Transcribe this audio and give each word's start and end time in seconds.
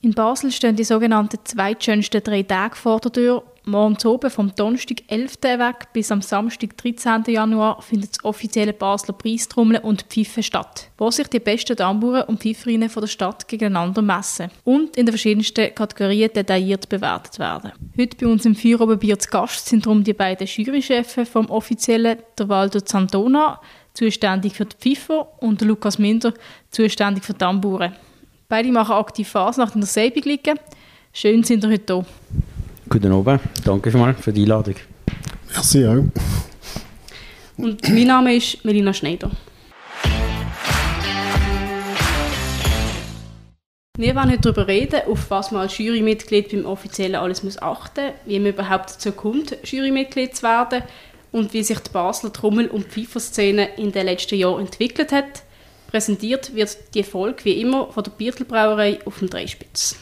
In 0.00 0.14
Basel 0.14 0.52
stehen 0.52 0.76
die 0.76 0.84
sogenannten 0.84 1.40
zweitschönsten 1.42 2.22
drei 2.22 2.44
Tage 2.44 2.76
vor 2.76 3.00
der 3.00 3.12
Tür. 3.12 3.42
Morgens 3.64 4.06
oben 4.06 4.30
vom 4.30 4.54
Donnerstag 4.54 5.02
11. 5.08 5.42
weg 5.42 5.88
bis 5.92 6.12
am 6.12 6.22
Samstag 6.22 6.76
13. 6.76 7.24
Januar 7.26 7.82
findet 7.82 8.10
das 8.12 8.24
offizielle 8.24 8.72
Basler 8.72 9.14
Preistrummeln 9.14 9.82
und 9.82 10.02
Pfeifen 10.02 10.44
statt, 10.44 10.88
wo 10.96 11.10
sich 11.10 11.26
die 11.26 11.40
besten 11.40 11.76
Tamburen 11.76 12.22
und 12.28 12.40
Pfeiferinnen 12.40 12.88
von 12.88 13.00
der 13.00 13.08
Stadt 13.08 13.48
gegeneinander 13.48 14.00
messen 14.00 14.50
und 14.62 14.96
in 14.96 15.04
den 15.04 15.12
verschiedensten 15.12 15.74
Kategorien 15.74 16.30
detailliert 16.32 16.88
bewertet 16.88 17.40
werden. 17.40 17.72
Heute 17.98 18.16
bei 18.16 18.26
uns 18.30 18.46
im 18.46 18.54
Feuerobenbier 18.54 19.18
zu 19.18 19.28
Gast 19.28 19.66
sind 19.66 19.84
darum 19.84 20.04
die 20.04 20.14
beiden 20.14 20.46
Jurychefs 20.46 21.28
vom 21.28 21.50
offiziellen, 21.50 22.18
der 22.38 22.48
Waldo 22.48 22.80
Zantona, 22.80 23.60
zuständig 23.94 24.54
für 24.54 24.64
die 24.64 24.76
Pfeifer, 24.76 25.42
und 25.42 25.60
der 25.60 25.68
Lukas 25.68 25.98
Minder, 25.98 26.32
zuständig 26.70 27.24
für 27.24 27.32
die 27.32 27.38
Tamburen. 27.38 27.94
Beide 28.50 28.72
machen 28.72 28.94
aktiv 28.94 29.28
Fasnacht 29.28 29.74
in 29.74 29.82
der 29.82 29.88
Seibung 29.88 30.22
liegen. 30.22 30.58
Schön 31.12 31.44
sind 31.44 31.64
ihr 31.64 31.70
heute 31.70 31.96
hier. 31.96 32.06
Guten 32.88 33.12
Abend, 33.12 33.42
danke 33.62 33.90
mal 33.90 34.14
für 34.14 34.32
die 34.32 34.44
Einladung. 34.44 34.76
Merci 35.52 35.86
auch. 35.86 36.02
Und 37.58 37.86
mein 37.90 38.06
Name 38.06 38.34
ist 38.34 38.64
Melina 38.64 38.94
Schneider. 38.94 39.30
Wir 43.98 44.14
wollen 44.14 44.30
heute 44.30 44.40
darüber 44.40 44.66
reden, 44.66 45.02
auf 45.06 45.30
was 45.30 45.50
man 45.50 45.60
als 45.62 45.76
Jurymitglied 45.76 46.50
beim 46.50 46.64
Offiziellen 46.64 47.16
alles 47.16 47.42
muss 47.42 47.60
achten 47.60 48.06
muss, 48.06 48.14
wie 48.24 48.38
man 48.38 48.52
überhaupt 48.52 48.94
dazu 48.94 49.12
kommt, 49.12 49.58
Jurymitglied 49.62 50.34
zu 50.34 50.44
werden 50.44 50.84
und 51.32 51.52
wie 51.52 51.62
sich 51.62 51.80
die 51.80 51.90
Basler 51.90 52.32
Trommel- 52.32 52.70
und 52.70 52.86
Pfeiferszene 52.86 53.76
in 53.76 53.92
den 53.92 54.06
letzten 54.06 54.36
Jahren 54.36 54.60
entwickelt 54.60 55.12
hat. 55.12 55.42
Präsentiert 55.88 56.54
wird 56.54 56.76
die 56.94 57.02
Folge 57.02 57.46
wie 57.46 57.62
immer 57.62 57.90
von 57.90 58.04
der 58.04 58.10
Biertelbrauerei 58.10 58.98
auf 59.06 59.20
dem 59.20 59.30
Dreispitz. 59.30 59.96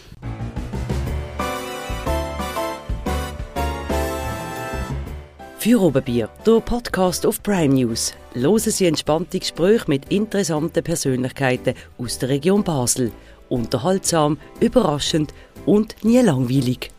Für 5.58 5.80
Oberbier, 5.80 6.28
der 6.44 6.60
Podcast 6.60 7.24
auf 7.24 7.40
Prime 7.40 7.72
News. 7.72 8.14
Hören 8.34 8.58
Sie 8.58 8.86
entspannte 8.86 9.38
Gespräche 9.38 9.84
mit 9.86 10.10
interessanten 10.10 10.82
Persönlichkeiten 10.82 11.74
aus 11.98 12.18
der 12.18 12.30
Region 12.30 12.64
Basel. 12.64 13.12
Unterhaltsam, 13.48 14.38
überraschend 14.58 15.32
und 15.66 15.94
nie 16.02 16.18
langweilig. 16.18 16.90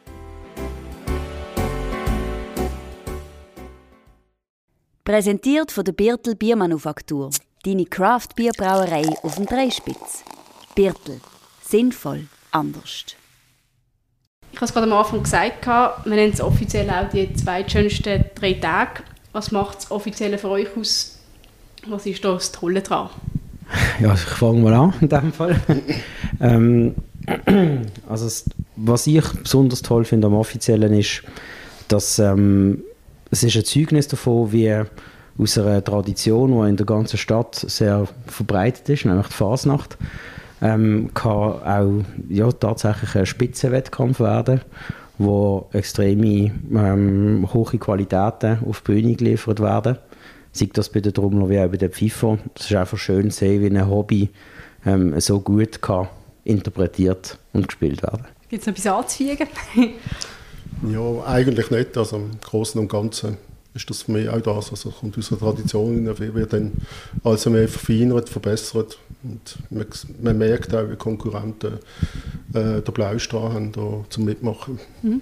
Präsentiert 5.03 5.73
von 5.73 5.83
der 5.83 5.93
Birtel 5.93 6.35
Biermanufaktur. 6.35 7.31
Deine 7.67 7.83
Craft-Bierbrauerei 7.83 9.03
auf 9.23 9.35
dem 9.35 9.45
Dreispitz. 9.45 10.23
Birtel. 10.73 11.19
Sinnvoll. 11.61 12.27
Anders. 12.51 13.07
Ich 14.53 14.57
habe 14.57 14.65
es 14.67 14.73
gerade 14.73 14.89
am 14.89 14.97
Anfang 14.97 15.21
gesagt, 15.21 15.67
wir 15.67 16.15
nennen 16.15 16.31
es 16.31 16.39
offiziell 16.39 16.89
auch 16.89 17.09
die 17.09 17.33
zweitschönsten 17.33 18.23
drei 18.35 18.53
Tage. 18.53 19.03
Was 19.33 19.51
macht 19.51 19.79
das 19.79 19.91
Offizielle 19.91 20.37
für 20.37 20.47
euch 20.47 20.77
aus? 20.77 21.19
Was 21.87 22.05
ist 22.05 22.23
da 22.23 22.35
das 22.35 22.53
Tolle 22.53 22.81
dran? 22.81 23.09
Ja, 23.99 24.13
ich 24.13 24.21
fange 24.21 24.61
mal 24.61 24.73
an 24.73 24.93
in 25.01 25.09
diesem 25.09 25.33
Fall. 25.33 25.59
ähm, 26.39 26.95
also 28.07 28.49
was 28.77 29.07
ich 29.07 29.27
besonders 29.43 29.81
toll 29.81 30.05
finde 30.05 30.27
am 30.27 30.35
Offiziellen 30.35 30.93
ist, 30.93 31.21
dass 31.89 32.17
ähm, 32.17 32.81
es 33.29 33.43
ist 33.43 33.57
ein 33.57 33.65
Zeugnis 33.65 34.07
davon, 34.07 34.53
wie 34.53 34.85
aus 35.37 35.57
einer 35.57 35.83
Tradition, 35.83 36.51
die 36.51 36.69
in 36.69 36.77
der 36.77 36.85
ganzen 36.85 37.17
Stadt 37.17 37.55
sehr 37.55 38.07
verbreitet 38.25 38.89
ist, 38.89 39.05
nämlich 39.05 39.27
die 39.27 39.33
Fasnacht, 39.33 39.97
ähm, 40.61 41.11
kann 41.13 41.31
auch 41.31 42.03
ja, 42.29 42.51
tatsächlich 42.51 43.15
ein 43.15 43.25
Spitzenwettkampf 43.25 44.19
werden, 44.19 44.61
wo 45.17 45.67
extreme 45.73 46.51
ähm, 46.73 47.47
hohe 47.53 47.77
Qualitäten 47.77 48.59
auf 48.67 48.81
die 48.81 48.91
Bühne 48.91 49.15
geliefert 49.15 49.59
werden. 49.59 49.97
Sei 50.51 50.69
das 50.73 50.89
bei 50.89 51.01
den 51.01 51.13
Trommler 51.13 51.49
wie 51.49 51.59
auch 51.59 51.69
bei 51.69 51.77
den 51.77 51.91
Pfeifer. 51.91 52.39
Es 52.55 52.71
ist 52.71 52.75
einfach 52.75 52.97
schön 52.97 53.29
zu 53.29 53.39
sehen, 53.39 53.61
wie 53.61 53.67
ein 53.67 53.87
Hobby 53.87 54.29
ähm, 54.85 55.19
so 55.19 55.39
gut 55.39 55.81
kann 55.81 56.07
interpretiert 56.43 57.37
und 57.53 57.67
gespielt 57.67 58.01
werden. 58.01 58.25
Gibt 58.49 58.61
es 58.61 58.67
noch 58.67 58.73
etwas 58.73 58.87
anzufügen? 58.87 59.47
ja, 60.89 61.25
eigentlich 61.25 61.69
nicht. 61.69 61.97
Also 61.97 62.15
im 62.15 62.31
Großen 62.41 62.79
und 62.79 62.87
Ganzen 62.87 63.37
ist 63.73 63.89
das 63.89 64.03
für 64.03 64.11
mich 64.11 64.29
auch 64.29 64.41
das. 64.41 64.71
Also 64.71 64.89
kommt 64.89 65.17
aus 65.17 65.29
der 65.29 65.37
Tradition, 65.37 66.05
wird 66.17 66.53
dann 66.53 66.73
also 67.23 67.49
mehr 67.49 67.67
verfeinert, 67.67 68.29
verbessert. 68.29 68.97
Und 69.23 69.57
man, 69.69 69.87
man 70.21 70.37
merkt 70.37 70.73
auch, 70.73 70.89
wie 70.89 70.95
Konkurrenten 70.95 71.79
äh, 72.53 72.81
den 72.81 72.93
Blaustrahl 72.93 73.53
haben 73.53 73.71
da 73.71 74.05
zum 74.09 74.25
Mitmachen. 74.25 74.79
Mhm. 75.01 75.21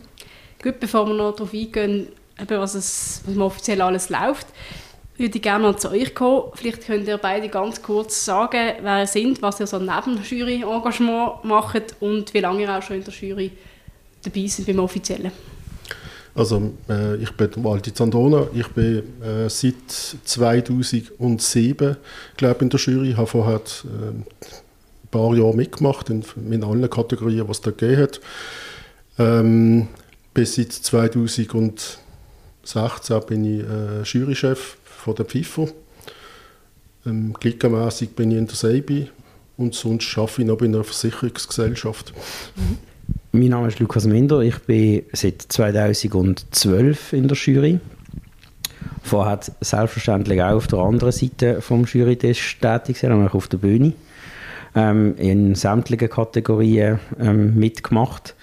Gut, 0.62 0.80
bevor 0.80 1.08
wir 1.08 1.14
noch 1.14 1.36
darauf 1.36 1.54
eingehen, 1.54 2.08
was, 2.48 2.76
es, 2.76 3.22
was 3.26 3.38
offiziell 3.38 3.82
alles 3.82 4.10
läuft, 4.10 4.48
würde 5.18 5.36
ich 5.38 5.42
gerne 5.42 5.72
noch 5.72 5.78
zu 5.78 5.90
euch 5.92 6.14
kommen. 6.14 6.52
Vielleicht 6.56 6.86
könnt 6.86 7.08
ihr 7.08 7.18
beide 7.18 7.48
ganz 7.50 7.82
kurz 7.82 8.26
sagen, 8.26 8.74
wer 8.82 9.02
ihr 9.02 9.08
seid, 9.08 9.42
was 9.42 9.60
ihr 9.60 9.68
so 9.68 9.80
neben 9.80 10.22
Jury-Engagement 10.22 11.44
macht 11.44 11.96
und 12.02 12.34
wie 12.34 12.40
lange 12.40 12.64
ihr 12.64 12.78
auch 12.78 12.82
schon 12.82 12.98
in 12.98 13.04
der 13.04 13.14
Jury 13.14 13.52
dabei 14.24 14.48
seid 14.48 14.66
beim 14.66 14.80
Offiziellen. 14.80 15.32
Also 16.36 16.74
äh, 16.90 17.16
ich 17.16 17.32
bin 17.32 17.50
Waldi 17.64 17.94
Zandona, 17.94 18.48
ich 18.54 18.68
bin 18.68 19.04
äh, 19.24 19.50
seit 19.50 19.90
2007 19.90 21.96
glaube 22.36 22.62
in 22.62 22.70
der 22.70 22.80
Jury, 22.80 23.14
habe 23.14 23.26
vorher 23.26 23.56
äh, 23.56 24.10
ein 24.10 24.26
paar 25.10 25.34
Jahre 25.34 25.56
mitgemacht 25.56 26.10
in, 26.10 26.26
in 26.52 26.66
allen 26.66 26.90
Kategorien, 26.90 27.48
was 27.48 27.62
da 27.62 27.72
gegeben 27.72 28.02
hat. 28.02 28.20
Ähm, 29.18 29.88
bis 30.34 30.56
seit 30.56 30.74
2016 30.74 32.02
bin 33.28 33.46
ich 33.46 33.64
äh, 33.64 34.02
Jurychef 34.04 34.76
von 34.84 35.16
der 35.16 35.26
FIFA. 35.26 35.68
Ähm, 37.06 37.34
Glickermässig 37.40 38.10
bin 38.10 38.32
ich 38.32 38.38
in 38.38 38.48
der 38.48 38.56
Seibi 38.56 39.10
und 39.56 39.74
sonst 39.74 40.18
arbeite 40.18 40.42
ich 40.42 40.48
noch 40.50 40.58
bei 40.58 40.66
einer 40.66 40.84
Versicherungsgesellschaft. 40.84 42.12
Mhm. 42.58 42.95
Mein 43.32 43.50
Name 43.50 43.68
ist 43.68 43.80
Lukas 43.80 44.06
Minder, 44.06 44.40
ich 44.40 44.60
bin 44.60 45.04
seit 45.12 45.42
2012 45.42 47.14
in 47.14 47.28
der 47.28 47.38
Jury. 47.38 47.80
Vorher 49.04 49.40
selbstverständlich 49.62 50.42
auch 50.42 50.56
auf 50.56 50.68
der 50.68 50.80
anderen 50.80 51.12
Seite 51.12 51.62
vom 51.62 51.86
Jurytisch 51.86 52.58
tätig 52.60 52.98
sein, 52.98 53.12
nämlich 53.12 53.34
auf 53.34 53.48
der 53.48 53.58
Bühne. 53.58 53.94
Ähm, 54.74 55.16
in 55.18 55.54
sämtlichen 55.56 56.10
Kategorien 56.10 57.00
ähm, 57.20 57.56
mitgemacht. 57.56 58.36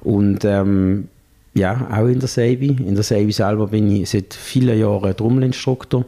Und 0.00 0.44
ähm, 0.44 1.08
ja, 1.54 1.88
auch 1.90 2.06
in 2.06 2.20
der 2.20 2.28
Seibi. 2.28 2.68
In 2.68 2.94
der 2.94 3.04
Seibi 3.04 3.32
selber 3.32 3.68
bin 3.68 3.90
ich 3.90 4.10
seit 4.10 4.34
vielen 4.34 4.78
Jahren 4.78 5.16
Trommelinstruktor 5.16 6.04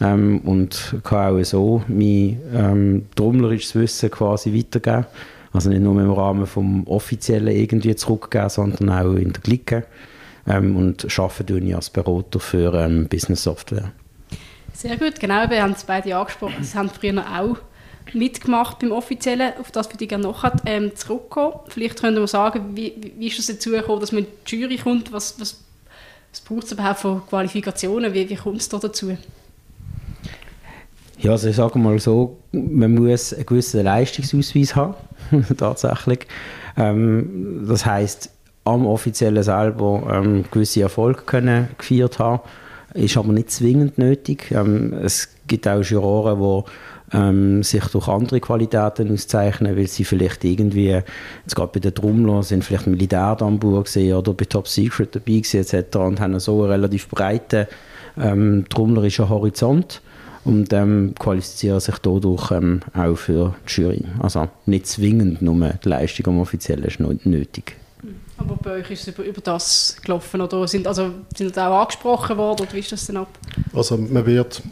ähm, 0.00 0.40
und 0.44 0.96
kann 1.02 1.34
auch 1.34 1.44
so 1.44 1.82
mein 1.88 2.40
ähm, 2.54 3.06
trommlerisches 3.14 3.74
Wissen 3.74 4.10
quasi 4.10 4.54
weitergeben. 4.54 5.06
Also 5.56 5.70
nicht 5.70 5.82
nur 5.82 6.00
im 6.00 6.10
Rahmen 6.10 6.46
vom 6.46 6.86
Offiziellen 6.86 7.48
irgendwie 7.48 7.96
zurückgeben, 7.96 8.50
sondern 8.50 8.90
auch 8.90 9.14
in 9.14 9.32
der 9.32 9.42
Clique. 9.42 9.86
Ähm, 10.46 10.76
und 10.76 11.18
arbeite 11.18 11.58
ich 11.58 11.74
als 11.74 11.90
Berater 11.90 12.38
für 12.38 12.74
ähm, 12.74 13.08
Business 13.08 13.42
Software. 13.42 13.90
Sehr 14.74 14.96
gut, 14.98 15.18
genau, 15.18 15.48
wir 15.48 15.62
haben 15.62 15.72
es 15.72 15.84
beide 15.84 16.14
angesprochen. 16.14 16.62
Sie 16.62 16.76
haben 16.76 16.90
früher 16.90 17.24
auch 17.34 17.56
mitgemacht 18.12 18.78
beim 18.78 18.92
Offiziellen, 18.92 19.54
auf 19.58 19.70
das 19.70 19.88
wir 19.98 20.06
gerne 20.06 20.24
noch 20.24 20.44
ähm, 20.66 20.94
zurückkommen. 20.94 21.54
Vielleicht 21.68 22.00
können 22.00 22.16
wir 22.16 22.26
sagen, 22.26 22.76
wie, 22.76 22.92
wie 23.16 23.26
ist 23.26 23.38
es 23.38 23.46
dazu 23.46 23.70
gekommen, 23.70 24.00
dass 24.00 24.12
man 24.12 24.24
in 24.24 24.30
die 24.46 24.56
Jury 24.56 24.76
kommt? 24.76 25.12
Was, 25.12 25.40
was, 25.40 25.64
was 26.30 26.40
braucht 26.42 26.64
es 26.64 26.72
überhaupt 26.72 27.00
für 27.00 27.22
Qualifikationen? 27.28 28.12
Wie, 28.12 28.28
wie 28.28 28.36
kommt 28.36 28.60
es 28.60 28.68
da 28.68 28.78
dazu? 28.78 29.16
Ja, 31.18 31.32
also 31.32 31.48
ich 31.48 31.56
sage 31.56 31.78
mal 31.78 31.98
so, 31.98 32.36
man 32.52 32.94
muss 32.94 33.32
einen 33.32 33.46
gewissen 33.46 33.84
Leistungsausweis 33.84 34.76
haben, 34.76 34.94
tatsächlich. 35.56 36.26
Ähm, 36.76 37.64
das 37.66 37.86
heißt, 37.86 38.30
am 38.64 38.86
Offiziellen 38.86 39.42
selber 39.42 40.02
ähm, 40.12 40.44
gewisse 40.50 40.82
Erfolge 40.82 41.22
können 41.22 41.68
gefeiert 41.78 42.18
haben, 42.18 42.40
ist 42.94 43.16
aber 43.16 43.32
nicht 43.32 43.50
zwingend 43.50 43.96
nötig. 43.96 44.50
Ähm, 44.50 44.92
es 44.92 45.28
gibt 45.46 45.66
auch 45.66 45.82
Juroren, 45.82 46.38
die 46.38 47.16
ähm, 47.16 47.62
sich 47.62 47.84
durch 47.86 48.08
andere 48.08 48.40
Qualitäten 48.40 49.12
auszeichnen, 49.12 49.76
weil 49.76 49.86
sie 49.86 50.04
vielleicht 50.04 50.44
irgendwie, 50.44 50.88
jetzt 50.88 51.54
gerade 51.54 51.70
bei 51.72 51.80
den 51.80 51.94
Trommlern, 51.94 52.42
sind 52.42 52.64
vielleicht 52.64 52.88
Militärdammbur 52.88 53.84
gesehen 53.84 54.16
oder 54.16 54.34
bei 54.34 54.44
Top 54.44 54.68
Secret 54.68 55.14
dabei 55.14 55.40
gewesen, 55.40 55.60
etc. 55.60 55.96
und 55.96 56.20
haben 56.20 56.38
so 56.40 56.62
einen 56.62 56.72
relativ 56.72 57.08
breiten 57.08 57.66
ähm, 58.18 58.64
trommlerischen 58.68 59.28
Horizont 59.28 60.02
und 60.46 60.72
ähm, 60.72 61.14
qualifizieren 61.18 61.80
sich 61.80 61.98
dadurch 61.98 62.50
ähm, 62.52 62.80
auch 62.94 63.16
für 63.16 63.54
die 63.68 63.72
Jury. 63.72 64.04
Also 64.20 64.48
nicht 64.66 64.86
zwingend 64.86 65.42
nur 65.42 65.70
die 65.84 65.88
Leistung 65.88 66.26
am 66.28 66.40
Offiziellen 66.40 66.84
ist 66.84 67.00
nötig. 67.00 67.76
Aber 68.38 68.56
bei 68.56 68.72
euch 68.76 68.90
ist 68.90 69.02
es 69.02 69.08
über, 69.08 69.24
über 69.24 69.40
das 69.40 69.96
gelaufen 70.02 70.40
oder 70.40 70.68
sind, 70.68 70.86
also, 70.86 71.10
sind 71.34 71.58
auch 71.58 71.80
angesprochen 71.80 72.36
worden 72.36 72.62
oder 72.62 72.72
wie 72.74 72.78
ist 72.78 72.92
das 72.92 73.06
denn 73.06 73.16
ab? 73.16 73.28
Also 73.74 73.96
man 73.96 74.24
wird 74.26 74.62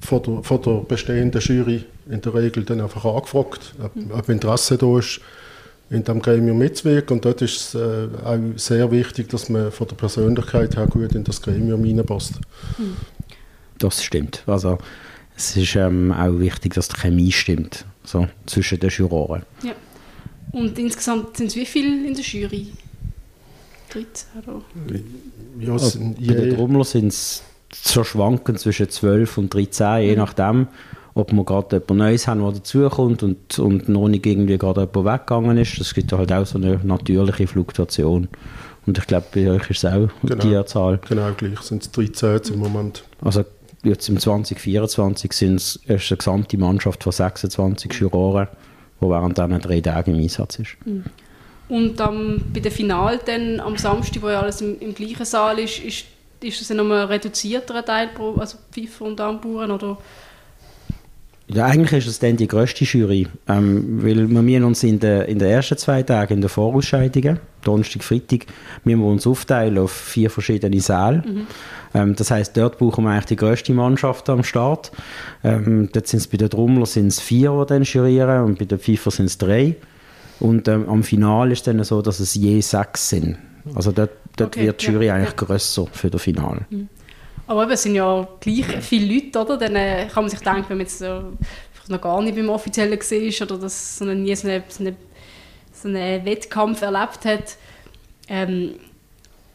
von 0.00 0.22
der, 0.22 0.42
von 0.42 0.60
der 0.60 0.84
bestehenden 0.86 1.40
Jury 1.40 1.84
in 2.10 2.20
der 2.20 2.34
Regel 2.34 2.64
dann 2.64 2.80
einfach 2.80 3.04
angefragt, 3.04 3.74
ob, 3.82 3.96
mhm. 3.96 4.10
ob 4.10 4.28
Interesse 4.28 4.76
da 4.76 4.98
ist. 4.98 5.20
in 5.90 6.02
diesem 6.02 6.20
Gremium 6.20 6.58
mitzuwirken. 6.58 7.16
Und 7.16 7.24
dort 7.24 7.40
ist 7.42 7.74
es 7.74 7.74
äh, 7.74 8.08
auch 8.24 8.38
sehr 8.56 8.90
wichtig, 8.90 9.28
dass 9.28 9.48
man 9.48 9.70
von 9.70 9.86
der 9.88 9.96
Persönlichkeit 9.96 10.76
her 10.76 10.86
gut 10.86 11.14
in 11.14 11.24
das 11.24 11.40
Gremium 11.40 11.84
hineinpasst. 11.84 12.34
Hm. 12.76 12.96
Das 13.78 14.02
stimmt. 14.02 14.42
Also 14.46 14.78
es 15.36 15.56
ist 15.56 15.74
ähm, 15.76 16.12
auch 16.12 16.38
wichtig, 16.38 16.74
dass 16.74 16.88
die 16.88 16.96
Chemie 16.96 17.32
stimmt 17.32 17.84
so, 18.04 18.28
zwischen 18.46 18.78
den 18.78 18.90
Juroren. 18.90 19.42
Ja. 19.62 19.72
Und 20.52 20.78
insgesamt 20.78 21.36
sind 21.36 21.48
es 21.48 21.56
wie 21.56 21.66
viele 21.66 22.06
in 22.06 22.14
der 22.14 22.22
Jury? 22.22 22.68
13 23.90 24.42
oder? 24.42 24.62
Ja, 25.58 25.72
also, 25.72 25.98
bei 25.98 26.34
den 26.34 26.54
Trommlern 26.54 26.84
sind 26.84 27.08
es 27.08 27.42
so 27.72 28.04
schwanken 28.04 28.56
zwischen 28.56 28.88
12 28.88 29.38
und 29.38 29.54
13, 29.54 30.02
je 30.02 30.12
mhm. 30.12 30.18
nachdem, 30.18 30.68
ob 31.14 31.32
wir 31.32 31.44
gerade 31.44 31.76
jemand 31.76 31.98
Neues 31.98 32.26
haben, 32.26 32.40
der 32.40 32.52
dazukommt 32.52 33.22
und, 33.22 33.58
und 33.58 33.88
noch 33.88 34.08
nicht 34.08 34.26
irgendwie 34.26 34.58
gerade 34.58 34.82
jemand 34.82 35.06
weggegangen 35.06 35.58
ist. 35.58 35.78
Das 35.80 35.94
gibt 35.94 36.12
halt 36.12 36.32
auch 36.32 36.46
so 36.46 36.58
eine 36.58 36.80
natürliche 36.82 37.46
Fluktuation. 37.46 38.28
Und 38.86 38.98
ich 38.98 39.06
glaube, 39.06 39.26
bei 39.32 39.50
euch 39.50 39.70
ist 39.70 39.84
es 39.84 39.92
auch 39.92 40.08
genau, 40.22 40.44
die 40.44 40.66
Zahl. 40.66 41.00
Genau, 41.08 41.32
gleich 41.32 41.60
sind 41.60 41.82
es 41.82 41.90
13 41.90 42.54
im 42.54 42.60
Moment. 42.60 43.04
Also 43.22 43.44
jetzt 43.84 44.08
im 44.08 44.18
2024 44.18 45.32
sind 45.32 45.56
es 45.56 45.80
eine 45.86 45.98
gesamte 45.98 46.58
Mannschaft 46.58 47.02
von 47.02 47.12
26 47.12 47.92
Juroren, 47.94 48.48
die 49.00 49.06
während 49.06 49.38
diesen 49.38 49.60
drei 49.60 49.80
Tagen 49.80 50.14
im 50.14 50.22
Einsatz 50.22 50.58
ist. 50.58 50.76
Mhm. 50.84 51.04
Und 51.68 52.00
ähm, 52.00 52.42
bei 52.52 52.60
der 52.60 52.72
Final 52.72 53.20
dann 53.24 53.60
am 53.60 53.76
Samstag, 53.76 54.22
wo 54.22 54.28
ja 54.28 54.40
alles 54.40 54.60
im, 54.60 54.78
im 54.80 54.94
gleichen 54.94 55.24
Saal 55.24 55.58
ist, 55.58 55.78
ist, 55.78 56.04
ist 56.42 56.60
das 56.60 56.68
dann 56.68 56.80
ein 56.80 56.92
reduzierterer 56.92 57.84
Teil, 57.84 58.10
also 58.38 58.58
Pfeifer 58.70 59.06
und 59.06 59.16
Tamburen, 59.16 59.70
oder 59.70 59.96
ja, 61.46 61.66
eigentlich 61.66 62.06
ist 62.06 62.06
es 62.06 62.18
dann 62.18 62.36
die 62.36 62.48
grösste 62.48 62.84
Jury, 62.84 63.26
ähm, 63.48 64.02
weil 64.02 64.28
wir 64.28 64.42
müssen 64.42 64.64
uns 64.64 64.82
in 64.82 64.98
den 64.98 65.22
in 65.22 65.38
den 65.38 65.48
ersten 65.48 65.76
zwei 65.76 66.02
Tagen 66.02 66.34
in 66.34 66.40
den 66.40 66.48
Vorausscheidungen, 66.48 67.38
Donnerstag, 67.62 68.02
Freitag, 68.02 68.46
müssen 68.84 69.00
wir 69.00 69.06
uns 69.06 69.26
aufteilen 69.26 69.78
auf 69.78 69.92
vier 69.92 70.30
verschiedene 70.30 70.80
Säle. 70.80 71.22
Mhm. 71.26 71.46
Ähm, 71.92 72.16
das 72.16 72.30
heißt, 72.30 72.56
dort 72.56 72.78
brauchen 72.78 73.04
wir 73.04 73.10
eigentlich 73.10 73.26
die 73.26 73.36
grösste 73.36 73.74
Mannschaft 73.74 74.28
am 74.30 74.42
Start. 74.42 74.90
Ähm, 75.42 75.90
dort 75.92 76.06
sind 76.06 76.20
es 76.20 76.26
bei 76.26 76.38
den 76.38 76.48
Trommlern 76.48 76.86
sind 76.86 77.08
es 77.08 77.20
vier, 77.20 77.52
die 77.60 77.66
dann 77.66 77.82
jurieren 77.82 78.44
und 78.44 78.58
bei 78.58 78.64
den 78.64 78.78
Pfeifer 78.78 79.10
sind 79.10 79.26
es 79.26 79.36
drei. 79.36 79.76
Und 80.40 80.66
ähm, 80.68 80.88
am 80.88 81.02
Finale 81.02 81.52
ist 81.52 81.60
es 81.60 81.64
dann 81.64 81.84
so, 81.84 82.00
dass 82.00 82.20
es 82.20 82.34
je 82.34 82.60
sechs 82.60 83.10
sind. 83.10 83.36
Also 83.74 83.92
dort, 83.92 84.10
dort 84.36 84.56
okay, 84.56 84.66
wird 84.66 84.82
die 84.82 84.86
Jury 84.86 85.06
ja, 85.06 85.14
eigentlich 85.14 85.30
ja. 85.30 85.46
grösser 85.46 85.86
für 85.92 86.10
das 86.10 86.22
Finale. 86.22 86.66
Mhm. 86.70 86.88
Aber 87.46 87.68
es 87.70 87.82
sind 87.82 87.94
ja 87.94 88.26
gleich 88.40 88.64
viele 88.80 89.14
Leute, 89.14 89.38
oder? 89.40 89.56
Dann 89.58 89.76
äh, 89.76 90.08
kann 90.12 90.24
man 90.24 90.30
sich 90.30 90.40
denken, 90.40 90.64
wenn 90.68 90.78
man 90.78 90.86
jetzt 90.86 90.98
so, 90.98 91.32
noch 91.88 92.00
gar 92.00 92.22
nicht 92.22 92.36
beim 92.36 92.48
Offiziellen 92.48 92.98
war 92.98 93.46
oder 93.46 93.58
dass 93.58 93.98
so 93.98 94.04
nie 94.06 94.34
so 94.34 94.48
einen, 94.48 94.62
so 94.68 94.84
eine, 94.84 94.96
so 95.72 95.88
eine 95.88 96.24
Wettkampf 96.24 96.80
erlebt 96.82 97.24
hat, 97.24 97.56
ähm, 98.28 98.76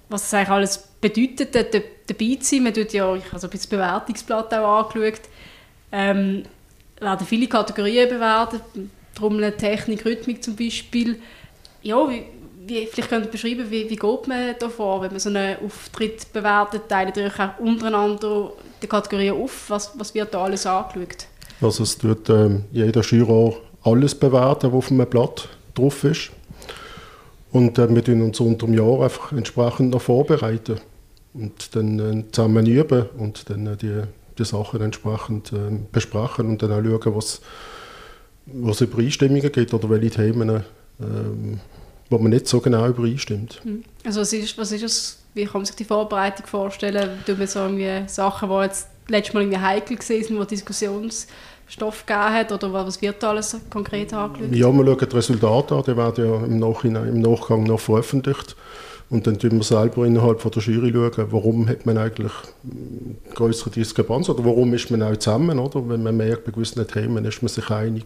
was 0.10 0.24
das 0.24 0.34
eigentlich 0.36 0.50
alles 0.50 0.90
bedeutet, 1.02 1.56
da, 1.56 1.64
dabei 1.64 2.36
zu 2.36 2.46
sein. 2.56 2.64
Man 2.64 2.74
tut 2.74 2.94
ja, 2.94 3.16
ich 3.16 3.26
habe 3.26 3.40
so 3.40 3.48
ein 3.48 3.52
das 3.52 3.68
Bewertungsblatt 3.68 4.54
auch 4.54 4.86
angeschaut, 4.86 5.22
ähm, 5.92 6.44
werden 7.00 7.26
viele 7.26 7.48
Kategorien 7.48 8.10
bewertet, 8.10 8.62
Trommel, 9.16 9.52
Technik, 9.54 10.06
Rhythmik 10.06 10.44
zum 10.44 10.56
Beispiel. 10.56 11.20
Ja, 11.82 12.10
wie, 12.10 12.26
wie, 12.70 12.88
vielleicht 12.88 13.10
könnt 13.10 13.26
ihr 13.26 13.32
beschreiben, 13.32 13.70
wie, 13.70 13.90
wie 13.90 13.96
geht 13.96 14.28
man 14.28 14.56
da 14.60 14.70
vor, 14.70 15.02
wenn 15.02 15.12
man 15.12 15.20
so 15.20 15.30
einen 15.30 15.58
Auftritt 15.66 16.32
bewertet, 16.32 16.84
teilt 16.88 17.18
ihr 17.18 17.26
euch 17.26 17.40
auch 17.40 17.60
untereinander 17.60 18.54
die 18.82 18.88
Kategorien 18.88 19.36
auf, 19.36 19.70
was, 19.70 19.92
was 19.98 20.14
wird 20.14 20.34
da 20.34 20.44
alles 20.44 20.66
angeschaut? 20.66 21.28
Also 21.62 21.84
es 21.84 21.98
tut 21.98 22.30
ähm, 22.30 22.64
jeder 22.72 23.02
Juror 23.02 23.58
alles 23.84 24.16
bewerten, 24.16 24.72
was 24.72 24.78
auf 24.78 24.92
einem 24.92 25.08
Blatt 25.08 25.50
drauf 25.74 26.04
ist. 26.04 26.32
Und 27.52 27.78
äh, 27.78 27.94
wir 27.94 28.04
tun 28.04 28.22
uns 28.22 28.40
unter 28.40 28.68
dem 28.68 28.76
Jahr 28.76 29.02
einfach 29.02 29.32
entsprechend 29.32 29.92
noch 29.92 30.02
vorbereiten 30.02 30.80
und 31.34 31.76
dann 31.76 32.00
äh, 32.00 32.32
zusammen 32.32 32.66
üben 32.66 33.06
und 33.18 33.50
dann 33.50 33.68
äh, 33.68 33.76
die, 33.76 34.02
die 34.38 34.46
Sachen 34.46 34.82
entsprechend 34.82 35.52
äh, 35.52 35.80
besprechen 35.92 36.48
und 36.48 36.62
dann 36.62 36.72
auch 36.72 37.02
schauen, 37.04 37.16
was, 37.16 37.42
was 38.46 38.82
Übereinstimmungen 38.82 39.52
gibt 39.52 39.74
oder 39.74 39.90
welche 39.90 40.12
Themen 40.12 40.64
ähm, 41.02 41.60
wo 42.10 42.18
man 42.18 42.32
nicht 42.32 42.48
so 42.48 42.60
genau 42.60 42.88
übereinstimmt. 42.88 43.62
Hm. 43.64 43.84
Also 44.04 44.22
was 44.22 44.34
ist, 44.34 44.58
was 44.58 44.72
ist 44.72 44.84
es, 44.84 45.20
wie 45.34 45.46
kann 45.46 45.62
man 45.62 45.66
sich 45.66 45.76
die 45.76 45.86
Vorbereitung 45.86 46.48
vorstellen? 46.48 47.20
Tun 47.26 47.40
wir 47.40 47.48
so 47.48 47.60
irgendwie 47.60 48.08
Sachen, 48.08 48.50
die 48.50 48.56
jetzt 48.64 48.88
letztes 49.08 49.34
Mal 49.34 49.42
irgendwie 49.42 49.60
heikel 49.60 49.98
waren, 49.98 50.40
wo 50.40 50.44
Diskussionsstoff 50.44 52.06
gegeben 52.06 52.34
hat, 52.34 52.52
oder 52.52 52.74
was 52.74 53.02
wird 53.02 53.22
da 53.22 53.30
alles 53.30 53.58
konkret 53.70 54.14
angeschaut? 54.14 54.56
Ja, 54.56 54.72
wir 54.72 54.86
schauen 54.86 55.10
die 55.10 55.16
Resultate 55.16 55.76
an, 55.76 55.84
die 55.84 55.98
werden 55.98 56.26
ja 56.26 56.46
im, 56.46 56.60
Nachhinein, 56.60 57.08
im 57.08 57.22
Nachgang 57.22 57.64
noch 57.64 57.80
veröffentlicht. 57.80 58.56
Und 59.10 59.26
dann 59.26 59.40
schauen 59.40 59.58
wir 59.58 59.64
selber 59.64 60.06
innerhalb 60.06 60.40
von 60.40 60.52
der 60.52 60.62
Jury, 60.62 60.92
schauen, 60.94 61.32
warum 61.32 61.68
hat 61.68 61.86
man 61.86 61.98
eigentlich 61.98 62.32
größere 63.34 63.72
Diskrepanz 63.72 64.30
oder 64.30 64.46
warum 64.46 64.72
ist 64.76 64.92
man 64.92 65.02
auch 65.02 65.18
zusammen, 65.18 65.58
oder? 65.58 65.90
Wenn 65.90 66.04
man 66.04 66.16
merkt, 66.16 66.46
bei 66.46 66.52
gewissen 66.52 66.86
Themen 66.88 67.26
ist 67.26 67.42
man 67.42 67.50
sich 67.50 67.70
einig. 67.72 68.06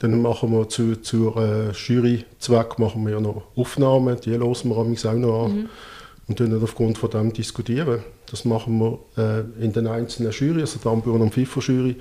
Dann 0.00 0.22
machen 0.22 0.52
wir 0.52 0.68
zu, 0.68 0.96
zur 0.96 1.36
äh, 1.36 1.72
Juryzweck 1.72 2.78
machen 2.78 3.06
wir 3.06 3.20
noch 3.20 3.42
Aufnahmen, 3.56 4.16
die 4.20 4.30
hören 4.30 4.40
wir 4.40 4.76
auch 4.76 5.14
noch 5.14 5.44
an. 5.44 5.54
Mhm. 5.54 5.68
Und 6.28 6.40
dann 6.40 6.62
aufgrund 6.62 6.98
von 6.98 7.10
dem 7.10 7.32
diskutieren. 7.32 8.00
Das 8.30 8.44
machen 8.44 8.78
wir 8.78 8.98
äh, 9.16 9.64
in 9.64 9.72
den 9.72 9.86
einzelnen 9.86 10.30
Jury, 10.30 10.60
also 10.60 10.78
der 10.78 10.92
Amburen 10.92 11.22
und 11.22 11.32
FIFA-Jury 11.32 11.96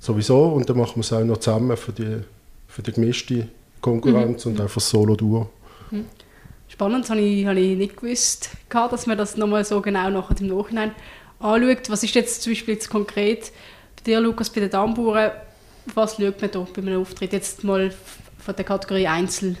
sowieso. 0.00 0.46
Und 0.46 0.68
dann 0.68 0.76
machen 0.76 0.96
wir 0.96 1.02
es 1.02 1.12
auch 1.12 1.22
noch 1.22 1.38
zusammen 1.38 1.76
für 1.76 1.92
die, 1.92 2.18
für 2.66 2.82
die 2.82 2.92
gemischte 2.92 3.48
Konkurrenz 3.80 4.44
mhm. 4.44 4.52
und 4.52 4.60
einfach 4.60 4.80
Solo-Duo. 4.80 5.48
Mhm. 5.90 6.06
Spannend, 6.68 7.04
das 7.04 7.10
habe 7.10 7.20
ich, 7.20 7.46
habe 7.46 7.60
ich 7.60 7.76
nicht 7.76 7.96
gewusst, 7.96 8.50
dass 8.68 9.06
man 9.06 9.16
das 9.16 9.36
nochmal 9.36 9.64
so 9.64 9.80
genau 9.80 10.10
nachher 10.10 10.40
im 10.40 10.48
Nachhinein 10.48 10.92
anschaut. 11.38 11.90
Was 11.90 12.02
ist 12.02 12.14
jetzt 12.14 12.42
zum 12.42 12.52
Beispiel 12.52 12.74
jetzt 12.74 12.88
konkret 12.90 13.52
bei 13.96 14.02
dir, 14.06 14.20
Lukas, 14.20 14.50
bei 14.50 14.60
den 14.60 14.70
Damburen? 14.70 15.30
Was 15.94 16.16
schaut 16.16 16.40
man 16.40 16.50
da 16.50 16.66
bei 16.74 16.82
einem 16.82 17.00
Auftritt? 17.00 17.32
Jetzt 17.32 17.64
mal 17.64 17.92
von 18.38 18.56
der 18.56 18.64
Kategorie 18.64 19.06
Einzel. 19.06 19.56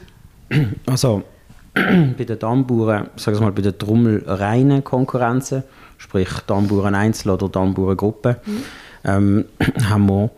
Also, 0.86 1.22
bei 1.74 2.24
den 2.24 2.38
Dammbauern, 2.38 3.10
sagen 3.16 3.38
wir 3.38 3.44
mal, 3.44 3.52
bei 3.52 3.62
den 3.62 3.78
trommelreinen 3.78 4.84
Konkurrenzen, 4.84 5.62
sprich 5.98 6.28
Dammbauern 6.46 6.94
Einzel 6.94 7.30
oder 7.30 7.48
Dammbauern 7.48 7.96
Gruppe, 7.96 8.40
mhm. 8.44 8.62
ähm, 9.04 9.44
haben 9.88 10.08
wir 10.08 10.30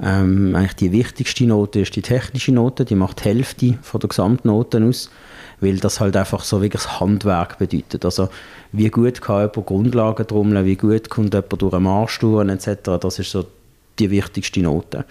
ähm, 0.00 0.54
eigentlich 0.54 0.76
die 0.76 0.92
wichtigste 0.92 1.46
Note 1.46 1.80
ist 1.80 1.96
die 1.96 2.02
technische 2.02 2.52
Note, 2.52 2.84
die 2.84 2.94
macht 2.94 3.24
die 3.24 3.28
Hälfte 3.28 3.78
von 3.80 4.00
der 4.00 4.08
Gesamtnoten 4.08 4.88
aus, 4.88 5.10
weil 5.60 5.78
das 5.78 6.00
halt 6.00 6.16
einfach 6.16 6.44
so 6.44 6.60
wirklich 6.60 6.82
das 6.82 7.00
Handwerk 7.00 7.58
bedeutet. 7.58 8.04
Also 8.04 8.28
wie 8.72 8.90
gut 8.90 9.22
kann 9.22 9.40
jemand 9.40 9.66
Grundlagen 9.66 10.26
trommeln, 10.26 10.66
wie 10.66 10.76
gut 10.76 11.08
kommt 11.08 11.32
jemand 11.32 11.62
durch 11.62 11.72
einen 11.72 11.84
Marsch 11.84 12.18
durch 12.18 12.46
etc. 12.46 12.98
Das 13.00 13.18
ist 13.18 13.30
so 13.30 13.46
die 13.98 14.10
wichtigste 14.10 14.60
Note. 14.60 15.04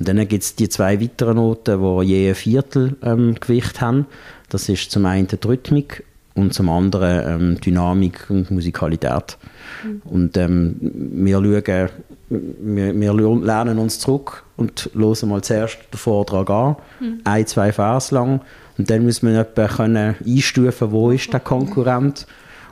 Und 0.00 0.08
dann 0.08 0.26
gibt 0.26 0.42
es 0.42 0.54
die 0.56 0.68
zwei 0.68 1.00
weiteren 1.00 1.36
Noten, 1.36 1.80
die 1.80 2.06
je 2.06 2.28
ein 2.30 2.34
Viertel 2.34 2.96
ähm, 3.02 3.36
Gewicht 3.38 3.80
haben. 3.80 4.06
Das 4.48 4.68
ist 4.68 4.90
zum 4.90 5.04
einen 5.04 5.28
die 5.28 5.36
Rhythmik 5.46 6.04
und 6.34 6.54
zum 6.54 6.70
anderen 6.70 7.28
ähm, 7.28 7.60
Dynamik 7.60 8.26
und 8.30 8.50
Musikalität. 8.50 9.36
Mhm. 9.84 10.02
Und 10.04 10.36
ähm, 10.38 10.76
wir, 10.80 11.36
schauen, 11.36 11.90
wir, 12.28 13.00
wir, 13.00 13.14
lernen 13.44 13.78
uns 13.78 13.98
zurück 13.98 14.44
und 14.56 14.90
hören 14.94 15.28
mal 15.28 15.42
zuerst 15.42 15.78
den 15.92 15.98
Vortrag 15.98 16.48
an, 16.48 16.76
mhm. 16.98 17.20
ein, 17.24 17.46
zwei 17.46 17.70
Vers 17.70 18.10
lang. 18.10 18.40
Und 18.78 18.88
dann 18.88 19.04
muss 19.04 19.22
man 19.22 19.34
etwa 19.34 19.68
können 19.68 20.14
einstufen, 20.26 20.92
wo 20.92 21.10
ist 21.10 21.30
der 21.32 21.40
Konkurrent. 21.40 22.26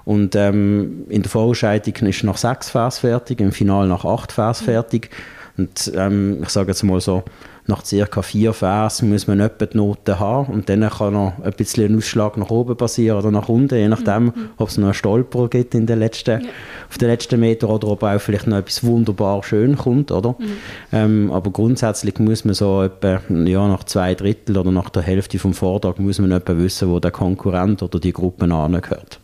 Und 0.07 0.35
ähm, 0.35 1.05
in 1.11 1.21
der 1.21 1.31
Vorausscheidung 1.31 2.09
ist 2.09 2.25
nach 2.25 2.39
sechs 2.39 2.71
Vers 2.71 3.01
fertig, 3.01 3.41
im 3.41 3.53
Finale 3.53 3.87
nach 3.87 4.07
acht 4.07 4.33
Vers 4.33 4.63
fertig. 4.63 5.11
Mhm. 5.11 5.38
Und 5.59 5.93
ähm, 5.95 6.39
ich 6.43 6.51
sage 6.51 6.69
jetzt 6.69 6.85
mal 6.85 7.01
so, 7.01 7.25
nach 7.69 7.83
ca. 7.83 8.23
vier 8.23 8.55
Versen 8.55 9.11
muss 9.11 9.27
man 9.27 9.41
etwa 9.41 9.67
die 9.67 9.77
Noten 9.77 10.19
haben 10.19 10.53
und 10.53 10.69
dann 10.69 10.89
kann 10.89 11.13
noch 11.13 11.35
ein 11.43 11.53
bisschen 11.53 11.93
ein 11.93 11.99
Ausschlag 11.99 12.37
nach 12.39 12.51
oben 12.51 12.77
passieren 12.77 13.19
oder 13.19 13.31
nach 13.31 13.49
unten, 13.49 13.75
je 13.75 13.89
nachdem, 13.89 14.25
mhm. 14.25 14.33
ob 14.57 14.69
es 14.69 14.79
noch 14.79 14.87
einen 14.87 14.95
Stolper 14.95 15.49
gibt 15.49 15.75
in 15.75 15.87
den 15.87 15.99
letzten, 15.99 16.43
ja. 16.43 16.49
auf 16.89 16.97
den 16.97 17.09
letzten 17.09 17.39
Meter 17.39 17.69
oder 17.69 17.89
ob 17.89 18.03
auch 18.03 18.21
vielleicht 18.21 18.47
noch 18.47 18.57
etwas 18.57 18.83
wunderbar 18.85 19.43
schön 19.43 19.77
kommt, 19.77 20.11
oder? 20.11 20.31
Mhm. 20.39 20.45
Ähm, 20.93 21.31
aber 21.31 21.51
grundsätzlich 21.51 22.19
muss 22.19 22.45
man 22.47 22.55
so 22.55 22.83
etwa, 22.83 23.21
ja, 23.29 23.69
nach 23.69 23.85
zwei 23.85 24.15
Drittel 24.15 24.57
oder 24.57 24.73
nach 24.73 24.89
der 24.89 25.03
Hälfte 25.03 25.39
vom 25.39 25.53
Vortrag 25.53 25.99
muss 25.99 26.19
man 26.19 26.33
etwa 26.33 26.57
wissen, 26.57 26.89
wo 26.89 27.01
der 27.01 27.11
Konkurrent 27.11 27.83
oder 27.83 28.01
die 28.01 28.13
Gruppe 28.13 28.47
angehört. 28.47 29.21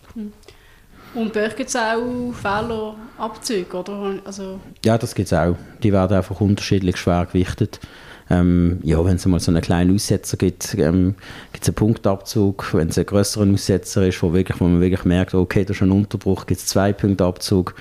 Und 1.15 1.37
euch 1.37 1.55
gibt 1.55 1.69
es 1.69 1.77
auch 1.77 2.33
Fehlerabzüge, 2.33 3.77
oder? 3.77 4.15
Also 4.25 4.61
ja, 4.85 4.99
das 4.99 5.15
gibt 5.15 5.27
es 5.27 5.33
auch. 5.33 5.57
Die 5.83 5.93
werden 5.93 6.17
einfach 6.17 6.41
unterschiedlich 6.41 6.97
schwer 6.97 7.27
gewichtet. 7.27 7.81
Ähm, 8.31 8.81
ja, 8.83 9.05
wenn 9.05 9.17
es 9.17 9.27
mal 9.27 9.39
so 9.39 9.51
einen 9.51 9.61
kleinen 9.61 9.95
Aussetzer 9.95 10.37
gibt, 10.37 10.75
ähm, 10.79 11.15
gibt 11.53 11.65
es 11.65 11.69
einen 11.69 11.75
Punktabzug. 11.75 12.73
Wenn 12.73 12.89
es 12.89 12.99
ein 12.99 13.07
größerer 13.07 13.47
Aussetzer 13.47 14.07
ist, 14.07 14.23
wo, 14.23 14.33
wirklich, 14.33 14.61
wo 14.61 14.65
man 14.65 14.81
wirklich 14.81 15.05
merkt, 15.05 15.35
okay, 15.35 15.65
da 15.65 15.73
ist 15.73 15.83
ein 15.83 15.91
Unterbruch, 15.91 16.47
gibt 16.47 16.61
es 16.61 16.67
zwei 16.67 16.93
Punkte 16.93 17.25
Abzug. 17.25 17.75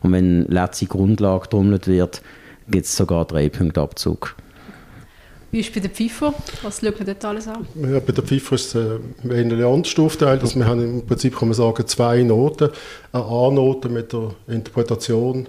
Und 0.00 0.12
wenn 0.12 0.46
letzte 0.46 0.86
Grundlage 0.86 1.48
trommelt 1.48 1.88
wird, 1.88 2.22
gibt 2.68 2.86
es 2.86 2.96
sogar 2.96 3.24
drei 3.24 3.48
Punkte 3.48 3.80
Abzug. 3.80 4.36
Wie 5.50 5.60
ist 5.60 5.68
es 5.68 5.74
bei 5.74 5.80
der 5.80 5.90
Pfeifer? 5.90 6.34
Was 6.62 6.80
schaut 6.80 6.98
man 6.98 7.06
dort 7.06 7.24
alles 7.24 7.48
an? 7.48 7.66
Ja, 7.74 8.00
bei 8.00 8.12
der 8.12 8.24
Pfeifer 8.24 8.54
ist 8.54 8.74
es 8.74 8.82
äh, 8.82 8.98
ein 9.24 9.50
anderes 9.52 9.98
aufgeteilt. 9.98 10.42
Also 10.42 10.58
wir 10.58 10.66
haben 10.66 10.82
im 10.82 11.06
Prinzip, 11.06 11.36
kann 11.36 11.48
man 11.48 11.54
sagen, 11.54 11.86
zwei 11.86 12.22
Noten. 12.22 12.70
Eine 13.12 13.24
A-Note 13.24 13.88
mit 13.88 14.12
der 14.12 14.34
Interpretation 14.46 15.48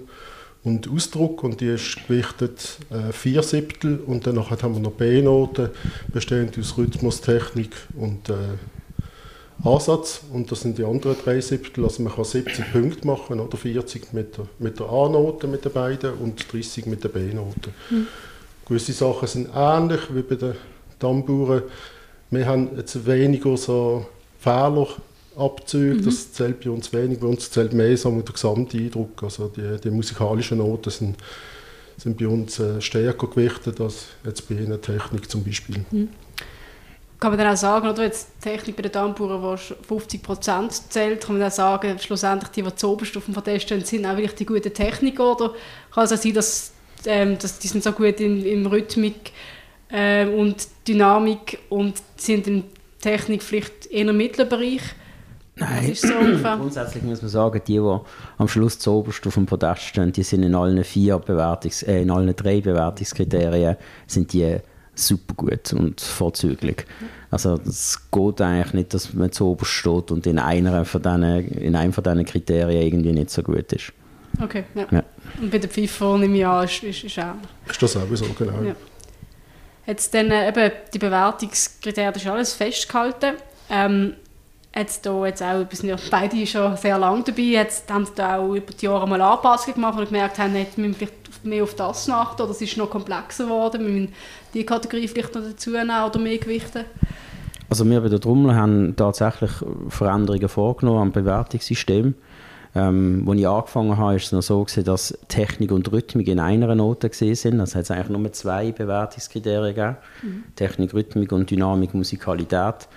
und 0.64 0.90
Ausdruck 0.90 1.42
und 1.42 1.60
die 1.60 1.68
ist 1.68 1.96
gewichtet 2.06 2.78
äh, 2.90 3.12
vier 3.12 3.42
Siebtel 3.42 3.98
und 4.06 4.26
dann 4.26 4.38
haben 4.50 4.74
wir 4.74 4.80
noch 4.80 4.92
B-Noten, 4.92 5.70
bestehend 6.12 6.58
aus 6.58 6.76
Rhythmus, 6.76 7.20
Technik 7.20 7.70
und 7.98 8.28
äh, 8.28 8.34
Ansatz 9.64 10.22
und 10.32 10.50
das 10.50 10.62
sind 10.62 10.78
die 10.78 10.84
anderen 10.84 11.16
drei 11.22 11.40
Siebtel, 11.40 11.84
also 11.84 12.02
man 12.02 12.14
kann 12.14 12.24
70 12.24 12.72
Punkte 12.72 13.06
machen 13.06 13.40
oder 13.40 13.56
40 13.56 14.12
mit 14.12 14.36
der, 14.36 14.46
mit 14.58 14.78
der 14.78 14.86
A-Note 14.86 15.46
mit 15.46 15.64
den 15.64 15.72
beiden 15.72 16.14
und 16.14 16.52
30 16.52 16.86
mit 16.86 17.04
der 17.04 17.08
B-Note. 17.10 17.70
Mhm. 17.90 18.06
Gewisse 18.66 18.92
Sachen 18.92 19.26
sind 19.26 19.48
ähnlich 19.54 20.00
wie 20.12 20.22
bei 20.22 20.36
den 20.36 20.54
Tamburen. 20.98 21.62
Wir 22.30 22.46
haben 22.46 22.76
jetzt 22.76 23.04
weniger 23.06 23.56
so 23.56 24.06
Fehlerabzüge, 24.38 25.96
mhm. 25.96 26.04
das 26.04 26.32
zählt 26.32 26.60
bei 26.62 26.70
uns 26.70 26.92
wenig, 26.92 27.18
bei 27.18 27.26
uns 27.26 27.50
zählt 27.50 27.72
mehr 27.72 27.96
so 27.96 28.10
der 28.10 28.32
Gesamteindruck. 28.32 29.22
Also 29.22 29.48
die, 29.48 29.80
die 29.82 29.90
musikalischen 29.90 30.58
Noten 30.58 30.90
sind, 30.90 31.16
sind 31.96 32.16
bei 32.16 32.28
uns 32.28 32.58
äh, 32.58 32.80
stärker 32.80 33.26
gewichtet 33.26 33.80
als 33.80 34.06
jetzt 34.24 34.48
bei 34.48 34.56
einer 34.56 34.80
Technik 34.80 35.28
zum 35.30 35.42
Beispiel. 35.42 35.84
Mhm. 35.90 36.08
Kann 37.20 37.32
man 37.32 37.38
dann 37.38 37.52
auch 37.52 37.56
sagen, 37.56 37.86
oder 37.86 38.04
jetzt 38.04 38.28
Technik 38.40 38.76
bei 38.76 38.82
den 38.82 38.92
Tamburen, 38.92 39.42
die 39.42 39.94
50% 39.94 40.88
zählt, 40.88 41.20
kann 41.20 41.34
man 41.34 41.42
dann 41.42 41.50
sagen, 41.50 41.98
schlussendlich 41.98 42.50
die, 42.50 42.62
die 42.62 42.74
zu 42.74 42.90
oberst 42.90 43.14
auf 43.14 43.26
dem 43.26 43.34
Podest 43.34 43.66
stehen, 43.66 43.84
sind 43.84 44.06
auch 44.06 44.16
wirklich 44.16 44.36
die 44.36 44.46
guten 44.46 44.72
Techniker, 44.72 45.32
oder 45.32 45.52
kann 45.92 46.04
es 46.04 46.12
auch 46.12 46.16
sein, 46.16 46.32
dass 46.32 46.69
ähm, 47.06 47.38
dass 47.38 47.58
die 47.58 47.68
sind 47.68 47.82
so 47.82 47.92
gut 47.92 48.20
in, 48.20 48.44
in 48.44 48.66
Rhythmik 48.66 49.32
äh, 49.90 50.26
und 50.26 50.68
Dynamik 50.86 51.58
und 51.68 51.94
sind 52.16 52.46
in 52.46 52.64
Technik 53.00 53.42
vielleicht 53.42 53.86
eher 53.86 54.08
im 54.08 54.16
Mittelbereich. 54.16 54.82
Nein, 55.56 55.94
so 55.94 56.08
grundsätzlich 56.08 57.02
muss 57.02 57.20
man 57.20 57.30
sagen, 57.30 57.60
die, 57.66 57.74
die 57.74 57.98
am 58.38 58.48
Schluss 58.48 58.78
zu 58.78 58.92
oberst 58.92 59.26
auf 59.26 59.34
dem 59.34 59.44
Podest 59.44 59.82
stehen, 59.82 60.10
die 60.10 60.22
sind 60.22 60.42
in 60.42 60.54
allen 60.54 60.82
vier 60.84 61.18
Bewertungs 61.18 61.82
äh, 61.82 62.00
in 62.00 62.10
allen 62.10 62.34
drei 62.34 62.60
Bewertungskriterien 62.60 63.76
sind 64.06 64.32
die 64.32 64.56
super 64.94 65.34
gut 65.34 65.72
und 65.72 66.00
vorzüglich. 66.00 66.86
Also 67.30 67.60
es 67.66 68.10
geht 68.10 68.40
eigentlich 68.40 68.74
nicht, 68.74 68.94
dass 68.94 69.12
man 69.12 69.32
zu 69.32 69.48
oberst 69.48 69.72
steht 69.72 70.10
und 70.10 70.26
in, 70.26 70.38
einer 70.38 70.84
von 70.84 71.02
diesen, 71.02 71.22
in 71.22 71.76
einem 71.76 71.92
von 71.92 72.04
diesen 72.04 72.24
Kriterien 72.24 72.82
irgendwie 72.82 73.12
nicht 73.12 73.30
so 73.30 73.42
gut 73.42 73.72
ist. 73.72 73.92
Okay, 74.42 74.64
ja. 74.74 74.86
ja. 74.90 75.04
Und 75.40 75.50
bei 75.50 75.58
der 75.58 75.70
FIFA 75.70 76.18
nehme 76.18 76.38
ich 76.38 76.46
an, 76.46 76.64
ist, 76.64 76.82
ist, 76.82 77.04
ist 77.04 77.18
auch. 77.18 77.34
Ist 77.68 77.82
das 77.82 77.92
sowieso, 77.92 78.26
genau. 78.36 78.62
Ja. 78.62 78.74
Jetzt 79.86 80.14
dann 80.14 80.30
äh, 80.30 80.48
eben 80.48 80.72
die 80.92 80.98
Bewertungskriterien, 80.98 82.12
das 82.12 82.22
ist 82.22 82.28
alles 82.28 82.54
festgehalten. 82.54 83.34
Ähm, 83.68 84.14
jetzt 84.74 85.04
da 85.04 85.26
jetzt 85.26 85.42
auch, 85.42 85.58
wir 85.58 85.66
sind 85.72 85.88
ja 85.88 85.96
beide 86.10 86.46
schon 86.46 86.76
sehr 86.76 86.98
lange 86.98 87.24
dabei, 87.24 87.42
jetzt 87.42 87.90
haben 87.90 88.06
sie 88.06 88.12
da 88.14 88.38
auch 88.38 88.54
über 88.54 88.72
die 88.72 88.84
Jahre 88.84 89.08
mal 89.08 89.20
Anpassungen 89.20 89.74
gemacht 89.74 89.98
und 89.98 90.06
gemerkt 90.06 90.38
haben, 90.38 90.52
hätten 90.54 90.82
wir 90.82 90.94
vielleicht 90.94 91.44
mehr 91.44 91.64
auf 91.64 91.74
das 91.74 92.08
achten 92.08 92.42
oder 92.42 92.50
es 92.50 92.60
ist 92.60 92.76
noch 92.76 92.90
komplexer 92.90 93.44
geworden, 93.44 93.84
wir 93.84 93.92
müssen 93.92 94.14
die 94.54 94.64
Kategorie 94.64 95.08
vielleicht 95.08 95.34
noch 95.34 95.42
dazu 95.42 95.70
nehmen 95.70 95.90
oder 95.90 96.18
mehr 96.18 96.38
gewichten. 96.38 96.84
Also 97.68 97.88
wir 97.88 98.00
bei 98.00 98.08
der 98.08 98.20
Trommel 98.20 98.54
haben 98.54 98.96
tatsächlich 98.96 99.50
Veränderungen 99.88 100.48
vorgenommen 100.48 101.00
am 101.00 101.12
Bewertungssystem. 101.12 102.14
Ähm, 102.74 103.24
als 103.28 103.38
ich 103.38 103.48
angefangen 103.48 103.96
habe, 103.96 104.10
war 104.10 104.14
es 104.14 104.32
noch 104.32 104.42
so, 104.42 104.62
gewesen, 104.62 104.84
dass 104.84 105.18
Technik 105.28 105.72
und 105.72 105.90
Rhythmik 105.90 106.28
in 106.28 106.38
einer 106.38 106.74
Note 106.74 107.10
sind. 107.12 107.60
Also 107.60 107.76
hat 107.76 107.84
es 107.84 107.90
eigentlich 107.90 108.16
nur 108.16 108.32
zwei 108.32 108.70
Bewertungskriterien 108.70 109.74
gegeben. 109.74 109.96
Mhm. 110.22 110.44
Technik, 110.54 110.94
Rhythmik 110.94 111.32
und 111.32 111.50
Dynamik, 111.50 111.94
Musikalität. 111.94 112.88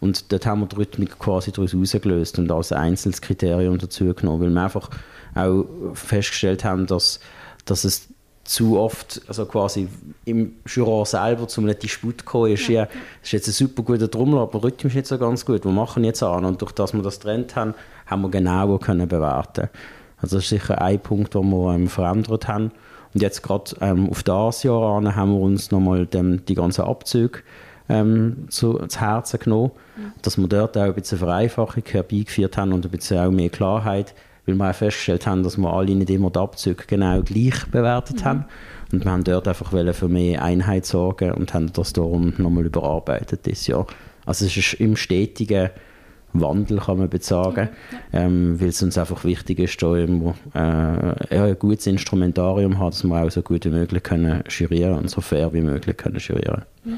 Und 0.00 0.32
dort 0.32 0.46
haben 0.46 0.60
wir 0.60 0.66
die 0.66 0.76
Rhythmik 0.76 1.18
quasi 1.18 1.52
daraus 1.52 1.72
herausgelöst 1.72 2.38
und 2.38 2.50
als 2.50 2.72
einzelnes 2.72 3.22
Kriterium 3.22 3.78
dazu 3.78 4.12
genommen, 4.12 4.42
weil 4.42 4.50
wir 4.50 4.64
einfach 4.64 4.90
auch 5.34 5.64
festgestellt 5.94 6.64
haben, 6.64 6.86
dass, 6.86 7.20
dass 7.64 7.84
es 7.84 8.08
zu 8.44 8.78
oft, 8.78 9.20
also 9.28 9.46
quasi 9.46 9.88
im 10.24 10.56
Jura 10.66 11.04
selber 11.04 11.46
zum 11.46 11.64
nicht 11.64 11.82
Disput 11.82 12.18
gekommen 12.18 12.52
ist, 12.52 12.66
ja, 12.66 12.82
ja, 12.82 12.88
ist 13.22 13.32
jetzt 13.32 13.48
ein 13.48 13.52
super 13.52 13.82
guter 13.82 14.10
Trommel, 14.10 14.40
aber 14.40 14.64
Rhythmus 14.64 14.92
ist 14.92 14.96
nicht 14.96 15.06
so 15.06 15.18
ganz 15.18 15.46
gut, 15.46 15.64
wir 15.64 15.70
machen 15.70 16.02
jetzt 16.02 16.22
an 16.22 16.44
und 16.44 16.60
durch 16.60 16.72
das 16.72 16.92
wir 16.92 17.02
das 17.02 17.20
getrennt 17.20 17.54
haben, 17.54 17.74
haben 18.06 18.22
wir 18.22 18.30
genauer 18.30 18.80
können 18.80 19.08
bewerten 19.08 19.68
Also 20.20 20.36
das 20.36 20.44
ist 20.44 20.50
sicher 20.50 20.80
ein 20.80 21.00
Punkt, 21.00 21.34
den 21.34 21.50
wir 21.50 21.74
ähm, 21.74 21.88
verändert 21.88 22.48
haben. 22.48 22.72
Und 23.14 23.20
jetzt 23.20 23.42
gerade 23.42 23.74
ähm, 23.80 24.08
auf 24.08 24.22
das 24.22 24.62
Jahr 24.62 24.96
an 24.96 25.14
haben 25.14 25.32
wir 25.32 25.40
uns 25.40 25.70
nochmal 25.70 26.06
dem, 26.06 26.44
die 26.46 26.54
ganzen 26.54 26.84
Abzüge 26.84 27.40
ähm, 27.88 28.46
zu, 28.48 28.78
zu 28.86 29.00
Herzen 29.00 29.40
genommen, 29.40 29.72
mhm. 29.96 30.12
dass 30.22 30.38
wir 30.38 30.48
dort 30.48 30.76
auch 30.78 30.82
ein 30.82 30.94
bisschen 30.94 31.18
Vereinfachung 31.18 31.82
herbeigeführt 31.86 32.56
haben 32.56 32.72
und 32.72 32.84
ein 32.86 32.90
bisschen 32.90 33.18
auch 33.18 33.30
mehr 33.30 33.50
Klarheit, 33.50 34.14
weil 34.46 34.54
wir 34.54 34.70
auch 34.70 34.74
festgestellt 34.74 35.26
haben, 35.26 35.42
dass 35.42 35.58
wir 35.58 35.70
alle 35.70 35.94
nicht 35.94 36.10
immer 36.10 36.30
die 36.30 36.38
Abzüge 36.38 36.84
genau 36.86 37.20
gleich 37.22 37.66
bewertet 37.70 38.20
mhm. 38.20 38.24
haben. 38.24 38.44
Und 38.92 39.04
wir 39.04 39.10
haben 39.10 39.24
dort 39.24 39.48
einfach 39.48 39.70
für 39.94 40.08
mehr 40.08 40.42
Einheit 40.42 40.86
sorgen 40.86 41.32
und 41.32 41.54
haben 41.54 41.72
das 41.72 41.92
darum 41.92 42.34
nochmal 42.36 42.66
überarbeitet 42.66 43.46
dieses 43.46 43.66
Jahr. 43.66 43.86
Also 44.26 44.44
es 44.44 44.56
ist 44.56 44.74
im 44.74 44.96
stetigen 44.96 45.70
Wandel, 46.32 46.78
kann 46.78 46.98
man 46.98 47.10
sagen, 47.20 47.68
ja. 48.12 48.20
ähm, 48.20 48.60
weil 48.60 48.68
es 48.68 48.82
uns 48.82 48.96
einfach 48.98 49.24
wichtig 49.24 49.58
ist, 49.58 49.82
da 49.82 49.94
irgendwo, 49.94 50.34
äh, 50.54 50.58
ein 51.38 51.58
gutes 51.58 51.86
Instrumentarium 51.86 52.78
hat, 52.78 52.94
dass 52.94 53.04
wir 53.04 53.22
auch 53.22 53.30
so 53.30 53.42
gut 53.42 53.64
wie 53.64 53.70
möglich 53.70 54.02
können 54.02 54.42
jurieren 54.48 54.98
und 54.98 55.10
so 55.10 55.20
fair 55.20 55.52
wie 55.52 55.60
möglich 55.60 55.96
können 55.96 56.18
jurieren. 56.18 56.62
Ja. 56.84 56.92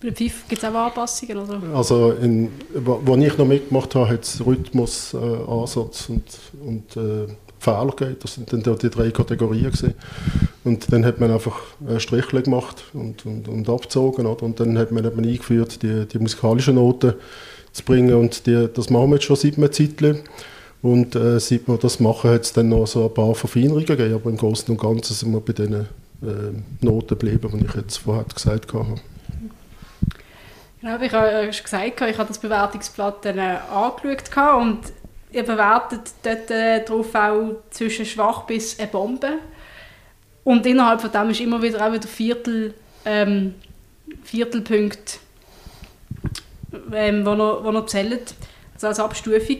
Bei 0.00 0.12
FIF 0.12 0.44
gibt 0.48 0.62
es 0.62 0.68
auch 0.68 0.74
Anpassungen? 0.74 1.38
Oder? 1.38 1.60
Also, 1.74 2.12
in, 2.12 2.50
wo, 2.74 3.16
ich 3.16 3.36
noch 3.36 3.46
mitgemacht 3.46 3.94
habe, 3.96 4.08
hat 4.08 4.22
es 4.22 4.44
Rhythmus, 4.44 5.12
äh, 5.14 5.16
Ansatz 5.16 6.08
und, 6.08 6.24
und 6.64 6.96
äh, 6.96 7.26
Fehler 7.58 7.92
gegeben. 7.96 8.16
Das 8.22 8.34
sind 8.34 8.52
dann 8.52 8.62
die 8.62 8.90
drei 8.90 9.10
Kategorien 9.10 9.72
gewesen. 9.72 9.94
Und 10.62 10.92
dann 10.92 11.04
hat 11.04 11.18
man 11.18 11.32
einfach 11.32 11.60
Strichle 11.98 12.42
gemacht 12.42 12.84
und, 12.92 13.26
und, 13.26 13.48
und 13.48 13.68
abgezogen. 13.68 14.26
Oder? 14.26 14.44
Und 14.44 14.60
dann 14.60 14.78
hat 14.78 14.92
man, 14.92 15.04
hat 15.04 15.16
man 15.16 15.24
eingeführt 15.24 15.82
die, 15.82 16.06
die 16.06 16.18
musikalischen 16.20 16.76
Noten 16.76 17.14
zu 17.72 17.84
bringen. 17.84 18.14
Und 18.14 18.46
die, 18.46 18.68
das 18.72 18.90
machen 18.90 19.10
wir 19.10 19.16
jetzt 19.16 19.24
schon 19.24 19.36
seit 19.36 19.56
einem 19.56 19.72
Zeitchen. 19.72 20.20
Und 20.80 21.16
äh, 21.16 21.40
seit 21.40 21.66
wir 21.66 21.76
das 21.76 22.00
machen, 22.00 22.30
hat 22.30 22.42
es 22.42 22.52
dann 22.52 22.68
noch 22.68 22.86
so 22.86 23.06
ein 23.06 23.14
paar 23.14 23.34
Verfeinerungen 23.34 23.86
gegeben. 23.86 24.14
Aber 24.14 24.30
im 24.30 24.36
Großen 24.36 24.70
und 24.70 24.80
Ganzen 24.80 25.14
sind 25.14 25.32
wir 25.32 25.40
bei 25.40 25.52
den 25.52 25.74
äh, 25.74 25.86
Noten 26.80 27.08
geblieben, 27.08 27.50
die 27.54 27.66
ich 27.66 27.74
jetzt 27.74 27.98
vorher 27.98 28.24
gesagt 28.24 28.72
habe. 28.72 28.94
Genau, 30.80 31.00
ich 31.00 31.12
habe 31.12 31.52
schon 31.52 31.64
gesagt, 31.64 32.00
ich 32.00 32.18
habe 32.18 32.28
das 32.28 32.38
Bewertungsblatt 32.38 33.24
dann 33.24 33.38
äh, 33.38 33.56
angeschaut 33.72 34.62
und 34.62 34.80
ihr 35.32 35.42
bewertet 35.42 36.12
dort 36.22 36.50
äh, 36.50 36.84
drauf 36.84 37.14
auch 37.14 37.56
zwischen 37.70 38.06
schwach 38.06 38.42
bis 38.42 38.78
eine 38.78 38.88
Bombe. 38.88 39.38
Und 40.44 40.64
innerhalb 40.66 41.00
von 41.00 41.10
dem 41.10 41.30
ist 41.30 41.40
immer 41.40 41.60
wieder 41.60 41.86
auch 41.86 41.92
wieder 41.92 42.08
Viertel, 42.08 42.74
ähm, 43.04 43.54
Viertelpunkt 44.22 45.20
ähm, 46.92 47.24
wo, 47.24 47.34
noch, 47.34 47.64
wo 47.64 47.70
noch 47.70 47.86
zählt, 47.86 48.34
also 48.74 48.88
als 48.88 49.00
Abstufung. 49.00 49.58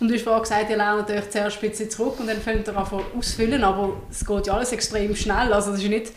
Und 0.00 0.08
du 0.08 0.14
hast 0.14 0.22
vorhin 0.22 0.42
gesagt, 0.42 0.70
ihr 0.70 0.76
lernt 0.76 1.10
euch 1.10 1.30
zuerst 1.30 1.62
ein 1.62 1.70
bisschen 1.70 1.90
zurück 1.90 2.20
und 2.20 2.28
dann 2.28 2.42
könnt 2.42 2.68
ihr 2.68 2.76
einfach 2.76 3.00
ausfüllen, 3.16 3.64
aber 3.64 3.94
es 4.10 4.24
geht 4.24 4.46
ja 4.46 4.54
alles 4.54 4.72
extrem 4.72 5.14
schnell. 5.16 5.52
Also 5.52 5.72
das 5.72 5.82
ist 5.82 5.88
nicht, 5.88 6.12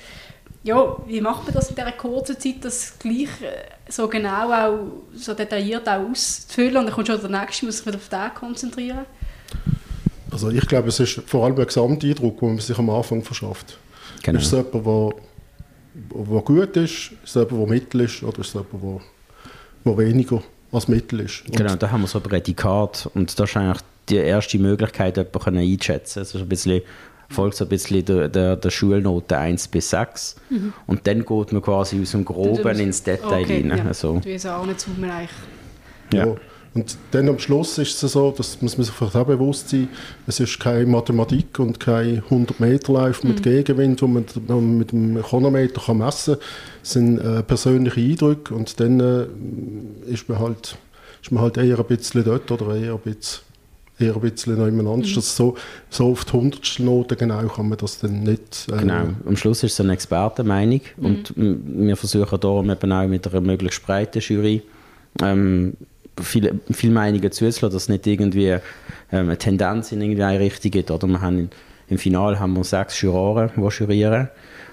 ja, 0.64 0.98
wie 1.08 1.22
macht 1.22 1.46
man 1.46 1.54
das 1.54 1.70
in 1.70 1.76
dieser 1.76 1.92
kurzen 1.94 2.40
Zeit, 2.40 2.64
das 2.64 2.94
gleich 3.00 3.30
äh, 3.42 3.92
so 3.92 4.08
genau 4.08 4.52
auch, 4.52 4.80
so 5.16 5.34
detailliert 5.34 5.90
auch 5.90 6.10
auszufüllen 6.10 6.78
und 6.78 6.86
dann 6.86 6.94
kommt 6.94 7.08
schon 7.08 7.20
der 7.20 7.42
Nächste, 7.42 7.66
muss 7.66 7.78
sich 7.78 7.88
wieder 7.88 7.98
auf 7.98 8.10
den 8.10 8.34
konzentrieren? 8.36 9.06
Also 10.32 10.50
ich 10.50 10.66
glaube, 10.68 10.90
es 10.90 11.00
ist 11.00 11.22
vor 11.26 11.46
allem 11.46 11.58
ein 11.58 11.66
Gesamteindruck, 11.66 12.40
den 12.40 12.50
man 12.50 12.60
sich 12.60 12.78
am 12.78 12.90
Anfang 12.90 13.24
verschafft. 13.24 13.78
Genau. 14.22 14.40
Ist 14.40 14.46
es 14.46 14.52
jemand, 14.52 14.86
der, 14.86 16.24
der 16.26 16.42
gut 16.42 16.78
ist, 16.78 17.12
ist 17.12 17.12
es 17.24 17.34
jemand, 17.34 17.52
der 17.52 17.68
mittel 17.68 18.02
ist 18.02 18.24
oder 18.24 18.40
ist 18.40 18.48
es 18.48 18.54
jemand, 18.54 18.72
der 18.84 19.02
wo 19.84 19.98
weniger 19.98 20.42
als 20.72 20.88
Mittel 20.88 21.22
ist. 21.22 21.46
Und 21.46 21.58
genau, 21.58 21.76
da 21.76 21.92
haben 21.92 22.02
wir 22.02 22.08
so 22.08 22.20
ein 22.20 22.24
Prädikat 22.24 23.10
und 23.14 23.38
das 23.38 23.50
ist 23.50 23.58
eigentlich 23.58 23.82
die 24.10 24.18
erste 24.18 24.58
Möglichkeit, 24.60 25.18
jemanden 25.18 25.58
einzuschätzen. 25.58 26.20
Also 26.20 26.40
ein 26.40 26.48
bisschen, 26.48 26.82
folgt 27.30 27.56
so 27.56 27.66
ein 27.66 27.70
bisschen 27.70 28.06
der, 28.06 28.30
der, 28.30 28.56
der 28.56 28.70
Schulnote 28.70 29.38
1 29.38 29.68
bis 29.70 29.90
6 29.90 30.36
mhm. 30.50 30.74
und 30.88 31.08
dann 31.08 31.26
geht 31.26 31.52
man 31.52 31.62
quasi 31.62 32.02
aus 32.02 32.12
dem 32.12 32.26
Groben 32.26 32.80
ins 32.80 33.04
Detail 33.04 33.44
okay, 33.44 33.62
rein. 33.68 33.78
Ja. 33.78 33.86
Also. 33.86 34.20
Du 34.20 34.30
weißt 34.30 34.48
auch 34.48 34.66
nicht, 34.66 34.86
wo 34.88 35.02
man 35.02 35.12
eigentlich... 35.12 35.32
Ja. 36.14 36.26
ja. 36.26 36.36
Und 36.74 36.98
dann 37.12 37.28
am 37.28 37.38
Schluss 37.38 37.78
ist 37.78 38.02
es 38.02 38.14
so, 38.14 38.34
das 38.36 38.62
muss 38.62 38.78
man 38.78 38.86
sich 38.86 38.94
vielleicht 38.94 39.16
auch 39.18 39.26
bewusst 39.26 39.70
sein, 39.70 39.90
es 40.26 40.40
ist 40.40 40.58
keine 40.60 40.86
Mathematik 40.86 41.60
und 41.60 41.82
kein 41.82 42.22
100-Meter-Lauf 42.30 43.24
mit 43.26 43.40
mhm. 43.40 43.42
Gegenwind, 43.42 44.02
wo 44.02 44.08
man 44.08 44.78
mit 44.78 44.92
dem 44.94 45.22
Chronometer 45.22 45.82
kann 45.82 45.98
messen 45.98 46.36
kann. 46.36 46.44
Es 46.82 46.92
sind 46.94 47.18
äh, 47.20 47.44
persönliche 47.44 48.00
Eindrücke 48.00 48.54
und 48.54 48.80
dann 48.80 49.00
äh, 49.02 50.12
ist, 50.12 50.30
man 50.30 50.40
halt, 50.40 50.78
ist 51.22 51.32
man 51.32 51.44
halt 51.44 51.58
eher 51.58 51.78
ein 51.78 51.86
bisschen 51.86 52.24
dort 52.24 52.50
oder 52.50 52.74
eher 52.74 52.94
ein 52.94 53.00
bisschen 53.00 53.42
eher 54.00 54.16
ein 54.16 54.22
bisschen 54.22 54.58
noch 54.58 54.66
jemand 54.66 54.88
anders. 54.88 55.12
Mhm. 55.12 55.18
Also 55.18 55.22
so, 55.22 55.58
so 55.90 56.12
auf 56.12 56.26
die 56.26 56.32
hundertstel 56.32 56.86
Note 56.86 57.16
genau 57.18 57.46
kann 57.48 57.70
man 57.70 57.78
das 57.78 58.00
dann 58.00 58.24
nicht... 58.24 58.68
Äh, 58.72 58.78
genau, 58.78 59.10
am 59.26 59.36
Schluss 59.36 59.62
ist 59.64 59.74
es 59.74 59.80
eine 59.82 59.94
Expertenmeinung 59.94 60.82
mhm. 60.98 61.06
und 61.06 61.34
wir 61.36 61.98
versuchen 61.98 62.40
darum 62.40 62.70
eben 62.70 62.92
auch 62.92 63.08
mit 63.08 63.28
einer 63.28 63.42
möglichst 63.42 63.86
breiten 63.86 64.20
Jury 64.20 64.64
ähm, 65.22 65.74
viele, 66.22 66.60
viele 66.72 66.94
Meinungen 66.94 67.32
zuzulassen, 67.32 67.70
dass 67.70 67.84
es 67.84 67.90
nicht 67.90 68.08
irgendwie 68.08 68.50
ähm, 68.50 68.60
eine 69.12 69.38
Tendenz 69.38 69.92
in 69.92 70.02
irgendeine 70.02 70.40
Richtung 70.40 70.72
gibt. 70.72 70.92
Oder 70.92 71.08
wir 71.08 71.22
haben 71.22 71.50
Im 71.90 71.98
Finale 71.98 72.40
haben 72.40 72.54
wir 72.54 72.64
sechs 72.64 73.02
Juroren, 73.02 73.52
die 73.56 73.62
jurieren 73.62 74.30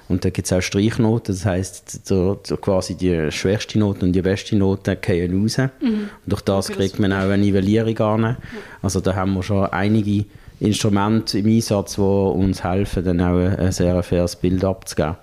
und 0.09 0.25
da 0.25 0.31
gibt 0.31 0.47
es 0.47 0.52
auch 0.52 0.62
Streichnoten, 0.62 1.35
das 1.35 1.45
heisst, 1.45 2.07
so, 2.07 2.40
so 2.43 2.57
quasi 2.57 2.95
die 2.95 3.31
schwächste 3.31 3.78
Note 3.78 4.07
und 4.07 4.12
die 4.12 4.23
beste 4.23 4.57
Note 4.57 4.97
gehen 4.97 5.43
raus. 5.43 5.59
Mhm. 5.59 5.85
Und 5.85 6.11
durch 6.26 6.40
das 6.40 6.69
kriegt 6.69 6.99
man 6.99 7.12
auch 7.12 7.28
eine 7.28 7.38
Nivellierung 7.38 7.99
an. 7.99 8.37
Also 8.81 9.00
da 9.00 9.14
haben 9.14 9.35
wir 9.35 9.43
schon 9.43 9.67
einige 9.67 10.25
Instrumente 10.61 11.38
im 11.38 11.47
Einsatz, 11.47 11.97
die 11.97 12.00
uns 12.00 12.64
helfen, 12.64 13.05
dann 13.05 13.21
auch 13.21 13.37
ein 13.37 13.71
sehr 13.71 14.02
faires 14.02 14.37
Bild 14.37 14.64
abzugeben. 14.64 15.17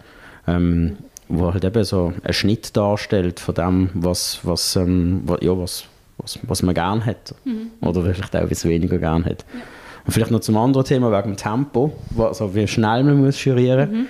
Ähm, 0.48 0.98
wo 1.28 1.52
halt 1.52 1.64
eben 1.64 1.84
so 1.84 2.14
einen 2.24 2.34
Schnitt 2.34 2.78
darstellt 2.78 3.40
von 3.40 3.56
dem, 3.56 3.90
was, 3.96 4.42
was, 4.44 4.76
ähm, 4.76 5.24
ja, 5.42 5.58
was, 5.58 5.86
was, 6.18 6.40
was 6.44 6.64
man 6.64 6.76
gerne 6.76 7.06
hat. 7.06 7.36
Mhm. 7.46 7.72
Oder 7.82 8.02
vielleicht 8.04 8.36
auch 8.36 8.50
was 8.50 8.66
weniger 8.66 8.98
gerne 8.98 9.26
hat. 9.26 9.46
Ja. 9.54 9.62
Und 10.06 10.12
vielleicht 10.14 10.32
noch 10.32 10.42
zum 10.42 10.58
anderen 10.58 10.86
Thema 10.86 11.12
wegen 11.12 11.32
dem 11.32 11.38
Tempo, 11.38 11.92
also 12.18 12.54
wie 12.54 12.68
schnell 12.68 13.04
man 13.04 13.24
muss 13.24 13.44
jurieren 13.44 13.90
muss. 13.90 14.00
Mhm. 14.00 14.08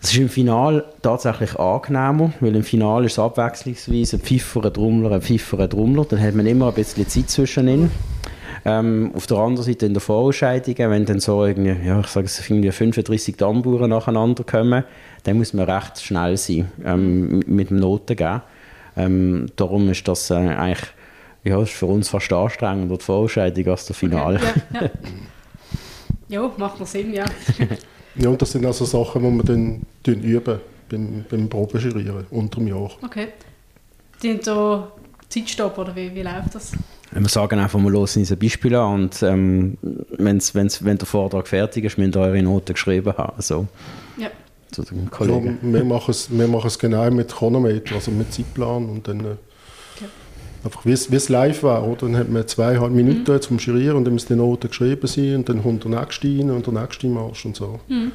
Das 0.00 0.12
ist 0.12 0.18
im 0.18 0.28
Finale 0.28 0.84
tatsächlich 1.02 1.58
angenehmer, 1.58 2.32
weil 2.38 2.54
im 2.54 2.62
Finale 2.62 3.06
ist 3.06 3.12
es 3.12 3.18
abwechslungsweise 3.18 4.16
ein 4.16 4.20
Pfiffer, 4.20 4.64
ein 4.64 4.72
Trommler, 4.72 5.10
ein 5.10 5.22
Pfiffer, 5.22 5.58
ein 5.58 5.70
Trommler. 5.70 6.04
Dann 6.04 6.20
hat 6.20 6.34
man 6.36 6.46
immer 6.46 6.68
ein 6.68 6.74
bisschen 6.74 7.08
Zeit 7.08 7.30
zwischen 7.30 7.66
ihnen. 7.66 7.90
Ähm, 8.64 9.12
auf 9.14 9.26
der 9.26 9.38
anderen 9.38 9.64
Seite 9.64 9.86
in 9.86 9.94
der 9.94 10.00
Vorentscheidung, 10.00 10.74
wenn 10.76 11.04
dann 11.04 11.20
so 11.20 11.44
irgendwie, 11.44 11.74
ja, 11.86 12.00
ich 12.00 12.06
sage 12.06 12.26
es, 12.26 12.48
irgendwie 12.48 12.70
35 12.70 13.36
Tamburen 13.36 13.90
nacheinander 13.90 14.44
kommen, 14.44 14.84
dann 15.24 15.38
muss 15.38 15.52
man 15.52 15.68
recht 15.68 16.00
schnell 16.00 16.36
sein 16.36 16.70
ähm, 16.84 17.40
mit 17.46 17.70
dem 17.70 17.78
Notengeben. 17.78 18.42
Ähm, 18.96 19.46
darum 19.56 19.88
ist 19.90 20.06
das 20.06 20.30
äh, 20.30 20.34
eigentlich 20.34 20.88
ja, 21.44 21.62
ist 21.62 21.72
für 21.72 21.86
uns 21.86 22.08
fast 22.08 22.32
anstrengender 22.32 22.96
die 22.96 23.04
Vorentscheidung 23.04 23.68
als 23.68 23.86
der 23.86 23.96
Finale. 23.96 24.38
Okay, 24.38 24.60
ja, 24.74 24.80
ja. 26.28 26.42
ja, 26.42 26.52
macht 26.56 26.80
noch 26.80 26.86
Sinn, 26.86 27.14
ja. 27.14 27.24
Ja, 28.18 28.30
und 28.30 28.42
das 28.42 28.50
sind 28.50 28.66
also 28.66 28.84
Sachen, 28.84 29.22
die 29.22 29.30
wir 29.30 29.44
dann, 29.44 29.82
dann 30.02 30.20
üben 30.22 30.58
beim, 30.88 31.24
beim 31.30 31.48
Probeschirieren 31.48 32.26
unter 32.30 32.58
dem 32.58 32.66
Jahr. 32.66 32.90
Okay. 33.02 33.28
Sind 34.20 34.44
so 34.44 34.88
Zeitstopp 35.28 35.78
oder 35.78 35.94
wie, 35.94 36.12
wie 36.14 36.22
läuft 36.22 36.54
das? 36.54 36.72
Wir 37.12 37.28
sagen 37.28 37.58
einfach, 37.58 37.78
wir 37.78 37.90
hören 37.90 37.96
uns 37.96 38.16
ein 38.16 38.38
Beispiel 38.38 38.74
an 38.74 38.94
und 38.94 39.22
ähm, 39.22 39.78
wenn's, 40.18 40.54
wenn's, 40.54 40.84
wenn 40.84 40.98
der 40.98 41.06
Vortrag 41.06 41.46
fertig 41.46 41.84
ist, 41.84 41.96
müsst 41.96 42.16
ihr 42.16 42.20
eure 42.20 42.42
Noten 42.42 42.74
geschrieben 42.74 43.14
haben. 43.16 43.34
Also, 43.36 43.66
ja. 44.16 44.28
Zu 44.70 44.82
den 44.82 45.10
Kollegen. 45.10 45.58
Ja, 45.62 45.72
wir, 45.72 45.84
machen 45.84 46.10
es, 46.10 46.30
wir 46.30 46.48
machen 46.48 46.66
es 46.66 46.78
genau 46.78 47.10
mit 47.10 47.32
Chronometer, 47.32 47.94
also 47.94 48.10
mit 48.10 48.32
Zeitplan 48.34 48.86
und 48.86 49.08
dann 49.08 49.20
äh, 49.20 49.36
Einfach 50.64 50.84
wie 50.84 50.92
es 50.92 51.28
live 51.28 51.62
war, 51.62 51.86
oder? 51.86 52.06
Dann 52.06 52.16
hat 52.16 52.28
man 52.28 52.46
zweieinhalb 52.46 52.92
Minuten 52.92 53.32
mhm. 53.32 53.40
zum 53.40 53.58
Schirieren 53.58 53.96
und 53.96 54.04
dann 54.04 54.14
müssen 54.14 54.28
die 54.28 54.36
Noten 54.36 54.68
geschrieben 54.68 55.06
sein 55.06 55.36
und 55.36 55.48
dann 55.48 55.62
kommt 55.62 55.84
der 55.84 55.90
nächste 55.90 56.28
rein 56.28 56.50
und 56.50 56.66
der 56.66 56.74
nächste 56.74 57.06
Marsch 57.06 57.44
und 57.44 57.56
so. 57.56 57.80
Mhm. 57.88 58.12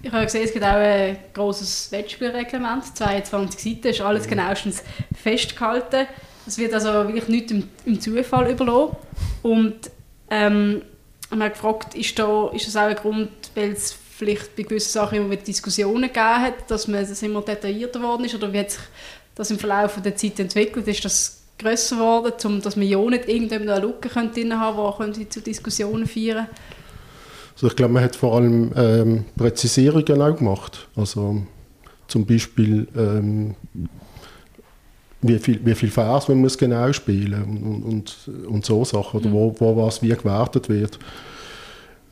Ich 0.00 0.12
habe 0.12 0.24
gesehen, 0.24 0.44
es 0.44 0.52
gibt 0.52 0.64
auch 0.64 0.76
ein 0.76 1.16
großes 1.34 1.90
Wettspielreglement, 1.90 2.96
22 2.96 3.60
Seiten, 3.60 3.88
ist 3.88 4.00
alles 4.00 4.26
mhm. 4.26 4.30
genauestens 4.30 4.82
festgehalten. 5.20 6.06
Es 6.46 6.56
wird 6.56 6.72
also 6.72 6.88
wirklich 6.88 7.28
nicht 7.28 7.50
im, 7.50 7.64
im 7.84 8.00
Zufall 8.00 8.50
überlassen. 8.50 8.96
Und 9.42 9.74
ähm, 10.30 10.82
ich 11.30 11.38
habe 11.38 11.50
gefragt, 11.50 11.94
ist, 11.94 12.18
da, 12.18 12.48
ist 12.54 12.66
das 12.66 12.76
auch 12.76 12.88
ein 12.88 12.96
Grund, 12.96 13.30
weil 13.54 13.72
es 13.72 13.92
vielleicht 13.92 14.56
bei 14.56 14.62
gewissen 14.62 14.90
Sachen 14.90 15.18
immer 15.18 15.36
Diskussionen 15.36 16.08
gegeben 16.08 16.42
hat, 16.42 16.70
dass 16.70 16.88
man 16.88 17.06
das 17.06 17.22
immer 17.22 17.42
detaillierter 17.42 18.00
geworden 18.00 18.24
ist, 18.24 18.34
oder 18.34 18.52
wie 18.52 18.60
hat 18.60 18.70
sich 18.70 18.82
das 19.38 19.50
im 19.50 19.58
Verlauf 19.58 20.00
der 20.02 20.16
Zeit 20.16 20.38
entwickelt, 20.40 20.86
ist 20.88 21.04
das 21.04 21.42
grösser 21.58 21.96
geworden, 21.96 22.34
um, 22.44 22.60
dass 22.60 22.76
man 22.76 22.86
ja 22.86 22.98
nicht 22.98 23.28
irgendeine 23.28 23.80
Lücke 23.80 24.08
drin 24.08 24.58
haben 24.58 25.12
die 25.12 25.28
zu 25.28 25.40
Diskussionen 25.40 26.06
führen 26.06 26.46
also 27.54 27.68
Ich 27.68 27.76
glaube, 27.76 27.94
man 27.94 28.04
hat 28.04 28.14
vor 28.14 28.36
allem 28.36 28.72
ähm, 28.76 29.24
Präzisierungen 29.36 30.22
auch 30.22 30.36
gemacht. 30.36 30.88
Also 30.94 31.42
zum 32.06 32.24
Beispiel, 32.24 32.86
ähm, 32.96 33.56
wie 35.22 35.38
viel, 35.38 35.60
wie 35.64 35.74
viel 35.74 35.90
Vers 35.90 36.28
man 36.28 36.38
muss 36.38 36.56
genau 36.56 36.92
spielen 36.92 37.42
und, 37.42 37.82
und, 37.82 38.46
und 38.46 38.64
so 38.64 38.84
Sachen, 38.84 39.20
oder 39.20 39.28
mhm. 39.28 39.32
wo, 39.32 39.54
wo 39.58 39.76
was 39.76 40.02
wie 40.02 40.08
gewertet 40.10 40.68
wird. 40.68 41.00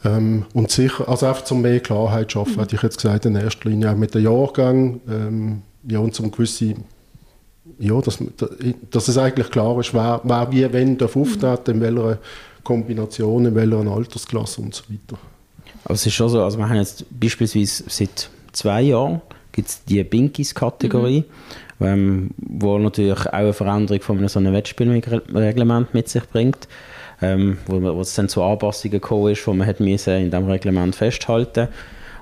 Ähm, 0.05 0.47
und 0.53 0.71
sicher, 0.73 1.09
also 1.09 1.27
einfach 1.27 1.45
zum 1.45 1.63
mehr 1.63 1.79
Klarheit 1.79 2.33
schaffen, 2.33 2.55
mhm. 2.57 2.61
hätte 2.61 2.77
ich 2.77 2.83
jetzt 2.83 2.97
gesagt, 2.97 3.25
in 3.27 3.37
erster 3.37 3.69
Linie 3.69 3.93
auch 3.93 3.97
mit 3.97 4.15
dem 4.15 4.25
Jahrgang, 4.25 5.01
ähm, 5.09 5.63
ja, 5.89 6.01
und 6.01 6.15
zum 6.15 6.33
gewisse 6.33 6.75
ja, 7.79 8.01
dass, 8.01 8.19
dass 8.91 9.09
es 9.09 9.19
eigentlich 9.19 9.51
klar 9.51 9.79
ist, 9.79 9.93
wer, 9.93 10.21
wer 10.25 10.51
wie 10.51 10.73
wenn 10.73 10.97
darf 10.97 11.17
auftreten, 11.17 11.77
in 11.77 11.81
welcher 11.81 12.19
Kombination, 12.65 13.47
in 13.47 13.55
welcher 13.55 13.91
Altersklasse 13.91 14.61
und 14.63 14.75
so 14.75 14.85
weiter. 14.89 15.21
Aber 15.85 15.95
es 15.95 16.07
ist 16.07 16.15
schon 16.15 16.29
so, 16.29 16.43
also 16.43 16.59
wir 16.59 16.69
haben 16.69 16.77
jetzt 16.77 17.05
beispielsweise 17.11 17.85
seit 17.89 18.31
zwei 18.53 18.83
Jahren 18.83 19.21
gibt 19.53 19.89
die 19.89 20.03
Binkies-Kategorie, 20.03 21.25
mhm. 21.79 21.87
ähm, 21.87 22.31
wo 22.37 22.79
natürlich 22.79 23.19
auch 23.21 23.27
eine 23.27 23.53
Veränderung 23.53 24.03
von 24.03 24.19
einem 24.19 24.29
so 24.29 24.39
einem 24.39 24.53
Wettspielreglement 24.53 25.95
mit 25.95 26.09
sich 26.09 26.25
bringt, 26.29 26.69
ähm, 27.23 27.59
wo, 27.67 27.81
wo 27.81 28.01
es 28.01 28.15
dann 28.15 28.29
zu 28.29 28.43
Anpassungen 28.43 29.01
gekommen 29.01 29.33
ist, 29.33 29.47
wo 29.47 29.55
man 29.55 29.67
hat 29.67 29.81
müssen 29.81 30.15
in 30.15 30.31
diesem 30.31 30.47
Reglement 30.47 30.95
festhalten 30.95 31.69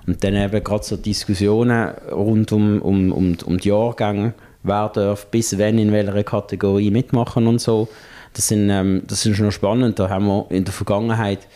und 0.06 0.22
dann 0.22 0.34
eben 0.34 0.62
gerade 0.62 0.84
so 0.84 0.96
Diskussionen 0.96 1.88
rund 2.12 2.52
um, 2.52 2.82
um, 2.82 3.12
um, 3.12 3.36
um 3.44 3.58
die 3.58 3.68
Jahrgänge 3.68 4.34
wer 4.64 4.88
darf 4.88 5.27
bis 5.27 5.57
wann 5.59 5.79
in 5.79 5.92
welcher 5.92 6.24
Kategorie 6.24 6.90
mitmachen 6.90 7.46
und 7.46 7.61
so. 7.61 7.88
Das, 8.33 8.48
sind, 8.48 8.68
ähm, 8.68 9.03
das 9.07 9.24
ist 9.24 9.37
schon 9.37 9.53
spannend. 9.53 9.98
Da 9.98 10.09
haben 10.09 10.27
wir 10.27 10.46
in 10.50 10.64
der 10.64 10.74
Vergangenheit 10.74 11.46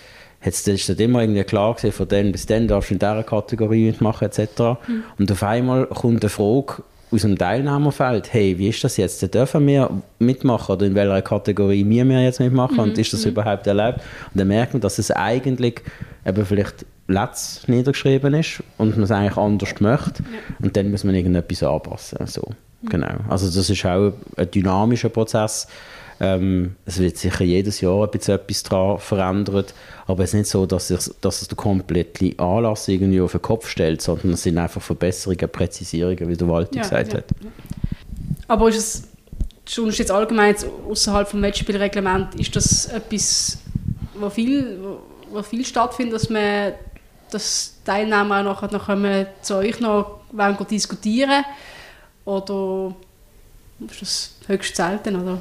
jetzt 0.44 0.68
ist 0.68 0.88
das 0.88 0.96
immer 0.98 1.20
irgendwie 1.20 1.42
klar 1.42 1.74
gewesen, 1.74 1.92
von 1.92 2.08
dann 2.08 2.32
bis 2.32 2.46
dann 2.46 2.68
darfst 2.68 2.90
du 2.90 2.94
in 2.94 3.00
dieser 3.00 3.24
Kategorie 3.24 3.86
mitmachen 3.86 4.28
etc. 4.28 4.60
Mhm. 4.86 5.02
Und 5.18 5.32
auf 5.32 5.42
einmal 5.42 5.86
kommt 5.86 6.22
eine 6.22 6.30
Frage 6.30 6.82
aus 7.10 7.22
dem 7.22 7.38
Teilnehmerfeld, 7.38 8.32
hey, 8.32 8.58
wie 8.58 8.68
ist 8.68 8.84
das 8.84 8.98
jetzt? 8.98 9.34
Dürfen 9.34 9.66
wir 9.66 9.90
mitmachen 10.18 10.74
oder 10.74 10.86
in 10.86 10.94
welcher 10.94 11.22
Kategorie 11.22 11.88
wir, 11.88 12.04
wir 12.04 12.22
jetzt 12.22 12.40
mitmachen 12.40 12.74
mhm. 12.74 12.82
und 12.82 12.98
ist 12.98 13.12
das 13.12 13.24
mhm. 13.24 13.32
überhaupt 13.32 13.66
erlaubt? 13.66 14.00
Und 14.32 14.40
dann 14.40 14.48
merkt 14.48 14.74
man, 14.74 14.80
dass 14.80 14.98
es 14.98 15.10
eigentlich 15.10 15.80
eben 16.26 16.46
vielleicht 16.46 16.84
letzt 17.08 17.68
niedergeschrieben 17.68 18.34
ist 18.34 18.62
und 18.76 18.96
man 18.96 19.04
es 19.04 19.10
eigentlich 19.10 19.36
anders 19.38 19.80
möchte 19.80 20.22
ja. 20.22 20.28
und 20.62 20.76
dann 20.76 20.90
muss 20.90 21.04
man 21.04 21.14
irgendetwas 21.14 21.62
anpassen. 21.62 22.26
So. 22.26 22.42
Genau. 22.82 23.14
Also 23.28 23.46
das 23.46 23.70
ist 23.70 23.84
auch 23.84 24.12
ein 24.36 24.50
dynamischer 24.50 25.08
Prozess. 25.08 25.66
Ähm, 26.20 26.74
es 26.84 26.98
wird 26.98 27.16
sicher 27.16 27.44
jedes 27.44 27.80
Jahr 27.80 28.04
ein 28.04 28.10
bisschen 28.10 28.34
etwas 28.34 28.64
daran 28.64 28.98
verändert, 28.98 29.72
aber 30.06 30.24
es 30.24 30.30
ist 30.30 30.34
nicht 30.34 30.48
so, 30.48 30.66
dass 30.66 30.90
es, 30.90 31.14
dass 31.20 31.42
es 31.42 31.48
den 31.48 31.56
kompletten 31.56 32.36
Anlass 32.40 32.88
irgendwie 32.88 33.20
auf 33.20 33.32
den 33.32 33.42
Kopf 33.42 33.68
stellt, 33.68 34.02
sondern 34.02 34.32
es 34.32 34.42
sind 34.42 34.58
einfach 34.58 34.82
Verbesserungen, 34.82 35.48
Präzisierungen, 35.48 36.28
wie 36.28 36.36
der 36.36 36.48
Walter 36.48 36.74
ja, 36.74 36.82
gesagt 36.82 37.12
ja. 37.12 37.18
hat. 37.18 37.24
Aber 38.48 38.68
ist 38.68 38.76
es 38.76 39.08
schon 39.64 39.90
jetzt 39.90 40.10
allgemein 40.10 40.56
außerhalb 40.88 41.28
vom 41.28 41.40
Wettspielreglement, 41.42 42.34
ist 42.34 42.56
das 42.56 42.86
etwas, 42.86 43.58
was 44.14 44.34
viel, 44.34 44.80
wo 45.30 45.42
viel 45.42 45.64
stattfindet, 45.64 46.14
dass 46.14 46.30
man 46.30 46.72
dass 47.30 47.74
Teilnehmer 47.84 48.40
auch 48.50 48.62
nachher 48.70 48.96
noch 48.96 49.26
zu 49.42 49.56
euch 49.56 49.78
noch 49.80 50.22
diskutieren 50.68 51.30
wollen? 51.30 51.44
Oder 52.28 52.94
ist 53.90 54.02
das 54.02 54.34
höchst 54.48 54.76
selten? 54.76 55.16
Oder? 55.16 55.38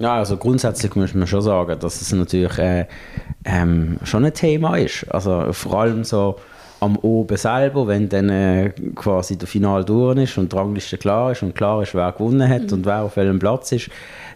Ja, 0.00 0.16
also 0.16 0.36
grundsätzlich 0.36 0.94
muss 0.96 1.14
man 1.14 1.28
schon 1.28 1.42
sagen, 1.42 1.78
dass 1.78 2.00
es 2.00 2.12
natürlich 2.12 2.58
äh, 2.58 2.86
ähm, 3.44 3.96
schon 4.02 4.24
ein 4.24 4.34
Thema 4.34 4.76
ist. 4.76 5.04
Also 5.08 5.52
vor 5.52 5.80
allem 5.80 6.02
so 6.02 6.36
am 6.80 6.96
Oben 6.96 7.36
selber, 7.36 7.86
wenn 7.86 8.08
dann 8.08 8.28
äh, 8.28 8.72
quasi 8.96 9.36
der 9.36 9.46
Final 9.46 9.84
durch 9.84 10.18
ist 10.18 10.38
und 10.38 10.52
die 10.52 10.56
Rangliste 10.56 10.98
klar 10.98 11.30
ist 11.30 11.42
und 11.44 11.54
klar 11.54 11.82
ist, 11.82 11.94
wer 11.94 12.10
gewonnen 12.10 12.48
hat 12.48 12.62
mhm. 12.62 12.72
und 12.72 12.86
wer 12.86 13.02
auf 13.02 13.16
welchem 13.16 13.38
Platz 13.38 13.70
ist, 13.70 13.88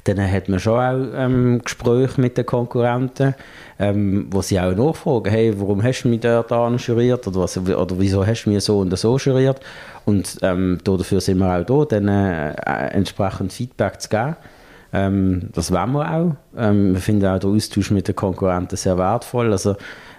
dann 0.04 0.20
hat 0.20 0.48
man 0.48 0.60
schon 0.60 0.78
auch 0.78 1.06
ähm, 1.16 1.60
Gespräche 1.64 2.20
mit 2.20 2.36
den 2.36 2.46
Konkurrenten, 2.46 3.34
ähm, 3.82 4.26
wo 4.30 4.42
sie 4.42 4.60
auch 4.60 4.76
nachfragen, 4.76 5.28
hey, 5.28 5.52
warum 5.58 5.82
hast 5.82 6.04
du 6.04 6.08
mich 6.08 6.20
dort 6.20 6.52
juriert 6.86 7.26
oder, 7.26 7.40
oder 7.40 7.98
wieso 7.98 8.24
hast 8.24 8.44
du 8.44 8.50
mich 8.50 8.62
so 8.62 8.78
und 8.78 8.96
so 8.96 9.18
juriert? 9.18 9.60
Und 10.04 10.38
ähm, 10.42 10.78
dafür 10.84 11.20
sind 11.20 11.38
wir 11.38 11.52
auch 11.52 11.64
da, 11.64 11.98
dann 11.98 12.06
äh, 12.06 12.52
entsprechend 12.92 13.52
Feedback 13.52 14.00
zu 14.00 14.08
geben. 14.08 14.36
Ähm, 14.92 15.48
das 15.52 15.72
wollen 15.72 15.92
wir 15.92 16.14
auch. 16.14 16.36
Ähm, 16.56 16.92
wir 16.92 17.00
finden 17.00 17.26
auch 17.26 17.40
den 17.40 17.56
Austausch 17.56 17.90
mit 17.90 18.06
den 18.06 18.14
Konkurrenten 18.14 18.76
sehr 18.76 18.98
wertvoll. 18.98 19.50
Also, 19.50 19.74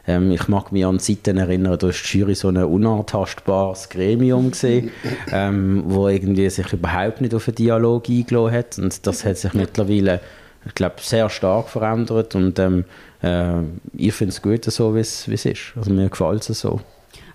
ähm, 0.08 0.32
ich 0.32 0.49
mag 0.49 0.73
mich 0.73 0.86
an 0.86 0.99
Zeiten 0.99 1.38
erinnern, 1.38 1.78
da 1.80 1.88
war 1.88 1.93
die 1.93 2.17
Jury 2.17 2.36
so 2.36 2.49
ein 2.49 2.58
unantastbares 2.58 3.88
Gremium 3.88 4.52
gesehen, 4.52 4.91
ähm, 5.32 5.84
wo 5.86 6.10
irgendwie 6.10 6.49
sich 6.49 6.73
überhaupt 6.73 7.21
nicht 7.21 7.34
auf 7.34 7.47
einen 7.47 7.56
Dialog 7.56 8.10
eingeladen 8.10 8.52
hat. 8.52 8.78
Und 8.78 9.08
das 9.08 9.23
hat 9.23 9.38
sich 9.38 9.54
mittlerweile 9.54 10.19
ich 10.65 10.76
glaube, 10.76 10.95
sehr 10.99 11.30
stark 11.30 11.69
verändert 11.69 12.36
und 12.36 12.60
ähm, 12.60 12.86
äh, 13.23 13.62
ich 13.95 14.13
finde 14.13 14.33
es 14.33 14.41
gut, 14.41 14.65
so 14.65 14.93
wie 14.95 14.99
es 14.99 15.27
ist. 15.27 15.73
Also 15.75 15.91
mir 15.91 16.09
gefällt 16.09 16.49
es 16.49 16.59
so. 16.59 16.79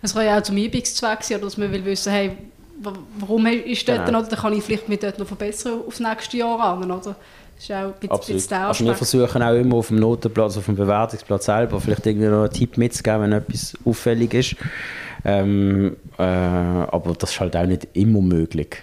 Es 0.02 0.14
kann 0.14 0.24
ja 0.24 0.38
auch 0.38 0.42
zum 0.42 0.56
Übungszweck 0.56 1.24
sein, 1.24 1.40
dass 1.40 1.56
man 1.56 1.72
will 1.72 1.84
wissen, 1.84 2.12
hey, 2.12 2.30
warum 3.18 3.46
ist 3.46 3.88
dort 3.88 4.06
genau. 4.06 4.20
oder 4.20 4.28
dann 4.28 4.38
kann 4.38 4.52
ich 4.52 4.62
vielleicht 4.62 4.88
mich 4.88 5.00
dort 5.00 5.18
noch 5.18 5.26
verbessern 5.26 5.80
aufs 5.86 5.98
nächste 5.98 6.36
Jahr 6.36 6.60
an, 6.60 6.90
oder? 6.90 7.16
Das 7.56 7.64
ist 7.64 7.72
auch 7.72 7.76
ein 7.76 7.92
bisschen, 8.00 8.36
bisschen 8.36 8.56
also 8.56 8.84
wir 8.84 8.94
versuchen 8.94 9.42
auch 9.42 9.54
immer 9.54 9.76
auf 9.76 9.88
dem 9.88 9.96
Notenplatz, 9.96 10.56
auf 10.56 10.66
dem 10.66 10.76
Bewertungsplatz 10.76 11.46
selber 11.46 11.80
vielleicht 11.80 12.06
irgendwie 12.06 12.28
noch 12.28 12.42
einen 12.42 12.52
Tipp 12.52 12.76
mitzugeben, 12.76 13.22
wenn 13.22 13.32
etwas 13.32 13.74
auffällig 13.84 14.32
ist. 14.34 14.56
Ähm, 15.24 15.96
äh, 16.16 16.22
aber 16.22 17.14
das 17.18 17.32
ist 17.32 17.40
halt 17.40 17.56
auch 17.56 17.66
nicht 17.66 17.88
immer 17.94 18.20
möglich. 18.20 18.76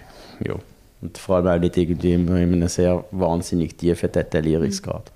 Ja. 0.44 0.56
Und 1.00 1.16
vor 1.16 1.36
allem 1.36 1.46
auch 1.46 1.58
nicht 1.58 1.76
irgendwie 1.78 2.12
in 2.12 2.30
einem 2.30 2.68
sehr 2.68 3.02
wahnsinnig 3.12 3.78
tiefen 3.78 4.12
Detaillierungsgrad. 4.12 5.10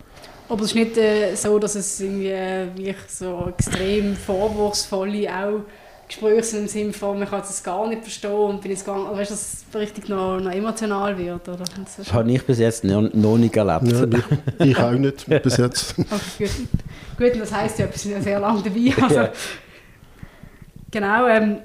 Aber 0.50 0.62
es 0.62 0.70
ist 0.70 0.74
nicht 0.74 0.96
äh, 0.96 1.34
so, 1.36 1.58
dass 1.60 1.76
es 1.76 2.00
irgendwie 2.00 2.28
äh, 2.28 2.94
so 3.06 3.46
extrem 3.56 4.16
vorwurfsvolle 4.16 5.28
auch 5.32 5.60
Gespräche 6.08 6.42
sind 6.42 6.62
im 6.62 6.68
Sinne 6.68 6.92
von, 6.92 7.20
man 7.20 7.28
kann 7.28 7.40
es 7.40 7.62
gar 7.62 7.86
nicht 7.86 8.02
verstehen 8.02 8.32
und 8.32 8.60
bin 8.60 8.72
jetzt 8.72 8.84
gar 8.84 8.98
nicht, 8.98 9.16
weißt, 9.16 9.30
dass 9.30 9.64
es 9.70 9.78
richtig 9.78 10.08
noch, 10.08 10.40
noch 10.40 10.50
emotional 10.50 11.16
wird, 11.16 11.48
oder? 11.48 11.58
Das, 11.58 11.96
das 11.98 12.12
habe 12.12 12.32
ich 12.32 12.44
bis 12.44 12.58
jetzt 12.58 12.82
noch, 12.82 13.02
noch 13.12 13.38
nicht 13.38 13.56
erlebt. 13.56 13.92
Ja, 13.92 14.18
ich, 14.58 14.70
ich, 14.70 14.76
auch 14.76 14.90
nicht 14.90 15.42
bis 15.42 15.56
jetzt. 15.56 15.94
Okay, 15.98 16.50
gut. 17.16 17.32
gut, 17.32 17.40
das 17.40 17.52
heisst 17.52 17.78
ja, 17.78 17.86
wir 17.88 17.96
sind 17.96 18.10
ja 18.10 18.20
sehr 18.20 18.40
lange 18.40 18.60
dabei. 18.60 18.92
Also, 19.02 19.14
ja. 19.14 19.32
Genau, 20.90 21.28
ähm, 21.28 21.58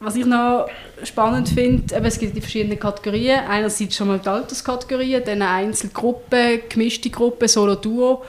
was 0.00 0.16
ich 0.16 0.26
noch 0.26 0.68
spannend 1.02 1.48
finde, 1.48 1.94
es 1.94 2.18
gibt 2.18 2.36
die 2.36 2.40
verschiedenen 2.40 2.78
Kategorien. 2.78 3.40
Einerseits 3.48 3.96
schon 3.96 4.08
mal 4.08 4.18
die 4.18 4.28
Alterskategorien, 4.28 5.22
dann 5.24 5.42
Einzelgruppen, 5.42 6.60
gemischte 6.68 7.10
Gruppen, 7.10 7.48
Solo-Duo, 7.48 8.22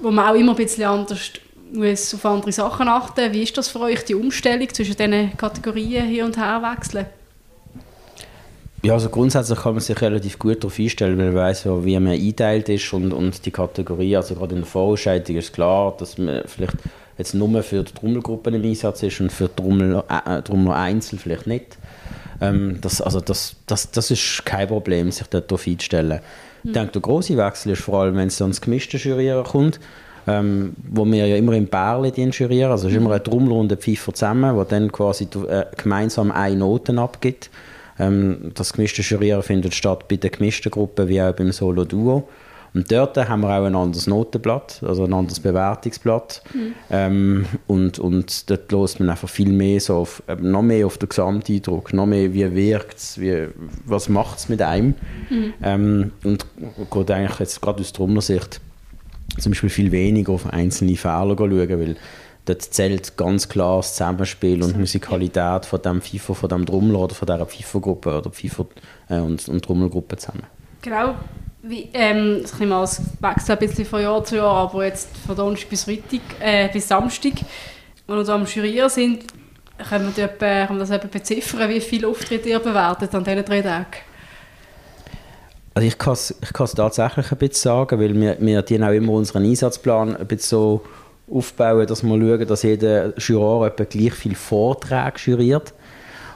wo 0.00 0.10
man 0.10 0.28
auch 0.28 0.34
immer 0.34 0.52
ein 0.52 0.56
bisschen 0.56 0.84
anders 0.84 1.32
muss 1.72 2.14
auf 2.14 2.24
andere 2.24 2.52
Sachen 2.52 2.88
achten. 2.88 3.32
Wie 3.32 3.42
ist 3.42 3.56
das 3.56 3.68
für 3.68 3.80
euch, 3.80 4.04
die 4.04 4.14
Umstellung 4.14 4.68
zwischen 4.72 4.96
diesen 4.96 5.36
Kategorien 5.36 6.06
hier 6.06 6.24
und 6.24 6.36
her 6.36 6.62
wechseln? 6.62 7.06
Ja, 8.82 8.92
also 8.92 9.08
grundsätzlich 9.08 9.58
kann 9.58 9.72
man 9.72 9.80
sich 9.80 9.98
relativ 10.00 10.38
gut 10.38 10.62
darauf 10.62 10.78
einstellen, 10.78 11.16
weil 11.16 11.32
man 11.32 11.36
weiß, 11.36 11.64
wie 11.84 11.98
man 11.98 12.12
einteilt 12.12 12.68
ist 12.68 12.92
und, 12.92 13.12
und 13.12 13.46
die 13.46 13.50
Kategorie, 13.50 14.14
also 14.16 14.34
gerade 14.34 14.54
in 14.54 14.60
der 14.60 14.68
Vorausscheidung 14.68 15.36
ist 15.36 15.54
klar, 15.54 15.94
dass 15.98 16.18
man 16.18 16.42
vielleicht 16.46 16.76
jetzt 17.18 17.34
nur 17.34 17.62
für 17.62 17.82
die 17.82 17.92
Trommelgruppen 17.92 18.54
im 18.54 18.62
Einsatz 18.62 19.02
ist 19.02 19.20
und 19.20 19.32
für 19.32 19.48
die 19.48 19.56
Trommel, 19.56 20.02
äh, 20.08 20.42
Trommler 20.42 20.76
Einzel 20.76 21.18
vielleicht 21.18 21.46
nicht. 21.46 21.78
Ähm, 22.40 22.78
das, 22.80 23.00
also 23.00 23.20
das, 23.20 23.56
das, 23.66 23.90
das 23.90 24.10
ist 24.10 24.44
kein 24.44 24.68
Problem, 24.68 25.10
sich 25.10 25.26
darauf 25.28 25.66
einzustellen. 25.66 26.20
Mhm. 26.62 26.68
Ich 26.68 26.72
denke, 26.72 26.92
der 26.92 27.02
große 27.02 27.36
Wechsel 27.36 27.72
ist 27.72 27.82
vor 27.82 28.02
allem, 28.02 28.16
wenn 28.16 28.28
es 28.28 28.38
dann 28.38 28.48
ins 28.48 28.60
gemischte 28.60 28.96
Jurieren 28.96 29.44
kommt, 29.44 29.80
ähm, 30.26 30.74
wo 30.90 31.04
wir 31.04 31.26
ja 31.26 31.36
immer 31.36 31.52
im 31.52 31.66
Bärli 31.66 32.12
jurieren, 32.30 32.72
also 32.72 32.86
es 32.86 32.94
ist 32.94 32.98
immer 32.98 33.10
eine 33.10 33.22
Trommler 33.22 33.56
und 33.56 33.70
ein 33.70 33.78
Pfeifer 33.78 34.14
zusammen, 34.14 34.56
wo 34.56 34.64
dann 34.64 34.90
quasi 34.90 35.28
äh, 35.48 35.64
gemeinsam 35.76 36.32
eine 36.32 36.56
Noten 36.56 36.98
abgibt. 36.98 37.50
Ähm, 37.98 38.50
das 38.54 38.72
gemischte 38.72 39.02
Jurieren 39.02 39.42
findet 39.42 39.74
statt 39.74 40.08
bei 40.08 40.16
der 40.16 40.30
gemischten 40.30 40.70
Gruppe 40.70 41.08
wie 41.08 41.20
auch 41.20 41.34
beim 41.34 41.52
Solo-Duo. 41.52 42.26
Und 42.74 42.90
dort 42.90 43.16
haben 43.16 43.40
wir 43.42 43.50
auch 43.50 43.64
ein 43.64 43.76
anderes 43.76 44.08
Notenblatt, 44.08 44.82
also 44.84 45.04
ein 45.04 45.12
anderes 45.12 45.38
Bewertungsblatt. 45.38 46.42
Mhm. 46.52 46.74
Ähm, 46.90 47.46
und, 47.68 48.00
und 48.00 48.50
dort 48.50 48.72
lässt 48.72 48.98
man 48.98 49.10
einfach 49.10 49.28
viel 49.28 49.50
mehr 49.50 49.80
so 49.80 49.98
auf, 49.98 50.22
noch 50.40 50.62
mehr 50.62 50.84
auf 50.84 50.98
den 50.98 51.08
Gesamteindruck, 51.08 51.92
noch 51.92 52.06
mehr, 52.06 52.34
wie 52.34 52.52
wirkt 52.52 52.98
es, 52.98 53.20
was 53.86 54.08
macht 54.08 54.38
es 54.38 54.48
mit 54.48 54.60
einem. 54.60 54.96
Mhm. 55.30 55.54
Ähm, 55.62 56.12
und 56.24 56.46
geht 56.90 57.10
eigentlich 57.12 57.38
jetzt 57.38 57.62
gerade 57.62 57.80
aus 57.80 57.92
der 57.92 58.20
Sicht 58.20 58.60
zum 59.38 59.52
Beispiel 59.52 59.70
viel 59.70 59.92
weniger 59.92 60.32
auf 60.32 60.52
einzelne 60.52 60.96
Fehler 60.96 61.36
schauen, 61.36 61.50
weil 61.50 61.96
dort 62.44 62.62
zählt 62.62 63.16
ganz 63.16 63.48
klar 63.48 63.78
das 63.78 63.94
Zusammenspiel 63.94 64.62
und 64.62 64.78
Musikalität 64.78 65.64
von 65.64 65.80
dem 65.80 66.00
FIFA, 66.00 66.34
von 66.34 66.48
dem 66.48 66.66
Trommler 66.66 66.98
oder 66.98 67.14
von 67.14 67.26
dieser 67.26 67.46
FIFA-Gruppe 67.46 68.18
oder 68.18 68.32
FIFA 68.32 68.66
äh, 69.08 69.18
und, 69.20 69.48
und 69.48 69.64
Trommelgruppe 69.64 70.16
zusammen. 70.16 70.42
Genau, 70.82 71.14
ähm, 71.92 72.42
es 72.42 72.52
wechselt 72.58 73.50
ein 73.50 73.58
bisschen 73.58 73.86
von 73.86 74.02
Jahr 74.02 74.22
zu 74.24 74.36
Jahr, 74.36 74.68
aber 74.68 74.84
jetzt 74.84 75.08
von 75.26 75.36
Donnerstag 75.36 75.70
bis 75.70 75.84
Freitag, 75.84 76.20
äh, 76.40 76.68
bis 76.68 76.88
Samstag, 76.88 77.32
wenn 78.06 78.16
wir 78.16 78.24
da 78.24 78.34
am 78.34 78.44
Jurieren 78.44 78.90
sind, 78.90 79.24
können 79.88 80.12
wir, 80.14 80.24
etwa, 80.24 80.66
können 80.66 80.78
wir 80.78 80.86
das 80.86 80.90
etwa 80.90 81.08
beziffern, 81.08 81.68
wie 81.68 81.80
viele 81.80 82.08
Auftritte 82.08 82.48
ihr 82.48 82.58
bewertet 82.58 83.14
an 83.14 83.24
diesen 83.24 83.44
drei 83.44 83.62
Tagen? 83.62 83.86
Also 85.74 85.88
ich 85.88 85.98
kann 85.98 86.12
es 86.12 86.34
ich 86.40 86.74
tatsächlich 86.74 87.32
ein 87.32 87.38
bisschen 87.38 87.70
sagen, 87.70 87.98
weil 87.98 88.14
wir, 88.14 88.36
wir 88.38 88.88
auch 88.88 88.92
immer 88.92 89.12
unseren 89.12 89.44
Einsatzplan 89.44 90.16
ein 90.16 90.26
bisschen 90.26 90.48
so 90.48 90.84
aufbauen, 91.28 91.86
dass 91.86 92.04
wir 92.04 92.16
schauen, 92.16 92.46
dass 92.46 92.62
jeder 92.62 93.18
Juror 93.18 93.66
etwa 93.66 93.84
gleich 93.84 94.12
viele 94.12 94.36
Vorträge 94.36 95.14
juriert. 95.24 95.74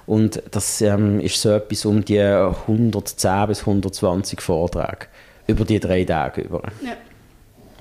Und 0.07 0.43
das 0.51 0.81
ähm, 0.81 1.21
ist 1.21 1.41
so 1.41 1.51
etwas 1.51 1.85
um 1.85 2.05
die 2.05 2.19
110 2.19 3.47
bis 3.47 3.61
120 3.61 4.41
Vorträge 4.41 5.07
über 5.49 5.65
die 5.65 5.81
drei 5.81 6.05
Tage 6.05 6.43
über. 6.43 6.63
Ja. 6.85 6.93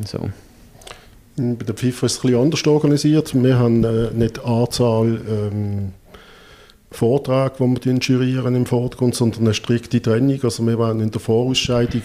So. 0.05 0.29
Bei 1.35 1.65
der 1.65 1.75
FIFA 1.75 2.07
ist 2.07 2.13
es 2.13 2.17
ein 2.17 2.21
bisschen 2.23 2.41
anders 2.41 2.65
organisiert. 2.65 3.43
Wir 3.43 3.59
haben 3.59 3.83
äh, 3.83 4.11
nicht 4.11 4.43
Anzahl 4.43 5.21
ähm, 5.29 5.93
Vortrag, 6.89 7.57
den 7.57 7.75
wir 7.75 7.93
jurieren 7.99 8.55
im 8.55 8.65
Vordergrund, 8.65 9.13
sondern 9.13 9.41
eine 9.41 9.53
strikte 9.53 10.01
Trennung. 10.01 10.39
Also 10.43 10.65
wir 10.65 10.77
wollen 10.77 11.01
in 11.01 11.11
der 11.11 11.19
Vorausscheidung, 11.19 12.01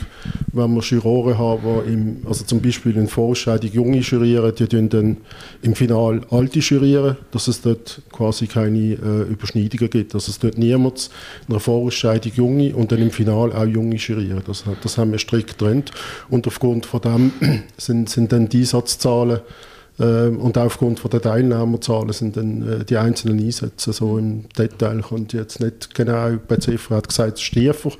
wenn 0.52 0.74
wir 0.74 0.82
Juroren 0.82 1.38
haben, 1.38 1.86
im, 1.86 2.16
also 2.26 2.44
zum 2.44 2.60
Beispiel 2.60 2.92
in 2.96 3.02
der 3.02 3.08
Vorausscheidung 3.08 3.70
junge 3.70 3.98
jurieren, 3.98 4.52
die 4.54 4.66
tun 4.66 4.88
dann 4.88 5.16
im 5.62 5.76
Final 5.76 6.22
alte 6.30 6.58
jurieren, 6.58 7.16
dass 7.30 7.46
es 7.46 7.62
dort 7.62 8.02
quasi 8.10 8.48
keine 8.48 8.94
äh, 8.94 9.22
Überschneidungen 9.30 9.88
gibt. 9.88 10.14
Also 10.14 10.30
es 10.30 10.40
tut 10.40 10.58
niemand 10.58 11.10
in 11.46 11.52
der 11.52 11.60
Vorausscheidung 11.60 12.32
junge 12.34 12.74
und 12.74 12.90
dann 12.90 13.00
im 13.00 13.12
Final 13.12 13.52
auch 13.52 13.64
junge 13.64 13.96
jurieren. 13.96 14.42
Das, 14.44 14.64
das 14.82 14.98
haben 14.98 15.12
wir 15.12 15.18
strikt 15.18 15.58
getrennt 15.58 15.92
und 16.28 16.46
aufgrund 16.48 16.86
von 16.86 17.00
dem 17.00 17.32
sind, 17.76 18.10
sind 18.10 18.32
dann 18.32 18.48
die 18.48 18.60
Einsatzzahlen 18.60 19.40
und 19.98 20.56
aufgrund 20.56 21.00
von 21.00 21.10
der 21.10 21.20
Teilnehmerzahlen 21.20 22.12
sind 22.12 22.36
dann 22.36 22.80
äh, 22.80 22.84
die 22.84 22.96
einzelnen 22.96 23.38
Einsätze 23.38 23.92
so 23.92 24.18
im 24.18 24.44
Detail 24.58 25.00
ich 25.00 25.32
jetzt 25.32 25.60
nicht 25.60 25.94
genau 25.94 26.32
beziffern. 26.48 26.94
Er 26.94 26.98
hat 26.98 27.08
gesagt, 27.08 27.38
es 27.38 27.44
ist 27.44 27.52
tiefer 27.52 27.92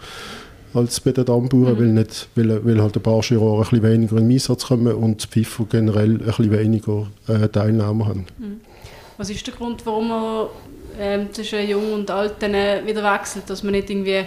als 0.75 1.01
bei 1.01 1.13
den 1.13 1.27
Dammbauern, 1.27 1.75
mhm. 1.75 1.79
weil, 1.79 1.89
nicht, 1.89 2.29
weil, 2.35 2.65
weil 2.65 2.81
halt 2.81 2.97
ein 2.97 3.03
paar 3.03 3.21
Juroren 3.23 3.65
ein 3.65 3.71
bisschen 3.71 3.83
weniger 3.83 4.17
in 4.17 4.29
den 4.29 4.33
Einsatz 4.33 4.67
kommen 4.67 4.95
und 4.95 5.35
die 5.35 5.45
FIFA 5.45 5.67
generell 5.71 6.13
ein 6.13 6.19
bisschen 6.19 6.51
weniger 6.51 7.07
äh, 7.29 7.49
Teilnehmer 7.49 8.07
haben. 8.07 8.27
Mhm. 8.39 8.61
Was 9.19 9.29
ist 9.29 9.47
der 9.47 9.55
Grund, 9.55 9.85
warum 9.85 10.09
man 10.09 10.47
ähm, 10.99 11.29
zwischen 11.33 11.69
Jung 11.69 11.93
und 11.93 12.11
Alt 12.11 12.41
wieder 12.41 13.15
wechselt, 13.15 13.49
dass 13.49 13.63
man 13.63 13.73
nicht 13.73 13.91
irgendwie 13.91 14.25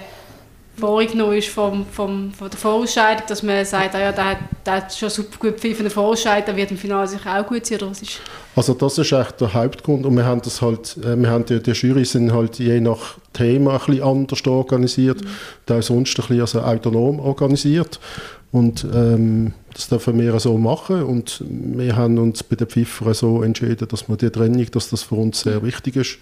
vorgenommen 0.77 1.38
ist 1.38 1.49
vom, 1.49 1.85
vom, 1.85 2.31
von 2.31 2.49
der 2.49 2.59
Vorausscheidung, 2.59 3.23
dass 3.27 3.43
man 3.43 3.63
sagt, 3.65 3.95
ah 3.95 3.99
ja, 3.99 4.11
der, 4.11 4.38
der 4.65 4.73
hat 4.73 4.93
schon 4.93 5.09
super 5.09 5.38
gut 5.39 5.59
pfiffen 5.59 5.79
in 5.79 5.83
der 5.85 5.91
Vorausscheidung, 5.91 6.45
der 6.45 6.55
wird 6.55 6.71
im 6.71 6.77
Finale 6.77 7.07
sicher 7.07 7.39
auch 7.39 7.47
gut 7.47 7.65
sein, 7.65 7.77
oder 7.77 7.91
was 7.91 8.01
ist? 8.01 8.19
Also 8.55 8.73
das 8.73 8.97
ist 8.97 9.11
echt 9.11 9.41
der 9.41 9.53
Hauptgrund 9.53 10.05
und 10.05 10.15
wir 10.15 10.25
haben 10.25 10.41
das 10.41 10.61
halt, 10.61 10.97
äh, 10.97 11.15
wir 11.15 11.29
haben 11.29 11.45
die, 11.45 11.61
die 11.61 11.71
Jury 11.71 12.05
sind 12.05 12.33
halt 12.33 12.59
je 12.59 12.79
nach 12.79 13.17
Thema 13.33 13.73
ein 13.73 13.79
bisschen 13.79 14.03
anders 14.03 14.45
organisiert, 14.47 15.21
mhm. 15.23 15.27
da 15.65 15.81
sonst 15.81 16.17
ein 16.19 16.27
bisschen 16.27 16.41
also 16.41 16.61
autonom 16.61 17.19
organisiert 17.19 17.99
und 18.51 18.85
ähm, 18.93 19.53
das 19.73 19.89
dürfen 19.89 20.19
wir 20.19 20.39
so 20.39 20.57
machen 20.57 21.03
und 21.03 21.43
wir 21.47 21.95
haben 21.95 22.17
uns 22.17 22.43
bei 22.43 22.55
den 22.55 22.67
Pfiffern 22.67 23.13
so 23.13 23.43
entschieden, 23.43 23.88
dass 23.88 24.07
wir 24.07 24.15
die 24.15 24.29
Trennung, 24.29 24.65
dass 24.71 24.89
das 24.89 25.03
für 25.03 25.15
uns 25.15 25.41
sehr 25.41 25.61
wichtig 25.63 25.97
ist 25.97 26.17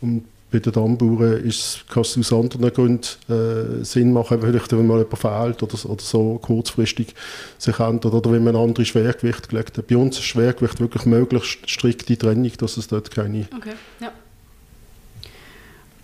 und 0.00 0.24
bei 0.50 0.58
den 0.60 0.72
Dammbauern 0.72 1.44
ist, 1.44 1.84
kann 1.88 2.02
es 2.02 2.16
aus 2.16 2.32
anderen 2.32 2.72
Gründen 2.72 3.06
äh, 3.28 3.84
Sinn 3.84 4.12
machen, 4.12 4.40
vielleicht 4.40 4.72
wenn 4.72 4.86
mal 4.86 4.98
jemand 4.98 5.18
fehlt 5.18 5.62
oder, 5.62 5.90
oder 5.90 6.02
so 6.02 6.38
kurzfristig 6.40 7.14
sich 7.58 7.78
ändert 7.78 8.14
oder 8.14 8.32
wenn 8.32 8.44
man 8.44 8.56
ein 8.56 8.62
anderes 8.62 8.88
Schwergewicht 8.88 9.48
gelegt 9.50 9.76
hat. 9.76 9.86
Bei 9.86 9.96
uns 9.96 10.18
ist 10.18 10.24
Schwergewicht 10.24 10.80
wirklich 10.80 11.04
möglichst 11.04 11.68
strikte 11.68 12.16
Trennung, 12.16 12.52
dass 12.58 12.78
es 12.78 12.88
dort 12.88 13.10
keine... 13.10 13.46
Okay, 13.54 13.74
ja. 14.00 14.12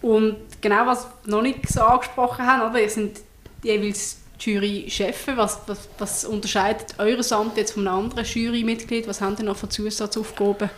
Und 0.02 0.37
genau, 0.61 0.87
was 0.87 1.07
wir 1.24 1.37
noch 1.37 1.42
nicht 1.42 1.66
so 1.66 1.80
angesprochen 1.80 2.44
haben, 2.44 2.76
ihr 2.76 2.90
sind 2.90 3.20
jeweils 3.62 4.18
Jury-Chefs. 4.38 5.28
Was, 5.37 5.61
was, 5.66 5.88
was 5.98 6.24
unterscheidet 6.26 6.94
eures 6.98 7.33
Amt 7.33 7.57
jetzt 7.57 7.72
von 7.72 7.88
einem 7.88 8.04
anderen 8.04 8.24
Jurymitglied? 8.24 9.09
Was 9.09 9.22
haben 9.22 9.37
ihr 9.38 9.44
noch 9.44 9.57
für 9.57 9.68
Zusatzaufgaben? 9.70 10.68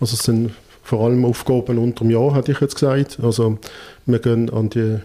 Also 0.00 0.14
es 0.14 0.24
sind 0.24 0.52
vor 0.84 1.06
allem 1.06 1.24
Aufgaben 1.24 1.78
unter 1.78 2.04
dem 2.04 2.10
Jahr, 2.10 2.34
hätte 2.36 2.52
ich 2.52 2.60
jetzt 2.60 2.74
gesagt. 2.74 3.18
Also 3.22 3.58
wir 4.06 4.18
gehen 4.20 4.50
an 4.50 4.70
die 4.70 4.98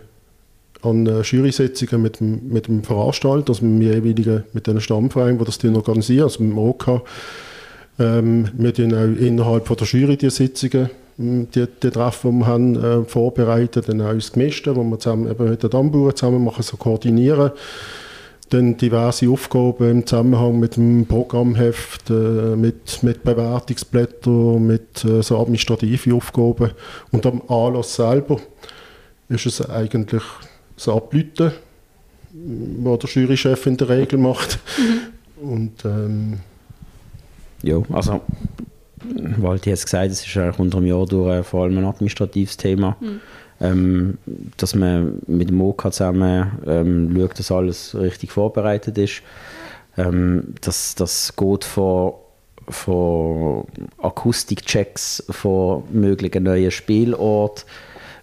an 0.82 1.06
Jury-Sitzungen 1.24 2.02
mit 2.02 2.20
dem, 2.20 2.48
mit 2.50 2.68
dem 2.68 2.84
Veranstalter, 2.84 3.50
also 3.50 3.66
mit 3.66 3.82
dem 3.82 3.94
jeweiligen, 3.94 4.44
mit 4.54 4.68
den 4.68 4.80
Stammvereinen, 4.80 5.38
die 5.38 5.44
das 5.44 5.64
organisieren, 5.64 6.24
also 6.24 6.42
mit 6.44 6.52
dem 6.52 6.58
OK. 6.58 7.02
Ähm, 8.00 8.48
wir 8.54 8.74
tun 8.74 8.94
auch 8.94 9.22
innerhalb 9.22 9.68
von 9.68 9.76
der 9.76 9.88
Jury 9.88 10.16
die 10.16 10.30
Sitzungen, 10.30 10.90
hm, 11.18 11.48
die, 11.54 11.68
die 11.84 11.90
Treffen, 11.90 12.32
die 12.32 12.38
wir 12.40 12.48
haben, 12.48 12.76
äh, 12.82 13.04
vorbereiten, 13.04 13.84
dann 13.86 14.02
auch 14.02 14.14
das 14.14 14.32
Gemischte, 14.32 14.74
wo 14.76 14.84
wir 14.84 15.00
zusammen 15.00 15.30
eben 15.30 15.50
mit 15.50 15.62
den 15.62 15.70
Dammbauern 15.70 16.16
zusammen 16.16 16.46
machen, 16.46 16.64
so 16.64 16.78
koordinieren. 16.78 17.52
Dann 18.50 18.78
diverse 18.78 19.30
Aufgaben 19.30 19.90
im 19.90 20.06
Zusammenhang 20.06 20.60
mit 20.60 20.76
dem 20.76 21.06
Programmheft, 21.06 22.10
äh, 22.10 22.56
mit, 22.56 23.04
mit 23.04 23.24
Bewertungsblättern, 23.24 24.66
mit 24.66 25.04
äh, 25.06 25.22
so 25.22 25.40
administrativen 25.40 26.14
Aufgaben. 26.14 26.72
Und 27.12 27.26
am 27.26 27.42
Anlass 27.48 27.96
selber 27.96 28.40
ist 29.30 29.46
es 29.46 29.68
eigentlich 29.70 30.24
das 30.76 30.90
Ableiten, 30.90 31.52
was 32.32 33.00
der 33.00 33.10
Jurychef 33.10 33.66
in 33.66 33.78
der 33.78 33.90
Regel 33.90 34.20
macht. 34.20 34.60
Mhm. 34.78 35.50
Und 35.50 35.86
ähm, 35.86 36.40
ja, 37.62 37.82
also 37.92 38.22
Walti 39.38 39.70
hat 39.70 39.78
es 39.78 39.86
gesagt, 39.86 40.12
es 40.12 40.26
ist 40.26 40.38
eigentlich 40.38 40.60
unter 40.60 40.78
einem 40.78 40.88
Jahr 40.88 41.06
durch 41.06 41.46
vor 41.46 41.64
allem 41.64 41.78
ein 41.78 41.86
administratives 41.86 42.58
Thema. 42.58 42.98
Mhm. 43.00 43.22
Ähm, 43.62 44.18
dass 44.58 44.74
man 44.74 45.22
mit 45.28 45.50
dem 45.50 45.62
OK 45.62 45.92
zusammen 45.92 46.52
ähm, 46.66 47.14
schaut, 47.16 47.40
dass 47.40 47.52
alles 47.52 47.96
richtig 47.96 48.32
vorbereitet 48.32 48.98
ist. 48.98 49.22
Ähm, 49.98 50.56
dass 50.62 50.96
das 50.96 51.36
geht 51.36 51.66
von, 51.66 52.14
von 52.70 53.66
Akustikchecks 54.02 55.26
von 55.30 55.84
möglichen 55.92 56.44
neuen 56.44 56.72
Spielorten 56.72 57.66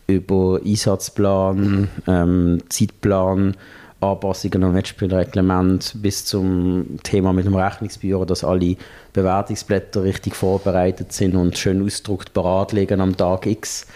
über 0.06 0.60
Einsatzplan, 0.64 1.88
ähm, 2.06 2.62
Zeitplan, 2.68 3.56
Anpassungen 4.00 4.62
am 4.62 4.74
Wettspielreglement 4.74 5.96
bis 5.96 6.24
zum 6.24 6.98
Thema 7.02 7.32
mit 7.32 7.46
dem 7.46 7.54
Rechnungsbüro, 7.54 8.24
dass 8.24 8.44
alle 8.44 8.76
Bewertungsblätter 9.12 10.04
richtig 10.04 10.34
vorbereitet 10.34 11.12
sind 11.12 11.34
und 11.34 11.56
schön 11.56 11.84
ausgedruckt 11.84 12.32
parat 12.32 12.72
liegen 12.72 13.00
am 13.00 13.16
Tag 13.16 13.46
X. 13.46 13.86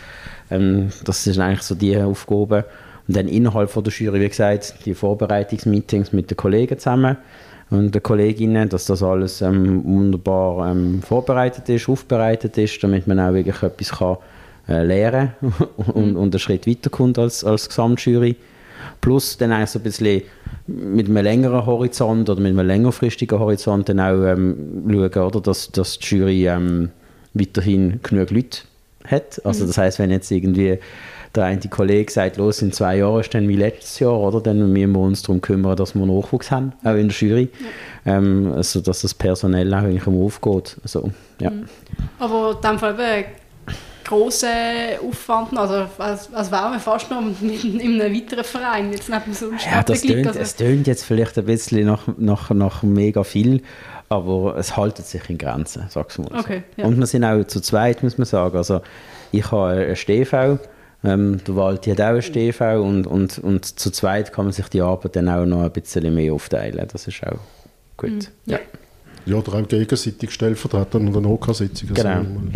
Ähm, 0.51 0.91
das 1.05 1.25
sind 1.25 1.39
eigentlich 1.41 1.63
so 1.63 1.75
die 1.75 1.97
Aufgaben. 1.97 2.65
Und 3.09 3.17
dann 3.17 3.29
innerhalb 3.29 3.71
von 3.71 3.83
der 3.83 3.93
Jury, 3.93 4.21
wie 4.21 4.29
gesagt, 4.29 4.75
die 4.85 4.95
Vorbereitungsmeetings 4.95 6.13
mit 6.13 6.31
den 6.31 6.37
Kollegen 6.37 6.79
zusammen 6.79 7.17
und 7.71 7.95
den 7.95 8.03
Kolleginnen, 8.03 8.69
dass 8.69 8.87
das 8.87 9.03
alles 9.03 9.43
ähm, 9.43 9.85
wunderbar 9.85 10.71
ähm, 10.71 11.03
vorbereitet 11.03 11.69
ist, 11.69 11.89
aufbereitet 11.89 12.59
ist, 12.59 12.83
damit 12.83 13.07
man 13.07 13.21
auch 13.21 13.33
wirklich 13.33 13.63
etwas 13.63 13.91
kann, 13.93 14.17
äh, 14.69 14.83
lernen 14.83 15.33
und, 15.95 16.13
mhm. 16.13 16.17
und 16.17 16.35
einen 16.35 16.39
Schritt 16.39 16.67
weiterkommt 16.67 17.19
als, 17.19 17.45
als 17.45 17.69
Gesamtjury. 17.69 18.37
Plus 19.01 19.37
dann 19.37 19.53
auch 19.53 19.67
so 19.67 19.79
ein 19.79 19.83
bisschen 19.83 20.23
mit 20.67 21.07
einem 21.07 21.23
längeren 21.23 21.65
Horizont 21.65 22.29
oder 22.29 22.41
mit 22.41 22.51
einem 22.51 22.67
längerfristigen 22.67 23.39
Horizont 23.39 23.89
dann 23.89 24.01
auch 24.01 24.23
ähm, 24.25 24.85
schauen, 24.89 25.27
oder, 25.27 25.41
dass, 25.41 25.71
dass 25.71 25.99
die 25.99 26.17
Jury 26.17 26.49
ähm, 26.49 26.91
weiterhin 27.35 28.01
genug 28.03 28.31
Leute 28.31 28.61
hat. 29.11 29.45
Also 29.45 29.67
das 29.67 29.79
heißt, 29.79 29.99
wenn 29.99 30.11
jetzt 30.11 30.31
irgendwie 30.31 30.79
der 31.35 31.45
eine 31.45 31.61
Kollege 31.61 32.11
sagt, 32.11 32.39
los, 32.39 32.61
in 32.61 32.73
zwei 32.73 32.97
Jahren 32.99 33.21
ist 33.21 33.33
dann 33.33 33.49
wie 33.49 33.57
letztes 33.57 34.01
Jahr, 34.01 34.19
oder? 34.19 34.41
Dann 34.41 34.73
müssen 34.73 34.93
wir 34.93 35.01
uns 35.01 35.23
darum 35.23 35.41
kümmern, 35.41 35.77
dass 35.77 35.95
wir 35.95 36.05
Nachwuchs 36.05 36.51
haben, 36.51 36.73
auch 36.83 36.95
in 36.95 37.09
der 37.09 37.17
Jury. 37.17 37.49
Ja. 38.05 38.17
Ähm, 38.17 38.53
also, 38.57 38.81
dass 38.81 39.03
das 39.03 39.15
personell 39.15 39.73
auch 39.73 39.79
eigentlich 39.79 40.07
aufgeht. 40.07 40.77
Also, 40.83 41.11
ja. 41.41 41.51
Mhm. 41.51 41.67
Aber 42.19 42.57
in 42.57 42.69
dem 42.69 42.79
Fall 42.79 43.25
grossen 44.11 44.49
Aufwand, 45.09 45.57
also 45.57 45.87
als, 45.99 46.35
als 46.35 46.51
wären 46.51 46.73
wir 46.73 46.81
fast 46.81 47.11
noch 47.11 47.23
in, 47.41 47.79
in 47.79 48.01
einem 48.01 48.13
weiteren 48.13 48.43
Verein, 48.43 48.91
jetzt 48.91 49.09
neben 49.09 49.33
so 49.33 49.47
einem 49.47 49.59
Ja, 49.59 49.85
das 49.85 50.03
tönt, 50.03 50.27
also. 50.27 50.41
es 50.41 50.57
tönt 50.57 50.87
jetzt 50.89 51.05
vielleicht 51.05 51.39
ein 51.39 51.45
bisschen 51.45 51.87
nach, 51.87 52.09
nach, 52.19 52.51
nach 52.51 52.83
mega 52.83 53.23
viel, 53.23 53.63
aber 54.11 54.57
es 54.59 54.77
haltet 54.77 55.07
sich 55.07 55.31
in 55.31 55.39
Grenzen, 55.39 55.85
sagst 55.89 56.19
du 56.19 56.23
mal. 56.23 56.41
Okay, 56.41 56.65
ja. 56.77 56.85
Und 56.85 56.99
wir 56.99 57.07
sind 57.07 57.25
auch 57.25 57.45
zu 57.45 57.61
zweit, 57.61 58.03
muss 58.03 58.19
man 58.19 58.27
sagen. 58.27 58.57
Also 58.57 58.81
ich 59.31 59.51
habe 59.53 59.69
eine 59.69 59.97
StV, 59.97 60.59
ähm, 61.05 61.41
der 61.47 61.57
Walti 61.57 61.91
hat 61.91 62.01
auch 62.01 62.07
eine 62.07 62.21
StV 62.21 62.61
und, 62.83 63.07
und, 63.07 63.39
und 63.39 63.65
zu 63.65 63.91
zweit 63.91 64.33
kann 64.33 64.47
man 64.47 64.53
sich 64.53 64.67
die 64.67 64.81
Arbeit 64.81 65.15
dann 65.15 65.29
auch 65.29 65.47
noch 65.47 65.63
ein 65.63 65.71
bisschen 65.71 66.13
mehr 66.13 66.35
aufteilen. 66.35 66.89
Das 66.93 67.07
ist 67.07 67.25
auch 67.25 67.39
gut. 67.97 68.11
Mhm. 68.11 68.21
Ja. 68.47 68.59
ja, 69.27 69.37
oder 69.37 69.55
auch 69.55 69.69
gegenseitig 69.69 70.33
Stellvertreter 70.33 70.99
und 70.99 71.17
eine 71.17 71.29
OK-Sitzung. 71.29 71.91
Also 71.91 72.03
genau. 72.03 72.21
Mhm. 72.23 72.53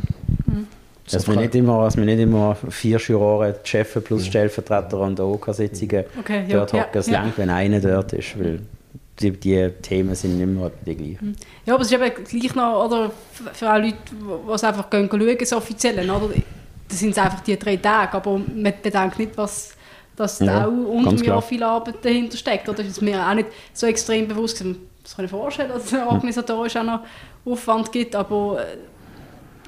Dass 1.09 1.29
wir, 1.29 1.37
nicht 1.37 1.55
immer, 1.55 1.85
dass 1.85 1.97
wir 1.97 2.05
nicht 2.05 2.19
immer 2.19 2.57
vier 2.71 2.99
Juroren, 2.99 3.55
die 3.65 3.69
Chefs 3.69 4.03
plus 4.03 4.27
Stellvertreter 4.27 4.99
an 4.99 5.15
der 5.15 5.27
OK-Sitzungen 5.27 6.05
okay, 6.19 6.47
dort 6.49 6.73
ja, 6.73 6.81
hocken. 6.81 6.99
Es 6.99 7.07
ja. 7.07 7.23
langt, 7.23 7.39
wenn 7.39 7.51
einer 7.51 7.79
dort 7.79 8.13
ist, 8.15 8.37
weil 8.41 8.61
die, 9.21 9.31
die 9.31 9.71
Themen 9.83 10.15
sind 10.15 10.41
immer 10.41 10.71
die 10.85 10.95
gleichen. 10.95 11.29
Mhm. 11.29 11.37
Ja, 11.67 11.75
aber 11.75 11.83
es 11.83 11.93
ist 11.93 12.01
eben 12.01 12.25
gleich 12.25 12.55
noch, 12.55 12.85
oder, 12.85 13.11
für 13.53 13.69
alle 13.69 13.87
Leute, 13.87 13.99
die 14.11 14.53
es 14.53 14.65
einfach 14.65 14.91
gehen, 14.91 15.09
schauen, 15.11 15.37
das 15.39 15.53
Offizielle, 15.53 16.03
oder? 16.03 16.31
Das 16.89 16.99
sind 16.99 17.19
einfach 17.19 17.41
die 17.41 17.59
drei 17.59 17.77
Tage, 17.77 18.15
aber 18.15 18.39
man 18.39 18.73
bedenkt 18.83 19.19
nicht, 19.19 19.37
was 19.37 19.75
dass 20.17 20.39
ja, 20.39 20.47
da 20.47 20.67
auch 20.67 20.71
unter 20.71 21.13
mir 21.13 21.43
viel 21.43 21.63
Arbeit 21.63 21.97
dahinter 22.05 22.37
steckt. 22.37 22.69
Oder? 22.69 22.79
Das 22.79 22.89
ist 22.89 23.03
mir 23.03 23.27
auch 23.27 23.35
nicht 23.35 23.49
so 23.73 23.87
extrem 23.87 24.29
bewusst. 24.29 24.65
Das 25.03 25.17
kann 25.17 25.25
ich 25.25 25.31
vorstellen, 25.31 25.71
dass 25.71 25.87
es 25.87 25.93
organisatorisch 25.93 26.77
auch 26.77 26.85
noch 26.85 27.01
Aufwand 27.45 27.91
gibt, 27.93 28.15
aber 28.15 28.61
äh, 28.61 28.77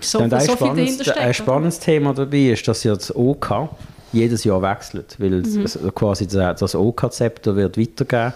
so, 0.01 0.21
und 0.21 0.31
so 0.41 0.57
viel 0.57 0.69
dahinter 0.69 1.05
steckt. 1.05 1.19
Ein 1.19 1.35
spannendes 1.35 1.79
Thema 1.79 2.15
dabei 2.15 2.51
ist, 2.51 2.67
dass 2.69 2.85
ja 2.85 2.95
das 2.95 3.15
OK 3.15 3.69
jedes 4.13 4.45
Jahr 4.45 4.63
wechselt, 4.63 5.17
weil 5.19 5.43
mhm. 5.43 5.67
quasi 5.95 6.27
das, 6.27 6.75
OK-Zepter 6.75 7.57
wird 7.57 7.77
weitergeben 7.77 8.33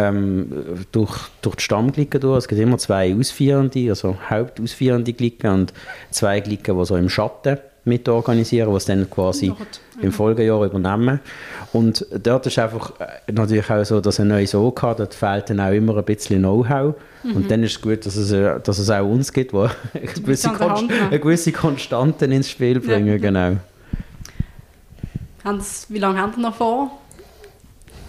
ähm, 0.00 0.84
durch, 0.92 1.16
durch 1.42 1.56
die 1.56 1.62
Stammglicken 1.62 2.20
durch. 2.20 2.38
Es 2.38 2.48
gibt 2.48 2.60
immer 2.60 2.78
zwei 2.78 3.14
Ausführende, 3.14 3.90
also 3.90 4.16
Hauptausführende 4.28 5.12
Glicken 5.12 5.50
und 5.50 5.72
zwei 6.10 6.40
Glicken, 6.40 6.78
die 6.78 6.84
so 6.84 6.96
im 6.96 7.08
Schatten 7.08 7.58
mit 7.84 8.08
organisieren, 8.08 8.72
was 8.72 8.84
dann 8.84 9.08
quasi 9.08 9.50
oh 9.50 9.56
im 10.02 10.12
Folgejahr 10.12 10.64
übernehmen. 10.64 11.20
Und 11.72 12.06
dort 12.22 12.46
ist 12.46 12.58
einfach 12.58 12.92
äh, 13.00 13.32
natürlich 13.32 13.70
auch 13.70 13.84
so, 13.84 14.00
dass 14.00 14.20
ein 14.20 14.28
neues 14.28 14.54
OK 14.54 14.82
hat, 14.82 15.00
dort 15.00 15.14
fehlt 15.14 15.50
dann 15.50 15.60
auch 15.60 15.72
immer 15.72 15.96
ein 15.96 16.04
bisschen 16.04 16.40
Know-how. 16.40 16.94
Mhm. 17.22 17.36
Und 17.36 17.50
dann 17.50 17.62
ist 17.62 17.72
es 17.72 17.80
gut, 17.80 18.04
dass 18.06 18.16
es, 18.16 18.32
äh, 18.32 18.60
dass 18.60 18.78
es 18.78 18.90
auch 18.90 19.06
uns 19.06 19.32
gibt, 19.32 19.52
die 19.52 19.56
eine 19.94 20.06
gewisse, 20.06 20.50
Konst 20.50 20.84
eine 20.90 21.20
gewisse 21.20 21.52
Konstanten 21.52 22.32
ins 22.32 22.50
Spiel 22.50 22.80
bringen. 22.80 23.08
Ja. 23.08 23.18
Genau. 23.18 23.56
Wie 25.88 25.98
lange 25.98 26.18
haben 26.18 26.32
Sie 26.34 26.40
noch 26.40 26.54
vor, 26.54 26.90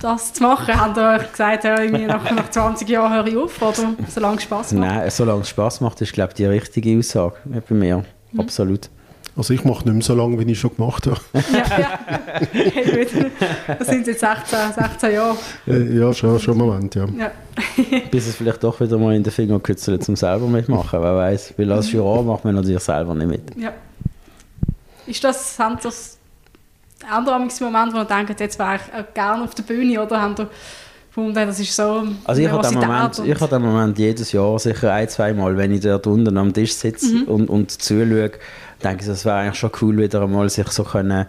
das 0.02 0.34
zu 0.34 0.44
machen? 0.44 0.80
Haben 0.80 0.96
Sie 0.96 1.02
euch 1.02 1.32
gesagt, 1.32 1.64
ja, 1.64 2.08
nach, 2.08 2.32
nach 2.32 2.50
20 2.50 2.88
Jahren 2.90 3.14
höre 3.14 3.28
ich 3.28 3.38
auf? 3.38 3.62
Oder 3.62 3.94
solange 4.08 4.38
es 4.38 4.44
Spass 4.44 4.72
macht? 4.74 4.88
Nein, 4.88 5.10
solange 5.10 5.42
es 5.42 5.50
Spass 5.50 5.82
macht, 5.82 6.02
ist 6.02 6.14
glaube 6.14 6.30
ich 6.30 6.36
die 6.36 6.46
richtige 6.46 6.98
Aussage 6.98 7.36
bei 7.46 7.76
mir. 7.76 8.04
Mhm. 8.32 8.40
Absolut. 8.40 8.90
Also 9.36 9.54
ich 9.54 9.64
mache 9.64 9.86
nicht 9.86 9.94
mehr 9.94 10.04
so 10.04 10.14
lange, 10.14 10.38
wie 10.38 10.52
ich 10.52 10.60
schon 10.60 10.76
gemacht 10.76 11.08
habe. 11.08 11.20
ja, 11.54 11.80
ja. 11.80 13.76
Das 13.80 13.88
sind 13.88 14.06
jetzt 14.06 14.20
16, 14.20 14.60
16 14.76 15.14
Jahre. 15.14 15.38
Ja, 15.66 16.14
schon, 16.14 16.38
schon 16.38 16.56
einen 16.56 16.68
Moment, 16.68 16.96
ja. 16.96 17.06
ja. 17.18 17.32
Bis 18.12 18.28
es 18.28 18.36
vielleicht 18.36 18.62
doch 18.62 18.80
wieder 18.82 18.98
mal 18.98 19.16
in 19.16 19.24
den 19.24 19.32
Finger 19.32 19.60
kützelt, 19.62 20.08
um 20.10 20.18
selber 20.18 20.48
mitmachen, 20.48 21.02
wer 21.02 21.16
weiß. 21.16 21.54
Weil 21.56 21.72
als 21.72 21.92
Juror 21.94 22.24
macht 22.24 22.44
man 22.44 22.56
natürlich 22.56 22.82
selber 22.82 23.16
nicht 23.16 23.28
mit. 23.28 23.58
Ja. 23.58 23.72
Ist 25.08 25.24
das, 25.24 25.58
haben 25.58 25.78
das 25.82 26.18
andere 27.10 27.40
Moment, 27.40 27.94
wo 27.94 27.98
man 27.98 28.08
denkt, 28.08 28.40
jetzt 28.40 28.60
wäre 28.60 28.76
ich 28.76 29.14
gerne 29.14 29.44
auf 29.44 29.56
der 29.56 29.64
Bühne, 29.64 30.02
oder 30.02 30.22
haben 30.22 30.36
gefunden, 31.12 31.34
das 31.34 31.60
ist 31.60 31.76
so 31.76 32.04
Also 32.24 32.42
ich 32.42 32.50
habe 32.50 32.68
den 32.68 32.80
Moment, 32.80 33.22
ich 33.26 33.40
habe 33.40 33.48
den 33.50 33.62
Moment 33.62 34.00
jedes 34.00 34.32
Jahr 34.32 34.58
sicher 34.60 34.94
ein, 34.94 35.10
zwei 35.10 35.34
Mal, 35.34 35.58
wenn 35.58 35.74
ich 35.74 35.82
dort 35.82 36.08
unten 36.08 36.38
am 36.38 36.54
Tisch 36.54 36.74
sitze 36.74 37.14
mhm. 37.14 37.24
und, 37.24 37.50
und 37.50 37.72
zuschaue, 37.82 38.32
denke 38.84 39.04
ich, 39.04 39.08
es 39.08 39.26
wäre 39.26 39.38
eigentlich 39.38 39.60
schon 39.60 39.72
cool, 39.82 39.98
wieder 39.98 40.22
einmal 40.22 40.50
sich 40.50 40.68
so 40.70 40.84
können, 40.84 41.26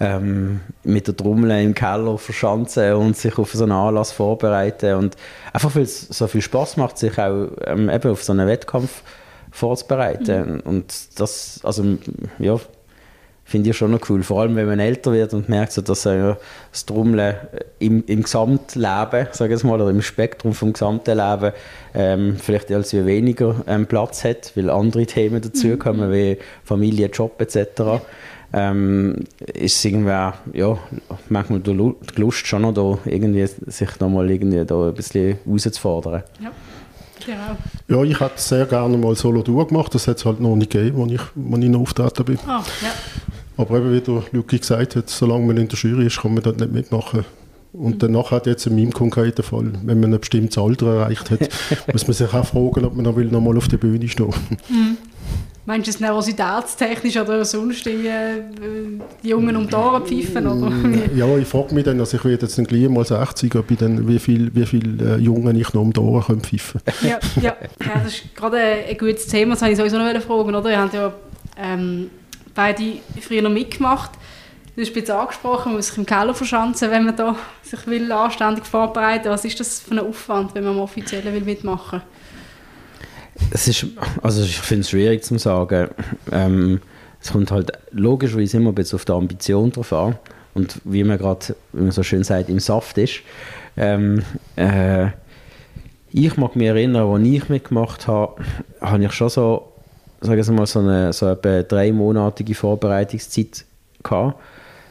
ähm, 0.00 0.60
mit 0.84 1.06
der 1.06 1.16
Trommel 1.16 1.62
im 1.62 1.74
Keller 1.74 2.18
verschanzen 2.18 2.92
und 2.94 3.16
sich 3.16 3.38
auf 3.38 3.52
so 3.52 3.62
einen 3.62 3.72
Anlass 3.72 4.12
vorbereiten 4.12 4.96
und 4.96 5.16
einfach 5.52 5.74
weil 5.74 5.82
es 5.82 6.08
so 6.08 6.26
viel 6.26 6.42
Spaß 6.42 6.76
macht, 6.76 6.98
sich 6.98 7.18
auch 7.18 7.48
ähm, 7.66 7.88
eben 7.88 8.10
auf 8.10 8.22
so 8.22 8.32
einen 8.32 8.46
Wettkampf 8.46 9.02
vorzubereiten 9.50 10.54
mhm. 10.54 10.60
und 10.60 11.20
das, 11.20 11.60
also 11.62 11.84
ja, 12.38 12.56
finde 13.52 13.68
ich 13.68 13.76
schon 13.76 13.90
noch 13.90 14.08
cool. 14.08 14.22
Vor 14.22 14.40
allem, 14.40 14.56
wenn 14.56 14.66
man 14.66 14.80
älter 14.80 15.12
wird 15.12 15.34
und 15.34 15.50
merkt, 15.50 15.72
so, 15.72 15.82
dass 15.82 16.06
äh, 16.06 16.34
das 16.70 16.86
Trommeln 16.86 17.36
im, 17.80 18.02
im 18.06 18.22
Gesamtleben, 18.22 19.26
sage 19.32 19.54
ich 19.54 19.62
mal, 19.62 19.78
oder 19.78 19.90
im 19.90 20.00
Spektrum 20.00 20.54
vom 20.54 20.72
gesamten 20.72 21.18
Leben 21.18 21.52
ähm, 21.94 22.36
vielleicht 22.38 22.72
als 22.72 22.94
weniger 22.94 23.56
ähm, 23.66 23.84
Platz 23.84 24.24
hat, 24.24 24.52
weil 24.54 24.70
andere 24.70 25.04
Themen 25.04 25.42
dazukommen, 25.42 26.08
mhm. 26.08 26.14
wie 26.14 26.38
Familie, 26.64 27.08
Job 27.08 27.38
etc. 27.42 28.02
Ähm, 28.54 29.16
ist 29.52 29.76
es 29.76 29.84
irgendwie, 29.84 30.32
ja, 30.58 30.78
manchmal 31.28 31.60
die 31.60 31.94
Lust 32.16 32.46
schon 32.46 32.62
noch 32.62 32.72
da, 32.72 32.98
irgendwie, 33.04 33.46
sich 33.46 34.00
nochmal 34.00 34.30
irgendwie 34.30 34.64
da 34.64 34.88
ein 34.88 34.94
bisschen 34.94 35.36
herauszufordern. 35.44 36.22
Ja. 36.42 36.52
Genau. 37.24 37.56
Ja, 37.86 38.02
ich 38.02 38.18
hätte 38.18 38.40
sehr 38.40 38.66
gerne 38.66 38.96
mal 38.98 39.14
Solo-Tour 39.14 39.68
gemacht, 39.68 39.94
das 39.94 40.08
hat 40.08 40.16
es 40.16 40.24
halt 40.24 40.40
noch 40.40 40.56
nicht 40.56 40.72
gegeben, 40.72 41.02
als 41.02 41.12
ich, 41.12 41.20
als 41.20 41.62
ich 41.62 41.70
noch 41.70 41.80
auftreten 41.82 42.24
bin. 42.24 42.38
Ah, 42.46 42.64
ja. 42.80 42.88
Aber 43.56 43.78
eben, 43.78 43.92
wie 43.92 44.00
der 44.00 44.22
Luki 44.32 44.58
gesagt 44.58 44.96
hat, 44.96 45.10
solange 45.10 45.46
man 45.46 45.56
in 45.56 45.68
der 45.68 45.78
Jury 45.78 46.06
ist, 46.06 46.20
kann 46.20 46.34
man 46.34 46.42
dort 46.42 46.58
nicht 46.58 46.72
mitmachen. 46.72 47.24
Und 47.72 47.94
mhm. 47.94 47.98
danach 47.98 48.30
hat 48.30 48.46
jetzt 48.46 48.66
in 48.66 48.76
meinem 48.76 48.92
konkreten 48.92 49.42
Fall, 49.42 49.72
wenn 49.84 50.00
man 50.00 50.12
ein 50.12 50.20
bestimmtes 50.20 50.58
Alter 50.58 50.94
erreicht 50.94 51.30
hat, 51.30 51.48
muss 51.92 52.06
man 52.06 52.14
sich 52.14 52.32
auch 52.32 52.44
fragen, 52.44 52.84
ob 52.84 52.94
man 52.94 53.04
noch, 53.04 53.16
will, 53.16 53.26
noch 53.26 53.40
mal 53.40 53.56
auf 53.56 53.68
der 53.68 53.78
Bühne 53.78 54.08
stehen 54.08 54.34
mhm. 54.68 54.98
Meinst 55.64 55.86
du 55.86 55.90
es 55.92 56.00
nervositätstechnisch 56.00 57.16
oder 57.18 57.44
sonst 57.44 57.86
irgendwie 57.86 58.08
äh, 58.08 58.42
die 59.22 59.28
Jungen 59.28 59.54
um 59.54 59.68
die 59.68 59.74
Ohren 59.76 60.04
pfeifen? 60.04 60.44
Oder? 60.44 60.68
Mm, 60.68 61.16
ja, 61.16 61.36
ich 61.36 61.46
frage 61.46 61.72
mich 61.72 61.84
dann, 61.84 62.00
also 62.00 62.16
ich 62.16 62.24
werde 62.24 62.46
jetzt 62.46 62.58
dann 62.58 62.64
gleich 62.64 62.88
mal 62.88 63.04
60, 63.04 63.54
ob 63.54 63.70
ich 63.70 63.78
dann, 63.78 64.08
wie 64.08 64.18
viele 64.18 64.52
wie 64.56 64.66
viel, 64.66 65.00
äh, 65.00 65.18
Jungen 65.18 65.54
ich 65.54 65.72
noch 65.72 65.82
um 65.82 65.92
die 65.92 66.00
Ohren 66.00 66.40
pfeifen 66.40 66.80
ja, 67.02 67.20
ja, 67.40 67.56
ja, 67.80 68.00
das 68.02 68.14
ist 68.14 68.34
gerade 68.34 68.56
ein 68.58 68.98
gutes 68.98 69.28
Thema, 69.28 69.52
das 69.52 69.62
wollte 69.62 69.72
ich 69.72 69.78
sowieso 69.78 69.98
noch 69.98 70.20
fragen. 70.20 70.52
Oder? 70.52 70.68
Ihr 70.68 70.80
habt 70.80 70.94
ja 70.94 71.12
ähm, 71.56 72.10
beide 72.54 72.98
früher 73.20 73.42
noch 73.42 73.50
mitgemacht. 73.50 74.10
Du 74.74 74.80
hast 74.80 74.96
jetzt 74.96 75.10
angesprochen, 75.10 75.68
man 75.68 75.76
muss 75.76 75.88
sich 75.88 75.98
im 75.98 76.06
Keller 76.06 76.34
verschanzen, 76.34 76.90
wenn 76.90 77.04
man 77.04 77.14
da 77.14 77.36
sich 77.62 77.86
will 77.86 78.10
anständig 78.10 78.64
vorbereiten 78.64 79.26
will. 79.26 79.32
Was 79.32 79.44
ist 79.44 79.60
das 79.60 79.80
für 79.80 79.92
ein 79.92 79.98
Aufwand, 79.98 80.54
wenn 80.54 80.64
man 80.64 80.78
offiziell 80.78 81.24
will 81.24 81.42
mitmachen 81.42 82.00
will? 82.00 83.48
Es 83.50 83.68
ist, 83.68 83.86
also 84.22 84.42
ich 84.42 84.58
finde 84.58 84.80
es 84.80 84.90
schwierig 84.90 85.24
zu 85.24 85.38
sagen. 85.38 85.88
Ähm, 86.30 86.80
es 87.20 87.32
kommt 87.32 87.50
halt 87.50 87.70
logischerweise 87.90 88.56
immer 88.56 88.70
ein 88.70 88.74
bisschen 88.74 88.96
auf 88.96 89.04
die 89.04 89.12
Ambition 89.12 89.70
drauf 89.70 89.92
an 89.92 90.18
und 90.54 90.80
wie 90.84 91.04
man 91.04 91.18
gerade, 91.18 91.54
so 91.90 92.02
schön 92.02 92.24
sagt, 92.24 92.48
im 92.48 92.58
Saft 92.58 92.98
ist. 92.98 93.20
Ähm, 93.76 94.22
äh, 94.56 95.08
ich 96.10 96.36
mag 96.36 96.56
mich 96.56 96.66
erinnern, 96.66 97.08
als 97.08 97.26
ich 97.26 97.48
mitgemacht 97.48 98.06
habe, 98.06 98.42
habe 98.80 99.04
ich 99.04 99.12
schon 99.12 99.30
so, 99.30 99.71
sagen 100.22 100.46
wir 100.46 100.52
mal, 100.54 100.66
so 100.66 100.78
eine, 100.78 101.12
so 101.12 101.26
eine 101.26 101.64
dreimonatige 101.64 102.54
Vorbereitungszeit 102.54 103.64
gehabt. 104.02 104.40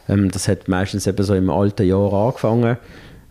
Ähm, 0.08 0.30
das 0.30 0.48
hat 0.48 0.68
meistens 0.68 1.06
eben 1.06 1.22
so 1.22 1.34
im 1.34 1.50
alten 1.50 1.86
Jahr 1.86 2.12
angefangen 2.12 2.76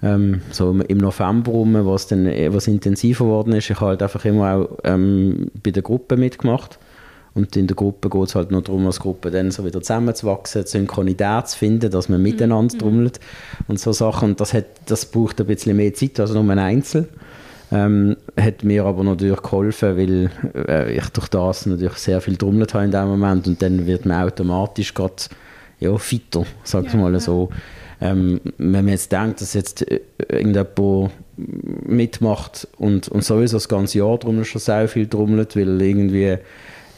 ähm, 0.03 0.41
so 0.51 0.71
im 0.71 0.97
November 0.97 1.51
rum, 1.51 1.85
was 1.85 2.07
dann 2.07 2.25
was 2.25 2.67
intensiver 2.67 3.25
geworden 3.25 3.53
ist. 3.53 3.69
Ich 3.69 3.75
habe 3.79 3.91
halt 3.91 4.03
einfach 4.03 4.25
immer 4.25 4.55
auch 4.55 4.77
ähm, 4.83 5.51
bei 5.61 5.71
der 5.71 5.83
Gruppe 5.83 6.17
mitgemacht. 6.17 6.79
Und 7.33 7.55
in 7.55 7.67
der 7.67 7.77
Gruppe 7.77 8.09
geht 8.09 8.27
es 8.27 8.35
halt 8.35 8.51
nur 8.51 8.61
darum, 8.61 8.85
als 8.87 8.99
Gruppe 8.99 9.31
dann 9.31 9.51
so 9.51 9.63
wieder 9.63 9.79
zusammenzuwachsen, 9.79 10.65
Synchronität 10.65 11.47
zu 11.47 11.57
finden, 11.57 11.89
dass 11.89 12.09
man 12.09 12.21
miteinander 12.21 12.75
mhm. 12.75 12.79
trommelt 12.79 13.19
und 13.69 13.79
so 13.79 13.93
Sachen. 13.93 14.31
Und 14.31 14.41
das, 14.41 14.53
hat, 14.53 14.65
das 14.87 15.05
braucht 15.05 15.39
ein 15.39 15.47
bisschen 15.47 15.77
mehr 15.77 15.93
Zeit 15.93 16.19
als 16.19 16.33
nur 16.33 16.43
ein 16.43 16.59
Einzel. 16.59 17.07
Ähm, 17.71 18.17
hat 18.35 18.63
mir 18.63 18.83
aber 18.83 19.03
natürlich 19.03 19.41
geholfen, 19.41 19.97
weil 19.97 20.29
äh, 20.67 20.93
ich 20.93 21.07
durch 21.09 21.29
das 21.29 21.65
natürlich 21.65 21.97
sehr 21.97 22.19
viel 22.19 22.35
trommelt 22.35 22.73
habe 22.73 22.85
in 22.85 22.91
dem 22.91 23.07
Moment 23.07 23.47
und 23.47 23.61
dann 23.61 23.87
wird 23.87 24.05
man 24.05 24.23
automatisch 24.23 24.93
gerade 24.93 25.15
ja, 25.79 25.97
fitter, 25.97 26.45
sag 26.63 26.85
ich 26.85 26.93
ja, 26.93 26.99
mal 26.99 27.17
so. 27.19 27.49
Ähm, 28.01 28.41
wenn 28.57 28.85
man 28.85 28.89
jetzt 28.89 29.11
denkt, 29.11 29.41
dass 29.41 29.53
jetzt 29.53 29.89
äh, 29.89 30.01
irgendjemand 30.27 31.11
mitmacht 31.37 32.67
und, 32.77 33.07
und 33.07 33.23
sowieso 33.23 33.57
das 33.57 33.69
ganze 33.69 33.99
Jahr 33.99 34.17
drum 34.17 34.43
schon 34.43 34.59
sehr 34.59 34.87
viel 34.87 35.07
trommelt, 35.07 35.55
weil 35.55 35.81
irgendwie 35.81 36.37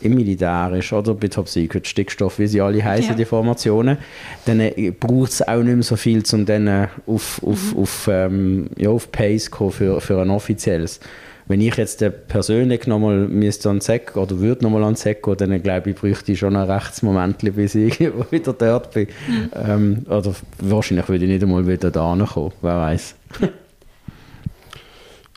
im 0.04 0.16
Militär 0.16 0.72
ist 0.74 0.92
oder 0.94 1.13
bei 1.13 1.28
Top 1.28 1.48
Secret 1.50 1.88
Stickstoff, 1.88 2.39
wie 2.39 2.48
sie 2.48 2.62
alle 2.62 2.84
heißen, 2.84 3.12
ja. 3.12 3.16
die 3.16 3.26
Formationen, 3.26 3.98
dann 4.46 4.60
äh, 4.60 4.92
braucht 4.92 5.32
es 5.32 5.48
auch 5.48 5.63
nicht 5.63 5.76
mehr 5.76 5.84
so 5.84 5.96
viel, 5.96 6.24
um 6.32 6.46
dann 6.46 6.68
äh, 6.68 6.88
auf, 7.08 7.42
auf, 7.44 7.74
mhm. 7.74 7.80
auf, 7.80 8.10
ähm, 8.12 8.70
ja, 8.78 8.89
auf 8.89 9.12
Pace 9.12 9.46
zu 9.46 9.52
kommen 9.52 9.72
für, 9.72 10.02
für 10.02 10.22
ein 10.22 10.30
offizielles 10.30 11.00
wenn 11.48 11.62
ich 11.62 11.76
jetzt 11.76 12.04
persönlich 12.28 12.88
nochmal 12.88 13.28
müsste 13.28 13.70
an 13.70 13.82
Zeck 13.82 14.16
oder 14.16 14.39
würde 14.39 14.63
nochmal 14.63 14.84
an 14.84 14.96
Zeck 14.96 15.24
gehen, 15.24 15.38
dann 15.38 15.62
glaube 15.62 15.89
ich, 15.89 15.96
bräuchte 15.96 16.32
ich 16.32 16.39
schon 16.39 16.56
ein 16.56 16.70
Rechtsmoment, 16.70 17.39
bis 17.56 17.76
ich 17.76 18.00
wieder 18.32 18.54
dort 18.54 18.92
bin. 18.94 19.08
Mhm. 19.28 19.50
Ähm, 19.54 20.06
oder 20.08 20.34
wahrscheinlich 20.60 21.08
würde 21.10 21.26
ich 21.26 21.32
nicht 21.32 21.44
einmal 21.44 21.68
wieder 21.68 21.92
da 21.92 22.16
kommen, 22.16 22.54
wer 22.62 22.78
weiß. 22.78 23.16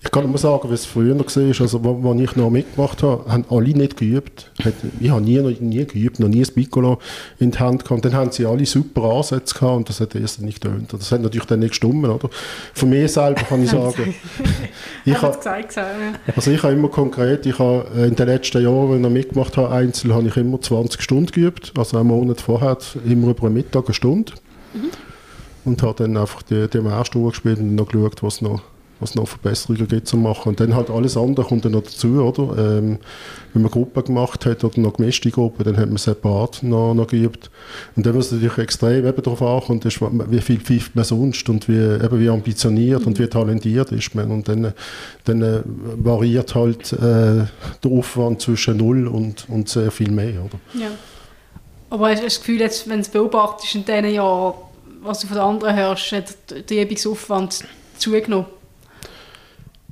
Ich 0.07 0.13
kann 0.13 0.29
nur 0.29 0.39
sagen, 0.39 0.71
wie 0.71 0.75
es 0.75 0.87
früher 0.87 1.17
noch 1.17 1.27
war, 1.27 1.61
also 1.61 1.81
als 2.09 2.21
ich 2.21 2.37
noch 2.37 2.49
mitgemacht 2.49 3.03
habe, 3.03 3.25
haben 3.29 3.45
alle 3.51 3.71
nicht 3.71 3.97
geübt. 3.97 4.53
Ich 5.01 5.11
habe 5.11 5.21
nie, 5.21 5.41
nie 5.41 5.85
geübt, 5.85 6.21
noch 6.21 6.29
nie 6.29 6.45
ein 6.45 6.55
Piccolo 6.55 7.01
in 7.41 7.51
die 7.51 7.59
Hand 7.59 7.85
gehabt. 7.85 8.05
Dann 8.05 8.15
haben 8.15 8.31
sie 8.31 8.47
alle 8.47 8.65
super 8.67 9.03
Ansätze 9.03 9.59
gehabt 9.59 9.77
und 9.77 9.89
das 9.89 9.99
hat 9.99 10.15
erst 10.15 10.41
nicht 10.43 10.63
getönt. 10.63 10.93
Das 10.93 11.11
hat 11.11 11.23
natürlich 11.23 11.47
dann 11.47 11.59
nicht 11.59 11.71
gestimmt, 11.71 12.07
oder? 12.07 12.31
Von 12.73 12.89
mir 12.89 13.09
selber 13.09 13.43
kann 13.43 13.65
ich 13.65 13.71
sagen, 13.73 14.15
ich 15.05 15.21
habe, 15.21 15.39
also 16.37 16.51
ich 16.53 16.63
habe 16.63 16.73
immer 16.73 16.89
konkret, 16.89 17.45
ich 17.45 17.59
habe 17.59 17.87
äh, 17.97 18.07
in 18.07 18.15
den 18.15 18.27
letzten 18.29 18.63
Jahren, 18.63 18.93
wenn 18.93 19.05
ich 19.05 19.11
mitgemacht 19.11 19.57
habe, 19.57 19.73
einzeln 19.73 20.15
habe 20.15 20.29
ich 20.29 20.37
immer 20.37 20.61
20 20.61 21.03
Stunden 21.03 21.33
geübt, 21.33 21.73
also 21.77 21.99
einen 21.99 22.07
Monat 22.07 22.41
vorher, 22.41 22.79
immer 23.05 23.31
über 23.31 23.47
einen 23.47 23.55
Mittag 23.55 23.87
eine 23.87 23.95
Stunde. 23.95 24.33
Mhm. 24.73 24.91
Und 25.65 25.83
habe 25.83 26.05
dann 26.05 26.17
einfach 26.17 26.43
die, 26.43 26.69
die 26.69 26.79
ersten 26.79 27.25
gespielt 27.25 27.59
und 27.59 27.75
noch 27.75 27.89
geschaut, 27.89 28.23
was 28.23 28.41
noch 28.41 28.63
was 29.01 29.15
noch 29.15 29.29
Verbesserungen 29.29 29.87
gibt 29.89 30.09
zu 30.09 30.17
machen. 30.17 30.51
Und 30.51 30.61
dann 30.61 30.75
halt 30.75 30.91
alles 30.91 31.17
andere 31.17 31.47
kommt 31.47 31.65
dann 31.65 31.73
noch 31.73 31.83
dazu, 31.83 32.23
oder? 32.23 32.79
Ähm, 32.79 32.99
wenn 33.53 33.63
man 33.63 33.71
Gruppen 33.71 34.05
gemacht 34.05 34.45
hat 34.47 34.65
oder 34.65 34.81
noch 34.81 34.95
gemischte 34.95 35.31
Gruppen, 35.31 35.65
dann 35.65 35.77
hat 35.77 35.89
man 35.89 35.97
separat 35.97 36.63
noch, 36.63 36.95
noch 36.95 37.07
geübt. 37.07 37.51
Und 37.95 38.07
dann, 38.07 38.17
was 38.17 38.33
natürlich 38.33 38.59
extrem 38.59 39.07
eben 39.07 39.23
darauf 39.23 39.43
ankommt, 39.43 39.85
ist, 39.85 40.01
wie 40.01 40.41
viel 40.41 40.61
pfeift 40.61 40.95
man 40.95 41.05
sonst 41.05 41.49
und 41.49 41.69
wie, 41.69 41.79
eben 41.79 42.21
wie 42.21 42.29
ambitioniert 42.29 43.01
mhm. 43.01 43.09
und 43.09 43.19
wie 43.19 43.27
talentiert 43.27 43.93
ist 43.93 44.15
man. 44.15 44.31
Und 44.31 44.49
dann, 44.49 44.73
dann 45.25 45.43
äh, 45.43 45.63
variiert 45.65 46.55
halt 46.55 46.93
äh, 46.93 46.97
der 46.97 47.91
Aufwand 47.91 48.43
zwischen 48.43 48.77
null 48.77 49.07
und, 49.07 49.47
und 49.49 49.69
sehr 49.69 49.91
viel 49.91 50.11
mehr, 50.11 50.45
oder? 50.45 50.59
Ja. 50.75 50.91
Aber 51.89 52.11
hast 52.11 52.21
du 52.21 52.25
das 52.25 52.41
Gefühl, 52.41 52.61
jetzt, 52.61 52.89
wenn 52.89 52.97
du 52.97 53.03
es 53.03 53.09
beobachtest 53.09 53.75
in 53.75 53.85
diesen 53.85 54.11
Jahren, 54.11 54.55
was 55.03 55.21
du 55.21 55.29
von 55.29 55.37
den 55.37 55.45
anderen 55.45 55.77
hörst, 55.77 56.13
hat 56.13 56.35
der 56.69 56.83
Übungsaufwand 56.83 57.65
zugenommen? 57.97 58.47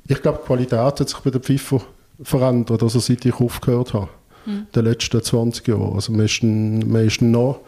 Ich 0.07 0.21
glaube, 0.21 0.39
die 0.41 0.47
Qualität 0.47 0.79
hat 0.79 1.09
sich 1.09 1.19
bei 1.19 1.31
der 1.31 1.41
Pfeifer 1.41 1.81
verändert, 2.21 2.83
also 2.83 2.99
seit 2.99 3.25
ich 3.25 3.35
aufgehört 3.35 3.93
habe, 3.93 4.09
mhm. 4.45 4.67
den 4.73 4.85
letzten 4.85 5.21
20 5.21 5.67
Jahren. 5.67 5.93
Also 5.95 6.11
man 6.11 6.25
ist, 6.25 6.43
man 6.43 7.05
ist 7.05 7.21
noch, 7.21 7.61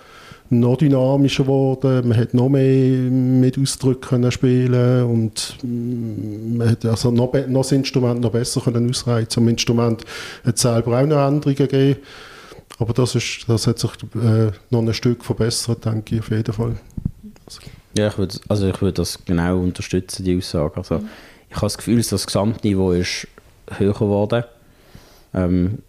noch 0.49 0.77
dynamischer 0.77 1.43
geworden, 1.43 2.07
man 2.07 2.17
hat 2.17 2.33
noch 2.33 2.47
mehr 2.47 3.09
mit 3.09 3.57
Ausdrücken 3.57 4.31
spielen 4.31 5.03
und 5.03 5.57
man 5.63 6.69
hat 6.69 6.85
also 6.85 7.11
noch, 7.11 7.33
noch 7.33 7.61
das 7.61 7.71
Instrument 7.71 8.21
noch 8.21 8.31
besser 8.31 8.61
können 8.61 8.89
ausreizen. 8.89 9.43
Am 9.43 9.49
Instrument 9.49 10.05
hat 10.45 10.55
es 10.55 10.61
selber 10.61 10.99
auch 11.01 11.05
noch 11.05 11.27
Änderungen 11.27 11.55
gegeben, 11.55 11.99
aber 12.77 12.93
das, 12.93 13.15
ist, 13.15 13.45
das 13.47 13.65
hat 13.65 13.79
sich 13.79 13.91
äh, 14.15 14.51
noch 14.69 14.81
ein 14.81 14.93
Stück 14.93 15.25
verbessert, 15.25 15.83
denke 15.83 16.15
ich, 16.15 16.21
auf 16.21 16.29
jeden 16.29 16.53
Fall. 16.53 16.75
Also. 17.45 17.61
Ja, 17.97 18.09
ich 18.09 18.17
würde 18.17 18.37
also 18.47 18.71
würd 18.79 18.99
das 18.99 19.17
genau 19.25 19.59
unterstützen, 19.59 20.23
die 20.23 20.37
Aussage. 20.37 20.77
Also, 20.77 20.99
mhm 20.99 21.09
ich 21.49 21.55
habe 21.55 21.65
das 21.65 21.77
Gefühl, 21.77 21.97
dass 21.97 22.09
das 22.09 22.25
Gesamtniveau 22.25 22.91
ist 22.91 23.27
höher 23.77 23.93
geworden. 23.93 24.43
Ähm, 25.33 25.79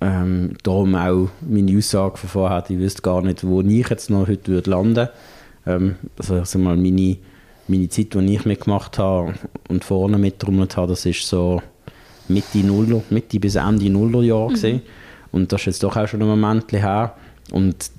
ähm, 0.00 0.56
darum 0.62 0.94
auch 0.94 1.28
meine 1.40 1.76
Aussage 1.76 2.18
von 2.18 2.28
vorher, 2.28 2.64
ich 2.68 2.78
wüsste 2.78 3.02
gar 3.02 3.22
nicht, 3.22 3.46
wo 3.46 3.62
ich 3.62 3.88
jetzt 3.88 4.10
noch 4.10 4.28
heute 4.28 4.52
würde 4.52 4.70
landen 4.70 5.08
ähm, 5.66 5.96
also, 6.18 6.34
also 6.34 6.58
mal 6.58 6.76
meine, 6.76 7.16
meine 7.68 7.88
Zeit, 7.88 8.14
die 8.14 8.34
ich 8.34 8.44
mitgemacht 8.44 8.98
habe 8.98 9.34
und 9.68 9.84
vorne 9.84 10.18
mitgetrommelt 10.18 10.76
habe, 10.76 10.88
das 10.88 11.04
ist 11.04 11.26
so 11.26 11.60
Mitte, 12.28 12.58
Nuller, 12.58 13.02
Mitte 13.10 13.40
bis 13.40 13.56
Ende 13.56 13.90
Nullerjahr 13.90 14.50
mhm. 14.50 14.80
Und 15.32 15.52
das 15.52 15.62
ist 15.62 15.66
jetzt 15.66 15.82
doch 15.82 15.96
auch 15.96 16.06
schon 16.06 16.22
ein 16.22 16.28
Moment 16.28 16.72
her. 16.72 17.14
Und 17.50 17.90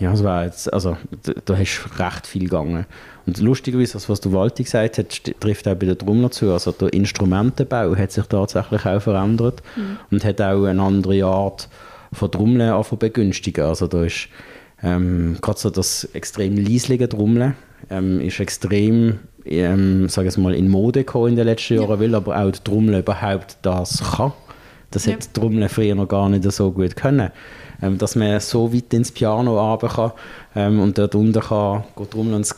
ja, 0.00 0.12
es 0.12 0.22
war 0.22 0.44
jetzt, 0.44 0.72
also 0.72 0.96
da, 1.22 1.32
da 1.44 1.56
hast 1.56 1.88
recht 1.98 2.26
viel 2.26 2.44
gegangen. 2.44 2.84
Und 3.26 3.40
lustigerweise, 3.40 3.94
das, 3.94 4.08
was 4.08 4.20
du 4.20 4.32
Walti 4.32 4.64
gesagt 4.64 4.98
hast, 4.98 5.40
trifft 5.40 5.68
auch 5.68 5.74
bei 5.74 5.86
der 5.86 5.98
Trommler 5.98 6.30
zu. 6.30 6.52
Also 6.52 6.72
der 6.72 6.92
Instrumentenbau 6.92 7.96
hat 7.96 8.12
sich 8.12 8.26
tatsächlich 8.26 8.84
auch 8.84 9.00
verändert 9.00 9.62
mhm. 9.76 9.98
und 10.10 10.24
hat 10.24 10.40
auch 10.40 10.64
eine 10.64 10.82
andere 10.82 11.24
Art 11.24 11.68
von 12.12 12.30
Trommeln 12.30 12.84
begünstigen. 12.98 13.64
Also 13.64 13.86
da 13.86 14.04
ist 14.04 14.28
ähm, 14.82 15.36
gerade 15.40 15.58
so 15.58 15.70
das 15.70 16.04
extrem 16.12 16.56
leislige 16.56 17.08
Trommeln 17.08 17.54
ähm, 17.90 18.20
ist 18.20 18.40
extrem 18.40 19.20
ähm, 19.44 20.08
sage 20.08 20.28
ich 20.28 20.36
mal, 20.36 20.54
in 20.54 20.68
Mode 20.68 21.00
gekommen 21.00 21.28
in 21.28 21.36
den 21.36 21.46
letzten 21.46 21.74
Jahren, 21.74 21.90
ja. 21.90 22.00
weil 22.00 22.14
aber 22.14 22.36
auch 22.36 22.50
die 22.50 22.60
Trommel 22.62 23.00
überhaupt 23.00 23.58
das 23.62 24.02
kann. 24.16 24.32
Das 24.90 25.06
ja. 25.06 25.14
hat 25.14 25.24
die 25.24 25.40
Trommel 25.40 25.68
früher 25.68 25.94
noch 25.94 26.08
gar 26.08 26.28
nicht 26.28 26.50
so 26.50 26.70
gut 26.70 26.96
können 26.96 27.30
ähm, 27.82 27.98
dass 27.98 28.14
man 28.14 28.40
so 28.40 28.72
weit 28.72 28.94
ins 28.94 29.12
Piano 29.12 29.58
runter 29.58 29.88
kann 29.88 30.12
ähm, 30.54 30.80
und 30.80 30.96
dort 30.96 31.14
unten 31.14 31.40
kann 31.40 31.84
trommeln 31.96 32.34
und 32.34 32.42
es 32.42 32.56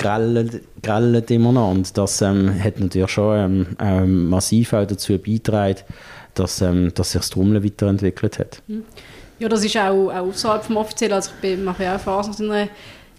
immer 1.31 1.53
noch. 1.53 1.71
Und 1.71 1.97
das 1.97 2.23
ähm, 2.23 2.63
hat 2.63 2.79
natürlich 2.79 3.11
schon 3.11 3.37
ähm, 3.37 3.67
ähm, 3.81 4.29
massiv 4.29 4.73
auch 4.75 4.87
dazu 4.87 5.19
beigetragen, 5.19 5.81
dass, 6.35 6.59
dass 6.59 7.13
sich 7.13 7.21
das 7.21 7.31
Trommeln 7.31 7.65
weiterentwickelt 7.65 8.39
hat. 8.39 8.63
Hm. 8.69 8.85
Ja, 9.39 9.49
das 9.49 9.65
ist 9.65 9.77
auch, 9.77 10.09
auch 10.11 10.29
außerhalb 10.29 10.65
vom 10.65 10.77
Offiziellen. 10.77 11.15
Also 11.15 11.31
ich 11.43 11.59
mache 11.59 11.85
ja 11.85 11.97
auch 11.97 12.01
Phasen 12.01 12.47
in 12.47 12.53
einer 12.53 12.69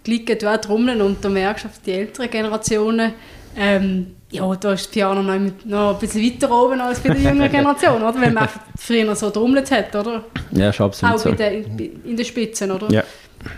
Clique, 0.04 0.36
du 0.36 0.52
auch 0.52 0.56
trommeln 0.56 1.00
und 1.00 1.24
da 1.24 1.28
merkst 1.28 1.64
du 1.64 1.68
auf 1.68 1.78
die 1.84 1.92
älteren 1.92 2.30
Generationen, 2.30 3.12
ähm, 3.56 4.15
ja, 4.30 4.54
da 4.56 4.72
ist 4.72 4.86
das 4.86 4.90
Piano 4.90 5.22
noch, 5.22 5.38
noch 5.64 5.94
ein 5.94 5.98
bisschen 6.00 6.22
weiter 6.22 6.50
oben 6.50 6.80
als 6.80 6.98
bei 7.00 7.10
der 7.10 7.20
jüngeren 7.20 7.50
Generation, 7.52 8.02
oder? 8.02 8.14
Weil 8.14 8.32
man 8.32 8.38
einfach 8.38 8.60
früher 8.76 9.14
so 9.14 9.30
trommelt 9.30 9.70
hat, 9.70 9.94
oder? 9.94 10.24
Ja, 10.50 10.70
ist 10.70 10.80
absolut 10.80 11.14
Auch 11.14 11.18
so. 11.18 11.32
Der, 11.32 11.52
in 11.52 12.16
den 12.16 12.24
Spitzen, 12.24 12.70
oder? 12.70 12.90
Ja. 12.90 13.04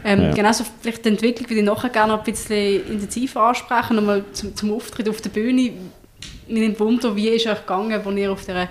Ähm, 0.05 0.23
ja. 0.23 0.33
Genauso 0.33 0.65
vielleicht 0.81 1.05
die 1.05 1.09
Entwicklung 1.09 1.49
würde 1.49 1.61
ich 1.61 1.67
nachher 1.67 1.89
gerne 1.89 2.13
noch 2.13 2.19
ein 2.19 2.25
bisschen 2.25 2.87
intensiver 2.87 3.43
ansprechen, 3.43 3.97
nochmal 3.97 4.25
zum, 4.33 4.55
zum 4.55 4.73
Auftritt 4.75 5.09
auf 5.09 5.21
der 5.23 5.31
Bühne. 5.31 5.73
Mir 6.49 6.61
nimmt 6.61 6.79
Wunder, 6.81 7.17
wie 7.17 7.29
ist 7.29 7.47
euch 7.47 7.61
gegangen, 7.61 7.93
als 7.93 8.17
ihr 8.17 8.33
auf 8.33 8.45
der 8.45 8.69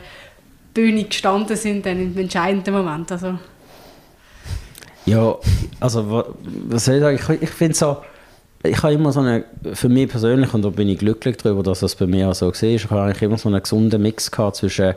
Bühne 0.73 1.03
gestanden 1.05 1.55
sind, 1.55 1.85
dann 1.85 1.99
im 1.99 2.17
entscheidenden 2.17 2.73
Moment? 2.73 3.11
Also. 3.11 3.39
Ja, 5.05 5.35
also 5.79 6.25
was 6.67 6.85
soll 6.85 6.95
ich 6.95 7.01
sagen, 7.01 7.19
ich, 7.19 7.41
ich 7.41 7.49
finde 7.49 7.75
so, 7.75 7.97
ich 8.63 8.83
habe 8.83 8.93
immer 8.93 9.11
so 9.11 9.19
eine, 9.19 9.45
für 9.73 9.89
mich 9.89 10.09
persönlich, 10.09 10.53
und 10.53 10.63
da 10.63 10.69
bin 10.69 10.89
ich 10.89 10.99
glücklich 10.99 11.37
darüber, 11.37 11.63
dass 11.63 11.81
das 11.81 11.95
bei 11.95 12.07
mir 12.07 12.29
auch 12.29 12.35
so 12.35 12.47
war, 12.47 12.63
ich 12.63 12.89
habe 12.89 13.01
eigentlich 13.01 13.21
immer 13.21 13.37
so 13.37 13.49
einen 13.49 13.61
gesunden 13.61 14.01
Mix 14.01 14.31
gehabt 14.31 14.57
zwischen 14.57 14.95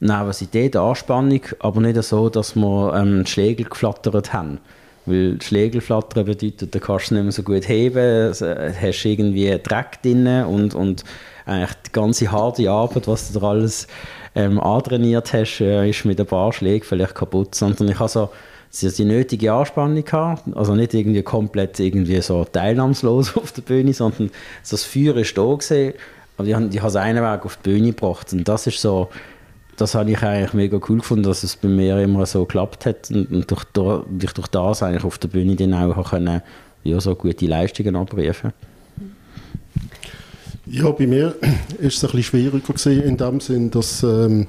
Nervosität, 0.00 0.76
Anspannung, 0.76 1.40
aber 1.60 1.80
nicht 1.80 2.02
so, 2.02 2.28
dass 2.28 2.56
wir 2.56 2.94
ähm, 2.94 3.24
die 3.24 3.30
Schlägel 3.30 3.66
geflattert 3.66 4.32
haben. 4.32 4.58
Weil 5.06 5.40
Schlägel 5.42 5.80
flattern 5.80 6.24
bedeutet, 6.24 6.74
da 6.74 6.78
kannst 6.78 7.10
du 7.10 7.14
nicht 7.14 7.22
mehr 7.24 7.32
so 7.32 7.42
gut 7.42 7.68
heben, 7.68 7.98
äh, 7.98 8.72
hast 8.72 9.04
irgendwie 9.04 9.58
Dreck 9.62 10.02
drin 10.02 10.26
und, 10.44 10.74
und 10.74 11.04
eigentlich 11.44 11.74
die 11.86 11.92
ganze 11.92 12.32
harte 12.32 12.70
Arbeit, 12.70 13.06
was 13.06 13.30
du 13.30 13.38
da 13.38 13.48
alles 13.48 13.86
ähm, 14.34 14.58
antrainiert 14.58 15.32
hast, 15.32 15.60
äh, 15.60 15.88
ist 15.88 16.04
mit 16.06 16.20
ein 16.20 16.26
paar 16.26 16.52
Schlägen 16.52 16.86
vielleicht 16.86 17.14
kaputt. 17.14 17.54
Sondern 17.54 17.88
ich 17.88 17.98
habe 17.98 18.08
so 18.08 18.30
die 18.80 19.04
nötige 19.04 19.52
Anspannung 19.52 20.04
gehabt, 20.04 20.44
also 20.54 20.74
nicht 20.74 20.94
irgendwie 20.94 21.22
komplett 21.22 21.78
irgendwie 21.80 22.20
so 22.20 22.44
teilnahmslos 22.44 23.36
auf 23.36 23.52
der 23.52 23.62
Bühne, 23.62 23.92
sondern 23.92 24.30
das 24.68 24.84
Feuer 24.84 25.16
ist 25.16 25.36
da 25.36 25.54
gesehen, 25.54 25.94
aber 26.36 26.48
ich 26.48 26.54
habe, 26.54 26.88
es 26.88 26.96
einen 26.96 27.22
Weg 27.22 27.44
auf 27.44 27.56
die 27.56 27.70
Bühne 27.70 27.88
gebracht. 27.88 28.32
Und 28.32 28.48
das 28.48 28.66
ist 28.66 28.80
so, 28.80 29.08
das 29.76 29.94
habe 29.94 30.10
ich 30.10 30.22
eigentlich 30.22 30.52
mega 30.52 30.80
cool 30.88 30.98
gefunden, 30.98 31.24
dass 31.24 31.42
es 31.44 31.56
bei 31.56 31.68
mir 31.68 32.00
immer 32.00 32.26
so 32.26 32.44
geklappt 32.44 32.86
hat. 32.86 33.10
Und, 33.10 33.30
und 33.30 33.50
durch, 33.50 33.64
durch, 33.64 34.32
durch 34.32 34.48
das 34.48 34.82
eigentlich 34.82 35.04
auf 35.04 35.18
der 35.18 35.28
Bühne 35.28 35.54
dann 35.54 35.74
auch 35.74 36.10
können, 36.10 36.42
ja, 36.82 37.00
so 37.00 37.14
gute 37.14 37.46
Leistungen 37.46 37.94
abrufen. 37.96 38.52
Ja, 40.66 40.90
bei 40.90 41.06
mir 41.06 41.34
ist 41.78 41.98
es 41.98 42.04
ein 42.04 42.10
bisschen 42.10 42.22
schwieriger 42.22 42.58
gewesen, 42.60 43.02
in 43.02 43.16
dem 43.16 43.40
Sinn, 43.40 43.70
dass 43.70 44.02
ähm, 44.02 44.46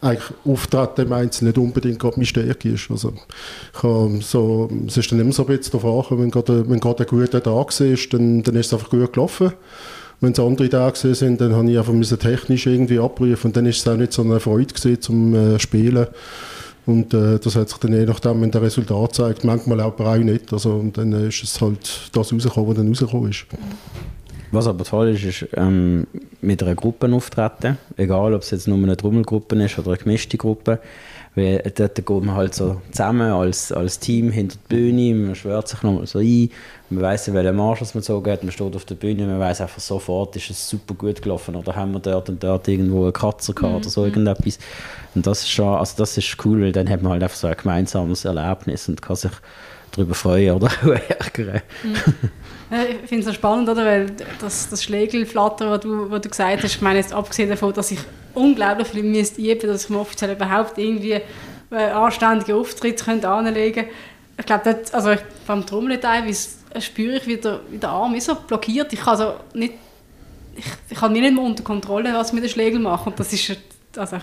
eigentlich 0.00 0.32
Auftreten 0.44 1.02
im 1.02 1.12
Einzelnen 1.12 1.50
nicht 1.50 1.58
unbedingt 1.58 1.98
gerade 1.98 2.16
meine 2.16 2.26
Stärke 2.26 2.70
ist. 2.70 2.90
Also, 2.90 3.12
ich 3.74 3.82
habe 3.82 4.20
so, 4.22 4.68
es 4.86 4.96
ist 4.96 5.10
dann 5.10 5.20
immer 5.20 5.32
so 5.32 5.46
ein 5.46 5.56
bisschen 5.56 5.80
darauf 5.80 6.10
wenn 6.10 6.30
gerade, 6.30 6.68
wenn 6.68 6.80
gerade 6.80 7.04
ein 7.04 7.08
guter 7.08 7.42
Tag 7.42 7.80
ist, 7.80 8.12
dann, 8.12 8.42
dann 8.42 8.56
ist 8.56 8.66
es 8.66 8.74
einfach 8.74 8.90
gut 8.90 9.12
gelaufen. 9.12 9.52
Wenn 10.20 10.32
es 10.32 10.40
andere 10.40 10.68
Tage 10.68 11.14
sind, 11.14 11.40
dann 11.40 11.54
habe 11.54 11.70
ich 11.70 11.78
einfach 11.78 12.18
technisch 12.18 12.66
irgendwie 12.66 12.98
abprüfen 12.98 13.48
und 13.48 13.56
dann 13.56 13.66
ist 13.66 13.78
es 13.78 13.88
auch 13.88 13.96
nicht 13.96 14.12
so 14.12 14.22
eine 14.22 14.40
Freude 14.40 14.74
gewesen, 14.74 15.00
zum 15.00 15.34
äh, 15.34 15.58
Spielen. 15.58 16.06
Und 16.86 17.12
äh, 17.12 17.38
das 17.38 17.54
hat 17.54 17.68
sich 17.68 17.78
dann 17.78 17.92
je 17.92 18.06
nachdem, 18.06 18.40
wenn 18.40 18.50
der 18.50 18.62
Resultat 18.62 19.14
zeigt, 19.14 19.44
manchmal 19.44 19.80
auch 19.80 19.92
bei 19.92 20.18
nicht. 20.18 20.52
Also, 20.52 20.72
und 20.72 20.96
dann 20.96 21.12
ist 21.28 21.42
es 21.42 21.60
halt 21.60 22.10
das 22.12 22.32
rausgekommen, 22.32 22.70
was 22.70 22.76
dann 22.76 22.88
rausgekommen 22.88 23.30
ist. 23.30 23.46
Was 24.50 24.66
aber 24.66 24.84
toll 24.84 25.08
ist, 25.08 25.24
ist 25.24 25.48
ähm, 25.54 26.06
mit 26.40 26.62
einer 26.62 26.74
Gruppe 26.74 27.12
auftreten. 27.12 27.78
Egal, 27.96 28.34
ob 28.34 28.42
es 28.42 28.50
jetzt 28.50 28.66
nur 28.66 28.78
eine 28.78 28.96
Trommelgruppe 28.96 29.62
ist 29.62 29.78
oder 29.78 29.88
eine 29.88 29.98
gemischte 29.98 30.38
Gruppe. 30.38 30.80
Weil 31.34 31.72
dort 31.76 31.94
geht 31.94 32.08
man 32.08 32.34
halt 32.34 32.54
so 32.54 32.80
zusammen 32.90 33.30
als, 33.30 33.70
als 33.70 34.00
Team 34.00 34.32
hinter 34.32 34.56
der 34.70 34.76
Bühne, 34.76 35.14
man 35.14 35.34
schwört 35.36 35.68
sich 35.68 35.82
nochmal 35.84 36.06
so 36.06 36.18
ein, 36.18 36.50
man 36.90 37.02
weiß 37.02 37.32
welchen 37.32 37.54
Marsch 37.54 37.80
man 37.80 37.92
gezogen 37.92 38.32
hat, 38.32 38.42
man 38.42 38.50
steht 38.50 38.74
auf 38.74 38.84
der 38.86 38.96
Bühne, 38.96 39.24
man 39.24 39.38
weiß 39.38 39.60
einfach 39.60 39.78
sofort, 39.78 40.34
ist 40.34 40.50
es 40.50 40.68
super 40.68 40.94
gut 40.94 41.22
gelaufen 41.22 41.54
oder 41.54 41.76
haben 41.76 41.92
wir 41.92 42.00
dort 42.00 42.28
und 42.28 42.42
dort 42.42 42.66
irgendwo 42.66 43.04
einen 43.04 43.12
Kratzer 43.12 43.52
gehabt 43.52 43.76
oder 43.76 43.88
so 43.88 44.00
mhm. 44.00 44.08
irgendetwas. 44.08 44.58
Und 45.14 45.28
das 45.28 45.42
ist 45.42 45.50
schon, 45.50 45.76
also 45.76 45.94
das 45.96 46.18
ist 46.18 46.36
cool, 46.44 46.60
weil 46.60 46.72
dann 46.72 46.90
hat 46.90 47.02
man 47.02 47.12
halt 47.12 47.22
einfach 47.22 47.36
so 47.36 47.46
ein 47.46 47.56
gemeinsames 47.56 48.24
Erlebnis 48.24 48.88
und 48.88 49.00
kann 49.00 49.14
sich 49.14 49.32
darüber 49.92 50.14
freuen 50.14 50.56
oder 50.56 50.70
ärgern. 51.08 51.60
Mhm. 51.84 52.30
Ich 52.70 53.08
finde 53.08 53.30
es 53.30 53.34
spannend, 53.34 53.68
oder? 53.68 53.84
weil 53.84 54.10
das, 54.40 54.68
das 54.68 54.84
Schlägelflattern, 54.84 55.70
was 55.70 55.80
du, 55.80 56.10
was 56.10 56.20
du 56.20 56.28
gesagt 56.28 56.62
hast, 56.62 56.74
ich 56.74 56.82
meine 56.82 56.98
jetzt 56.98 57.14
abgesehen 57.14 57.48
davon, 57.48 57.72
dass 57.72 57.90
ich 57.90 58.00
unglaublich 58.34 58.88
viel 58.88 59.02
müsste 59.02 59.40
üben, 59.40 59.68
dass 59.68 59.84
ich 59.84 59.90
mir 59.90 60.00
offiziell 60.00 60.32
überhaupt 60.32 60.76
irgendwie 60.76 61.20
einen 61.70 61.92
anständigen 61.92 62.56
Auftritt 62.56 63.02
könnte 63.02 63.28
anlegen 63.28 63.86
könnte. 63.86 63.94
Ich 64.38 64.46
glaube, 64.46 64.82
also 64.92 65.14
beim 65.46 65.66
Trommeln 65.66 66.00
teilweise 66.00 66.50
spüre 66.80 67.16
ich, 67.16 67.26
wie 67.26 67.38
der, 67.38 67.60
wie 67.70 67.78
der 67.78 67.88
Arm 67.88 68.14
ist 68.14 68.26
so 68.26 68.34
blockiert. 68.34 68.92
Ich 68.92 69.00
kann 69.00 69.18
also 69.18 69.34
nicht, 69.54 69.74
ich, 70.54 70.66
ich 70.90 71.00
habe 71.00 71.12
nicht 71.12 71.34
mehr 71.34 71.42
unter 71.42 71.64
Kontrolle, 71.64 72.12
was 72.14 72.28
ich 72.28 72.34
mit 72.34 72.44
den 72.44 72.50
Schlägeln 72.50 72.82
mache. 72.82 73.10
Und 73.10 73.18
das 73.18 73.32
ist 73.32 73.56
also 73.96 74.18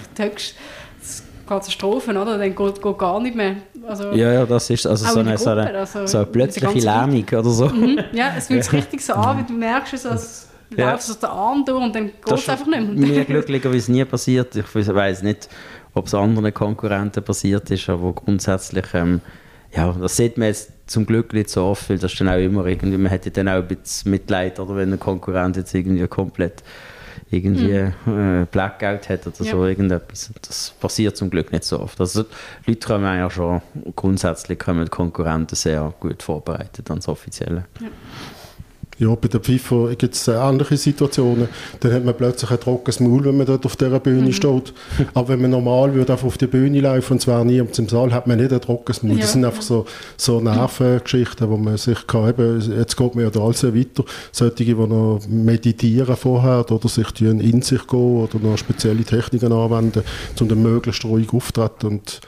Katastrophen, 1.47 2.17
oder? 2.17 2.37
Dann 2.37 2.55
geht, 2.55 2.81
geht 2.81 2.97
gar 2.97 3.19
nicht 3.19 3.35
mehr. 3.35 3.57
Also, 3.87 4.11
ja, 4.11 4.33
ja, 4.33 4.45
das 4.45 4.69
ist 4.69 4.85
also 4.87 5.05
so 5.05 5.19
eine, 5.19 5.37
so 5.37 5.49
eine, 5.51 5.79
also, 5.79 6.05
so 6.07 6.17
eine 6.17 6.27
plötzliche 6.27 6.79
Lähmung 6.79 7.25
oder 7.31 7.49
so. 7.49 7.67
Mhm, 7.69 7.99
ja, 8.13 8.33
es 8.37 8.47
fühlt 8.47 8.63
sich 8.63 8.73
richtig 8.79 9.05
so 9.05 9.13
an, 9.13 9.39
wie 9.39 9.43
du 9.43 9.53
merkst, 9.53 9.93
es, 9.93 10.05
als 10.05 10.47
ja. 10.75 10.91
läuft 10.91 11.07
es 11.07 11.19
den 11.19 11.29
Arm 11.29 11.63
durch 11.65 11.83
und 11.83 11.95
dann 11.95 12.05
geht 12.07 12.31
es 12.31 12.49
einfach 12.49 12.65
nicht 12.65 12.95
mehr. 12.95 13.07
Mir 13.07 13.25
glücklicherweise 13.25 13.91
nie 13.91 14.05
passiert. 14.05 14.55
Ich 14.55 14.73
weiß 14.73 15.23
nicht, 15.23 15.49
ob 15.93 16.07
es 16.07 16.13
anderen 16.13 16.53
Konkurrenten 16.53 17.23
passiert 17.23 17.69
ist, 17.71 17.89
aber 17.89 18.13
grundsätzlich, 18.13 18.85
ähm, 18.93 19.21
ja, 19.75 19.91
das 19.93 20.17
sieht 20.17 20.37
man 20.37 20.47
jetzt 20.47 20.71
zum 20.87 21.05
Glück 21.05 21.33
nicht 21.33 21.49
so 21.49 21.65
oft, 21.65 21.89
weil 21.89 21.97
das 21.97 22.11
ist 22.11 22.21
dann 22.21 22.29
auch 22.29 22.37
immer 22.37 22.65
irgendwie, 22.65 22.97
man 22.97 23.11
hätte 23.11 23.31
dann 23.31 23.47
auch 23.47 23.55
ein 23.55 23.67
bisschen 23.67 24.11
Mitleid, 24.11 24.59
oder 24.59 24.75
wenn 24.75 24.93
ein 24.93 24.99
Konkurrent 24.99 25.57
jetzt 25.57 25.73
irgendwie 25.73 26.07
komplett 26.07 26.63
irgendwie 27.31 27.91
mhm. 28.05 28.43
äh, 28.43 28.45
Blackout 28.51 29.09
hat 29.09 29.27
oder 29.27 29.43
ja. 29.43 29.51
so 29.51 29.65
irgendetwas. 29.65 30.31
Das 30.41 30.73
passiert 30.79 31.17
zum 31.17 31.29
Glück 31.29 31.51
nicht 31.51 31.63
so 31.63 31.79
oft. 31.79 31.99
Also 31.99 32.25
Leute 32.65 32.87
kommen 32.87 33.03
ja 33.03 33.29
schon, 33.29 33.61
grundsätzlich 33.95 34.59
kommen 34.59 34.89
Konkurrenten 34.89 35.55
sehr 35.55 35.93
gut 35.99 36.23
vorbereitet 36.23 36.89
ans 36.89 37.07
Offizielle. 37.07 37.65
Ja. 37.79 37.87
Ja, 38.97 39.13
bei 39.15 39.27
der 39.27 39.41
FIFA 39.41 39.93
gibt 39.97 40.15
es 40.15 40.27
ähnliche 40.27 40.77
Situationen. 40.77 41.49
Dann 41.81 41.91
hat 41.91 42.05
man 42.05 42.15
plötzlich 42.15 42.49
ein 42.49 42.59
trockenes 42.59 43.01
Maul, 43.01 43.25
wenn 43.25 43.35
man 43.35 43.45
dort 43.45 43.65
auf 43.65 43.75
dieser 43.75 43.99
Bühne 43.99 44.27
mhm. 44.27 44.33
steht. 44.33 44.73
Aber 45.13 45.29
wenn 45.29 45.41
man 45.41 45.51
normal 45.51 45.93
würde 45.93 46.13
einfach 46.13 46.27
auf 46.27 46.37
die 46.37 46.47
Bühne 46.47 46.79
laufen 46.79 47.13
und 47.13 47.27
wäre 47.27 47.45
niemand 47.45 47.77
im 47.77 47.89
Saal, 47.89 48.13
hat 48.13 48.25
man 48.25 48.37
nicht 48.37 48.53
ein 48.53 48.61
trockenes 48.61 49.03
Maul. 49.03 49.15
Ja. 49.15 49.21
Das 49.21 49.33
sind 49.33 49.43
einfach 49.43 49.61
so, 49.61 49.85
so 50.15 50.39
Nervengeschichten, 50.39 51.49
wo 51.49 51.57
man 51.57 51.75
sich 51.75 52.07
kann, 52.07 52.29
eben, 52.29 52.77
jetzt 52.77 52.95
geht 52.95 53.15
man 53.15 53.25
ja 53.25 53.29
da 53.29 53.41
alles 53.41 53.63
weiter, 53.63 54.05
solche, 54.31 54.63
die 54.63 54.73
noch 54.73 55.19
meditieren 55.27 56.15
vorher 56.15 56.65
oder 56.71 56.87
sich 56.87 57.07
in 57.21 57.61
sich 57.61 57.85
gehen 57.87 57.99
oder 57.99 58.39
noch 58.39 58.57
spezielle 58.57 59.03
Techniken 59.03 59.51
anwenden, 59.51 60.03
um 60.39 60.47
dann 60.47 60.61
möglichst 60.61 61.03
ruhig 61.03 61.33
auftreten 61.33 61.87
und 61.87 62.21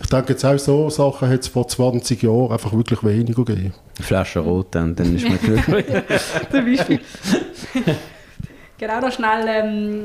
ich 0.00 0.08
denke 0.08 0.32
jetzt 0.32 0.44
auch 0.44 0.58
so 0.58 0.90
Sachen 0.90 1.28
hat 1.28 1.40
es 1.40 1.48
vor 1.48 1.66
20 1.66 2.22
Jahren 2.22 2.52
einfach 2.52 2.72
wirklich 2.72 3.02
weniger 3.02 3.44
gegeben. 3.44 3.74
Flasche 4.00 4.40
Rot 4.40 4.68
dann, 4.72 4.94
dann 4.94 5.14
ist 5.14 5.28
man 5.28 5.38
glücklich. 5.38 5.86
Zum 6.50 6.64
Beispiel. 6.64 7.00
genau, 8.78 9.00
noch 9.00 9.12
schnell 9.12 9.46
ähm, 9.48 10.04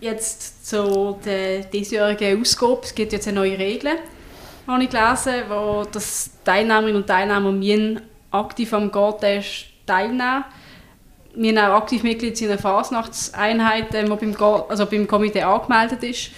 jetzt 0.00 0.66
zu 0.66 1.18
der 1.24 1.60
diesjährigen 1.60 2.40
Ausgabe. 2.40 2.80
Es 2.82 2.94
gibt 2.94 3.12
jetzt 3.12 3.28
eine 3.28 3.40
neue 3.40 3.58
Regel, 3.58 3.92
habe 4.66 4.84
ich 4.84 4.90
gelesen, 4.90 5.44
wo 5.48 5.84
das 5.90 6.30
Teilnehmerinnen 6.44 6.96
und 6.96 7.06
Teilnehmer 7.06 7.52
müssen 7.52 8.00
aktiv 8.30 8.72
am 8.72 8.90
Gartest 8.92 9.66
teilnehmen 9.86 10.44
wir 11.34 11.50
sind 11.50 11.58
auch 11.58 11.76
aktiv 11.76 12.02
Mitglied 12.02 12.40
in 12.40 12.48
einer 12.48 12.58
Fasnachtseinheit, 12.58 13.92
die 13.92 14.02
beim, 14.02 14.36
also 14.68 14.86
beim 14.86 15.06
Komitee 15.06 15.42
angemeldet 15.42 16.02
ist. 16.02 16.30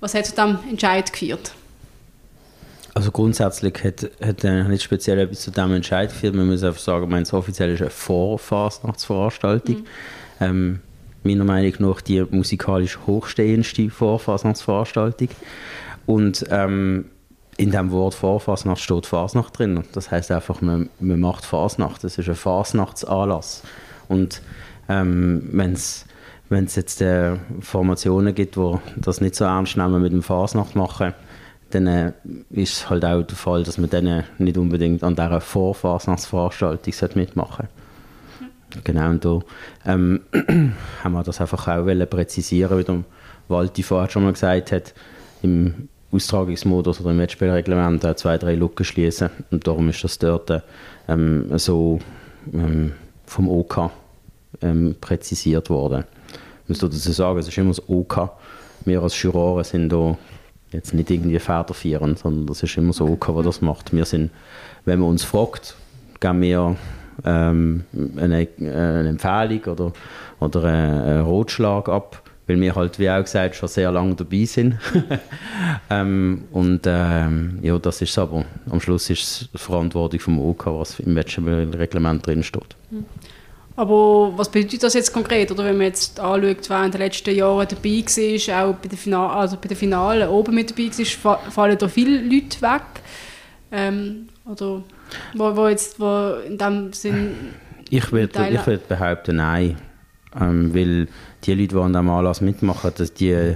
Was 0.00 0.14
hat 0.14 0.26
zu 0.26 0.32
diesem 0.32 0.58
Entscheid 0.70 1.12
geführt? 1.12 1.52
Also 2.98 3.12
grundsätzlich 3.12 3.84
hat, 3.84 4.10
hat 4.20 4.42
er 4.42 4.64
nicht 4.64 4.82
speziell 4.82 5.20
etwas 5.20 5.42
zu 5.42 5.52
dem 5.52 5.72
Entscheid 5.72 6.08
geführt. 6.08 6.34
Man 6.34 6.48
muss 6.48 6.64
einfach 6.64 6.80
sagen, 6.80 7.08
mein 7.08 7.24
offiziell 7.30 7.70
ist 7.70 7.80
eine 7.80 7.90
Vorfasnachtsveranstaltung. 7.90 9.76
Mhm. 9.76 9.84
Ähm, 10.40 10.80
meiner 11.22 11.44
Meinung 11.44 11.74
nach 11.78 12.00
die 12.00 12.24
musikalisch 12.28 12.98
hochstehendste 13.06 13.88
Vorfasnachtsveranstaltung. 13.88 15.28
Und 16.06 16.44
ähm, 16.50 17.04
in 17.56 17.70
dem 17.70 17.92
Wort 17.92 18.14
Vorfasnacht 18.14 18.80
steht 18.80 19.06
Fasnacht 19.06 19.56
drin. 19.56 19.84
Das 19.92 20.10
heißt 20.10 20.32
einfach, 20.32 20.60
man, 20.60 20.90
man 20.98 21.20
macht 21.20 21.44
Fasnacht. 21.44 22.02
Das 22.02 22.18
ist 22.18 22.28
ein 22.28 22.34
Fasnachtsanlass. 22.34 23.62
Und 24.08 24.42
ähm, 24.88 25.48
wenn 25.52 25.74
es 25.74 26.74
jetzt 26.74 27.00
äh, 27.00 27.36
Formationen 27.60 28.34
gibt, 28.34 28.56
die 28.56 28.74
das 28.96 29.20
nicht 29.20 29.36
so 29.36 29.44
ernst 29.44 29.76
nehmen 29.76 30.02
mit 30.02 30.12
dem 30.12 30.24
Fasnacht 30.24 30.74
machen, 30.74 31.14
dann 31.70 31.86
äh, 31.86 32.12
ist 32.50 32.72
es 32.72 32.90
halt 32.90 33.04
auch 33.04 33.22
der 33.22 33.36
Fall, 33.36 33.62
dass 33.62 33.78
man 33.78 33.90
dann 33.90 34.24
nicht 34.38 34.56
unbedingt 34.56 35.02
an 35.02 35.14
dieser 35.14 35.40
Vorfasnachtsveranstaltung 35.40 36.94
mitmachen 37.14 37.66
sollte. 37.66 38.82
Genau, 38.84 39.10
und 39.10 39.24
da 39.24 39.40
ähm, 39.86 40.20
haben 41.02 41.12
wir 41.12 41.22
das 41.22 41.40
einfach 41.40 41.68
auch 41.68 41.86
präzisieren, 42.10 42.78
wie 42.78 42.84
der 42.84 43.04
Walti 43.48 43.82
vorher 43.82 44.10
schon 44.10 44.24
mal 44.24 44.32
gesagt 44.32 44.72
hat, 44.72 44.94
im 45.42 45.88
Austragungsmodus 46.12 47.00
oder 47.00 47.10
im 47.10 47.18
Wettspielreglement 47.18 48.04
äh, 48.04 48.16
zwei, 48.16 48.38
drei 48.38 48.54
Lücken 48.54 48.84
schließen 48.84 49.30
und 49.50 49.66
darum 49.66 49.88
ist 49.88 50.04
das 50.04 50.18
dort 50.18 50.62
ähm, 51.06 51.50
so 51.58 51.98
ähm, 52.52 52.92
vom 53.26 53.48
OK 53.48 53.90
ähm, 54.62 54.96
präzisiert 55.00 55.70
worden. 55.70 56.04
Ich 56.64 56.68
muss 56.68 56.78
dazu 56.78 57.12
sagen, 57.12 57.38
es 57.38 57.48
ist 57.48 57.58
immer 57.58 57.70
das 57.70 57.88
OK. 57.88 58.30
Wir 58.84 59.02
als 59.02 59.20
Juroren 59.22 59.64
sind 59.64 59.90
da 59.90 60.16
jetzt 60.72 60.94
nicht 60.94 61.10
irgendwie 61.10 61.38
federführend, 61.38 62.18
sondern 62.18 62.46
das 62.46 62.62
ist 62.62 62.76
immer 62.76 62.92
so, 62.92 63.06
okay, 63.06 63.32
wer 63.34 63.42
das 63.42 63.60
macht. 63.60 63.92
Wir 63.92 64.04
sind, 64.04 64.30
wenn 64.84 65.00
man 65.00 65.10
uns 65.10 65.24
fragt, 65.24 65.76
geben 66.20 66.42
wir 66.42 66.76
ähm, 67.24 67.84
eine, 68.16 68.46
eine, 68.58 69.08
Empfehlung 69.08 69.64
oder, 69.64 69.92
oder 70.40 70.64
einen 70.64 71.22
Rotschlag 71.22 71.88
ab. 71.88 72.22
weil 72.46 72.60
wir 72.60 72.74
halt, 72.74 72.98
wie 72.98 73.10
auch 73.10 73.22
gesagt, 73.22 73.56
schon 73.56 73.68
sehr 73.68 73.92
lange 73.92 74.14
dabei 74.14 74.44
sind. 74.44 74.78
ähm, 75.90 76.44
und 76.52 76.80
ähm, 76.86 77.58
ja, 77.62 77.78
das 77.78 78.00
ist 78.02 78.10
es 78.10 78.18
aber. 78.18 78.44
Am 78.70 78.80
Schluss 78.80 79.10
ist 79.10 79.50
es 79.54 79.60
Verantwortung 79.60 80.20
vom 80.20 80.40
OK, 80.40 80.66
was 80.66 80.98
im 81.00 81.14
Wettbewerbsreglement 81.14 82.26
drin 82.26 82.42
steht. 82.42 82.76
Aber 83.78 84.36
was 84.36 84.50
bedeutet 84.50 84.82
das 84.82 84.94
jetzt 84.94 85.12
konkret? 85.12 85.52
Oder 85.52 85.64
wenn 85.66 85.76
man 85.76 85.86
jetzt 85.86 86.18
anschaut, 86.18 86.68
wer 86.68 86.84
in 86.84 86.90
den 86.90 87.00
letzten 87.00 87.32
Jahren 87.32 87.64
dabei 87.68 88.02
war, 88.04 88.64
auch 88.64 88.74
bei 88.74 88.88
den, 88.88 88.98
Final 88.98 89.30
also 89.30 89.56
bei 89.56 89.68
den 89.68 89.76
Finalen 89.76 90.28
oben 90.28 90.52
mit 90.56 90.70
dabei 90.70 90.90
war, 91.22 91.38
fallen 91.52 91.78
da 91.78 91.86
viele 91.86 92.20
Leute 92.20 92.60
weg? 92.60 92.82
Ähm, 93.70 94.26
oder 94.44 94.82
wo, 95.36 95.56
wo 95.56 95.68
jetzt 95.68 96.00
wo 96.00 96.38
in 96.44 96.58
dem 96.58 96.92
Sinn... 96.92 97.36
Ich 97.88 98.10
würde 98.10 98.48
ich 98.50 98.66
würd 98.66 98.88
behaupten, 98.88 99.36
nein. 99.36 99.76
Ähm, 100.38 100.74
weil 100.74 101.06
die 101.44 101.54
Leute, 101.54 101.68
die 101.68 101.80
an 101.80 101.92
diesem 101.92 102.10
Anlass 102.10 102.40
mitmachen, 102.40 102.90
dass 102.96 103.14
die, 103.14 103.54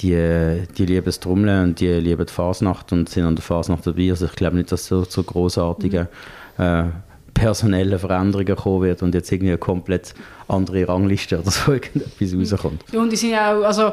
die, 0.00 0.66
die 0.76 0.84
lieben 0.84 1.04
das 1.04 1.20
Trommeln 1.20 1.68
und 1.68 1.80
die 1.80 1.92
lieben 1.92 2.26
die 2.26 2.32
Fasnacht 2.32 2.90
und 2.92 3.08
sind 3.08 3.22
an 3.22 3.36
der 3.36 3.44
Fasnacht 3.44 3.86
dabei. 3.86 4.10
Also 4.10 4.26
ich 4.26 4.34
glaube 4.34 4.56
nicht, 4.56 4.72
dass 4.72 4.86
so 4.86 5.04
zu 5.04 5.22
großartigen 5.22 6.08
mhm. 6.58 6.64
äh, 6.64 6.84
personellen 7.34 7.98
Veränderungen 7.98 8.56
kommen 8.56 8.82
wird 8.82 9.02
und 9.02 9.14
jetzt 9.14 9.30
irgendwie 9.30 9.50
eine 9.50 9.58
komplett 9.58 10.14
andere 10.48 10.86
Rangliste 10.88 11.40
oder 11.40 11.50
so 11.50 11.72
irgendetwas 11.72 12.32
mhm. 12.32 12.40
rauskommt. 12.40 12.84
Ja, 12.92 13.00
und 13.00 13.10
die 13.10 13.16
sind 13.16 13.30
ja 13.30 13.56
auch, 13.56 13.64
also 13.64 13.92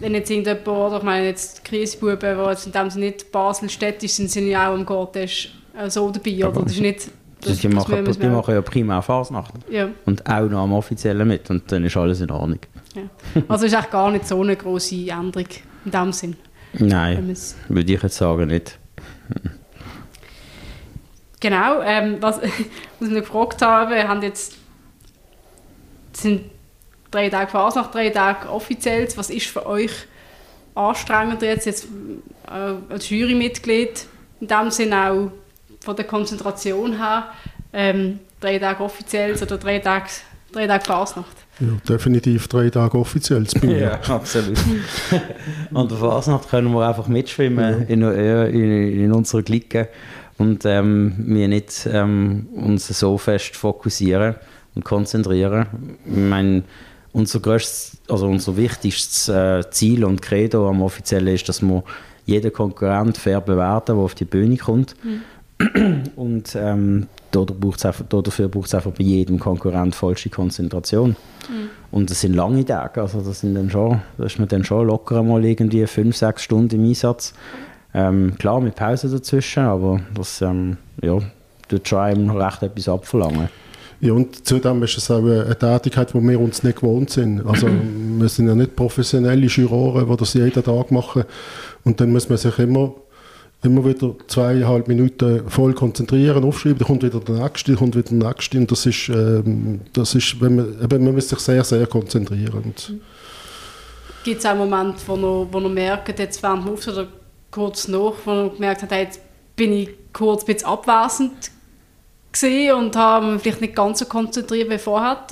wenn 0.00 0.14
jetzt 0.14 0.30
irgendjemand, 0.30 0.66
oder 0.66 0.98
ich 0.98 1.02
meine 1.02 1.26
jetzt 1.26 1.64
Kriesbuben, 1.64 2.18
die 2.18 2.50
jetzt 2.50 2.66
in 2.66 2.72
dem 2.72 2.90
Sinne 2.90 3.06
nicht 3.06 3.30
Basel-städtisch 3.30 4.12
sind, 4.12 4.30
sind 4.30 4.48
ja 4.48 4.70
auch 4.70 4.74
am 4.74 4.86
äh, 5.14 5.88
so 5.88 6.10
dabei, 6.10 6.46
oder? 6.46 6.62
Das 6.62 6.72
ist 6.72 6.80
nicht... 6.80 7.10
Das, 7.40 7.58
die, 7.58 7.66
machen, 7.66 8.04
die 8.04 8.26
machen 8.28 8.54
ja 8.54 8.62
prima 8.62 9.02
Fasnacht. 9.02 9.52
Ja. 9.68 9.88
Und 10.06 10.24
auch 10.28 10.48
noch 10.48 10.62
am 10.62 10.72
Offiziellen 10.74 11.26
mit. 11.26 11.50
Und 11.50 11.72
dann 11.72 11.84
ist 11.84 11.96
alles 11.96 12.20
in 12.20 12.30
Ordnung. 12.30 12.60
Ja. 12.94 13.02
Also 13.48 13.66
ist 13.66 13.72
echt 13.72 13.90
gar 13.90 14.12
nicht 14.12 14.28
so 14.28 14.40
eine 14.40 14.54
große 14.54 15.08
Änderung 15.10 15.48
in 15.84 15.90
dem 15.90 16.12
Sinn. 16.12 16.36
Nein, 16.74 17.36
würde 17.68 17.92
ich 17.92 18.02
jetzt 18.02 18.16
sagen 18.16 18.46
nicht. 18.46 18.78
Genau, 21.42 21.82
ähm, 21.82 22.18
was, 22.20 22.40
was 23.00 23.08
ich 23.08 23.14
gefragt 23.14 23.60
habe, 23.62 24.06
haben 24.06 24.22
jetzt 24.22 24.56
sind 26.12 26.42
drei 27.10 27.28
Tage 27.28 27.50
Fasnacht, 27.50 27.92
drei 27.92 28.10
Tage 28.10 28.48
offiziell. 28.48 29.08
Was 29.16 29.28
ist 29.28 29.46
für 29.46 29.66
euch 29.66 29.90
anstrengender 30.76 31.46
jetzt, 31.46 31.66
jetzt 31.66 31.88
äh, 32.46 32.92
als 32.92 33.10
Jurymitglied, 33.10 34.06
in 34.40 34.46
dem 34.46 34.70
Sinne 34.70 35.10
auch 35.10 35.32
von 35.80 35.96
der 35.96 36.04
Konzentration 36.04 36.96
her, 36.96 37.32
ähm, 37.72 38.20
drei 38.40 38.60
Tage 38.60 38.84
offiziell 38.84 39.34
oder 39.34 39.58
drei 39.58 39.80
Tage, 39.80 40.10
drei 40.52 40.68
Tage 40.68 40.84
Fasnacht? 40.84 41.36
Ja, 41.58 41.66
definitiv 41.88 42.46
drei 42.46 42.70
Tage 42.70 42.96
offiziell 42.96 43.44
bei 43.60 43.66
mir. 43.66 43.78
ja, 44.06 44.14
absolut. 44.14 44.58
An 45.74 45.88
der 45.88 45.98
Fasnacht 45.98 46.48
können 46.50 46.72
wir 46.72 46.86
einfach 46.86 47.08
mitschwimmen 47.08 47.80
ja. 47.80 47.86
in, 47.88 48.02
in, 48.02 49.00
in 49.00 49.12
unserer 49.12 49.42
Clique 49.42 49.88
und 50.42 50.64
ähm, 50.64 51.14
wir 51.18 51.46
nicht 51.46 51.88
ähm, 51.90 52.48
uns 52.52 52.88
so 52.88 53.16
fest 53.16 53.54
fokussieren 53.54 54.34
und 54.74 54.84
konzentrieren. 54.84 55.66
Ich 56.04 56.16
meine, 56.16 56.64
unser 57.12 57.38
größtes, 57.38 57.98
also 58.08 58.26
unser 58.26 58.56
wichtigstes 58.56 59.28
äh, 59.28 59.62
Ziel 59.70 60.04
und 60.04 60.20
Credo 60.20 60.68
am 60.68 60.82
offiziellen 60.82 61.32
ist, 61.32 61.48
dass 61.48 61.62
wir 61.62 61.84
jeden 62.26 62.52
Konkurrent 62.52 63.18
fair 63.18 63.40
bewerten, 63.40 63.94
der 63.94 64.04
auf 64.04 64.16
die 64.16 64.24
Bühne 64.24 64.56
kommt. 64.56 64.96
Mhm. 65.04 65.22
Und 66.16 66.56
ähm, 66.56 67.06
dafür 67.30 68.48
braucht 68.48 68.66
es 68.66 68.74
einfach 68.74 68.90
bei 68.90 69.04
jedem 69.04 69.38
Konkurrent 69.38 69.94
falsche 69.94 70.28
Konzentration. 70.28 71.10
Mhm. 71.10 71.70
Und 71.92 72.10
das 72.10 72.20
sind 72.20 72.34
lange 72.34 72.64
Tage, 72.64 73.00
also 73.00 73.20
das, 73.20 73.40
sind 73.40 73.54
dann 73.54 73.70
schon, 73.70 74.00
da 74.18 74.24
ist 74.24 74.40
man 74.40 74.48
dann 74.48 74.64
schon 74.64 74.88
locker 74.88 75.22
mal 75.22 75.44
irgendwie 75.44 75.86
fünf, 75.86 76.16
sechs 76.16 76.42
Stunden 76.42 76.74
im 76.74 76.88
Einsatz. 76.88 77.32
Ähm, 77.94 78.36
klar, 78.38 78.60
mit 78.60 78.74
Pause 78.74 79.08
dazwischen, 79.08 79.64
aber 79.64 80.00
das 80.14 80.40
ähm, 80.40 80.78
ja, 81.02 81.18
tut 81.68 81.88
schon 81.88 81.98
einem 81.98 82.30
recht 82.30 82.62
etwas 82.62 82.88
abverlangen. 82.88 83.48
Ja, 84.02 84.14
und 84.14 84.44
zudem 84.46 84.82
ist 84.82 84.98
es 84.98 85.10
auch 85.12 85.18
eine 85.18 85.56
Tätigkeit, 85.56 86.12
die 86.12 86.20
wir 86.20 86.40
uns 86.40 86.64
nicht 86.64 86.80
gewohnt 86.80 87.10
sind. 87.10 87.46
Also 87.46 87.68
wir 88.18 88.28
sind 88.28 88.48
ja 88.48 88.54
nicht 88.54 88.74
professionelle 88.74 89.46
Juroren, 89.46 90.08
die 90.10 90.16
das 90.16 90.34
jeden 90.34 90.64
Tag 90.64 90.90
machen. 90.90 91.22
Und 91.84 92.00
dann 92.00 92.10
muss 92.10 92.28
man 92.28 92.36
sich 92.36 92.58
immer, 92.58 92.94
immer 93.62 93.84
wieder 93.84 94.14
zweieinhalb 94.26 94.88
Minuten 94.88 95.48
voll 95.48 95.72
konzentrieren, 95.74 96.42
aufschreiben, 96.42 96.78
dann 96.78 96.88
kommt 96.88 97.04
wieder 97.04 97.20
der 97.20 97.36
nächste, 97.36 97.72
dann 97.72 97.78
kommt 97.78 97.94
wieder 97.94 98.08
der 98.08 98.28
nächste. 98.28 98.58
Und 98.58 98.72
das 98.72 98.86
ist, 98.86 99.08
ähm, 99.08 99.80
das 99.92 100.14
ist 100.16 100.40
wenn 100.40 100.56
man, 100.56 100.82
eben, 100.82 101.04
man 101.04 101.14
muss 101.14 101.28
sich 101.28 101.38
sehr, 101.38 101.62
sehr 101.62 101.86
konzentrieren. 101.86 102.74
Gibt 104.24 104.38
es 104.40 104.46
auch 104.46 104.56
Momente, 104.56 105.00
wo 105.06 105.14
man, 105.14 105.46
wo 105.52 105.60
man 105.60 105.74
merkt, 105.74 106.18
jetzt 106.18 106.42
während 106.42 106.66
dem 106.66 106.72
Auftritt 106.72 106.94
oder 106.94 107.08
kurz 107.52 107.86
nach, 107.86 108.14
wo 108.24 108.30
man 108.30 108.54
gemerkt 108.54 108.82
hat, 108.82 108.90
jetzt 108.90 109.20
bin 109.54 109.72
ich 109.72 109.90
kurz 110.12 110.42
ein 110.42 110.46
bisschen 110.46 110.68
abwesend 110.68 111.52
und 112.74 112.96
habe 112.96 113.26
mich 113.26 113.42
vielleicht 113.42 113.60
nicht 113.60 113.76
ganz 113.76 114.00
so 114.00 114.06
konzentriert 114.06 114.70
wie 114.70 114.78
vorher. 114.78 115.26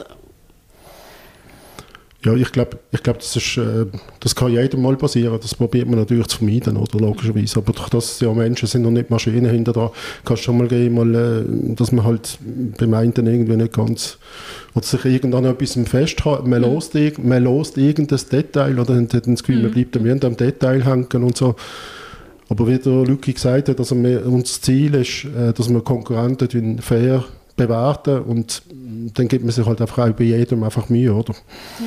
Ja, 2.22 2.34
ich 2.34 2.52
glaube, 2.52 2.78
ich 2.92 3.02
glaub, 3.02 3.18
das, 3.18 3.34
äh, 3.56 3.86
das 4.20 4.36
kann 4.36 4.52
jedem 4.52 4.82
mal 4.82 4.94
passieren. 4.96 5.38
Das 5.40 5.54
probiert 5.54 5.88
man 5.88 5.98
natürlich 5.98 6.26
zu 6.26 6.36
vermeiden, 6.36 6.76
oder, 6.76 6.98
logischerweise. 6.98 7.60
Aber 7.60 7.72
durch 7.72 7.88
das 7.88 8.20
ja 8.20 8.30
Menschen 8.34 8.68
sind 8.68 8.84
und 8.84 8.92
nicht 8.92 9.08
Maschinen 9.08 9.50
hinter 9.50 9.72
da, 9.72 9.90
kann 10.26 10.34
es 10.34 10.40
schon 10.40 10.58
mal 10.58 10.68
gehen, 10.68 10.92
mal, 10.92 11.14
äh, 11.14 11.74
dass 11.74 11.92
man 11.92 12.04
halt 12.04 12.38
beim 12.76 12.92
einen 12.92 13.26
irgendwie 13.26 13.56
nicht 13.56 13.72
ganz 13.72 14.18
oder 14.74 14.84
sich 14.84 15.02
irgendwann 15.06 15.46
etwas 15.46 15.78
festhalten. 15.88 16.50
Man, 16.50 16.60
mhm. 16.60 16.74
lost, 16.74 16.94
man 17.22 17.42
lost 17.42 17.78
irgendein 17.78 18.20
Detail 18.30 18.78
oder 18.78 18.96
hat 18.96 19.14
das 19.14 19.42
Gefühl, 19.42 19.56
mhm. 19.56 19.62
man 19.62 19.70
bleibt 19.72 19.96
am 19.96 20.04
Ende 20.04 20.26
am 20.26 20.36
Detail 20.36 20.84
hängen 20.84 21.24
und 21.24 21.38
so. 21.38 21.56
Aber 22.50 22.66
wie 22.66 22.78
der 22.78 22.92
Luki 23.04 23.32
gesagt 23.32 23.68
hat, 23.68 23.78
also 23.78 23.94
wir, 23.96 24.26
unser 24.26 24.60
Ziel 24.60 24.96
ist, 24.96 25.24
äh, 25.24 25.52
dass 25.52 25.70
wir 25.70 25.80
Konkurrenten 25.82 26.80
fair 26.80 27.24
bewerten 27.56 28.22
und 28.22 28.62
dann 29.14 29.28
gibt 29.28 29.44
man 29.44 29.52
sich 29.52 29.64
halt 29.64 29.80
einfach 29.80 29.98
auch 29.98 30.12
bei 30.12 30.24
jedem 30.24 30.64
einfach 30.64 30.88
Mühe, 30.88 31.14
oder? 31.14 31.32
Ja. 31.32 31.86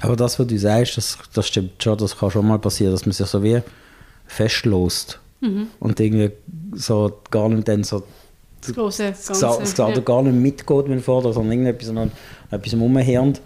Aber 0.00 0.16
das, 0.16 0.38
was 0.38 0.46
du 0.46 0.58
sagst, 0.58 0.96
das, 0.96 1.18
das 1.34 1.48
stimmt 1.48 1.82
schon, 1.82 1.98
das 1.98 2.16
kann 2.16 2.30
schon 2.30 2.46
mal 2.46 2.58
passieren, 2.58 2.92
dass 2.92 3.04
man 3.04 3.12
sich 3.12 3.26
so 3.26 3.42
wie 3.42 3.60
festlost 4.26 5.20
mhm. 5.40 5.66
und 5.78 6.00
irgendwie 6.00 6.30
so 6.72 7.20
gar 7.30 7.48
nicht 7.50 7.68
dann 7.68 7.84
so 7.84 8.02
das 8.60 8.74
große 8.74 9.04
Ganze, 9.04 9.32
das, 9.40 9.76
ja. 9.76 10.00
gar 10.00 10.22
nicht 10.22 10.34
mitgeht, 10.34 10.88
wenn 10.88 11.00
vorher, 11.00 11.32
sondern 11.32 11.52
irgendetwas, 11.52 11.92
etwas 12.50 12.74
rumhirnt. 12.74 13.40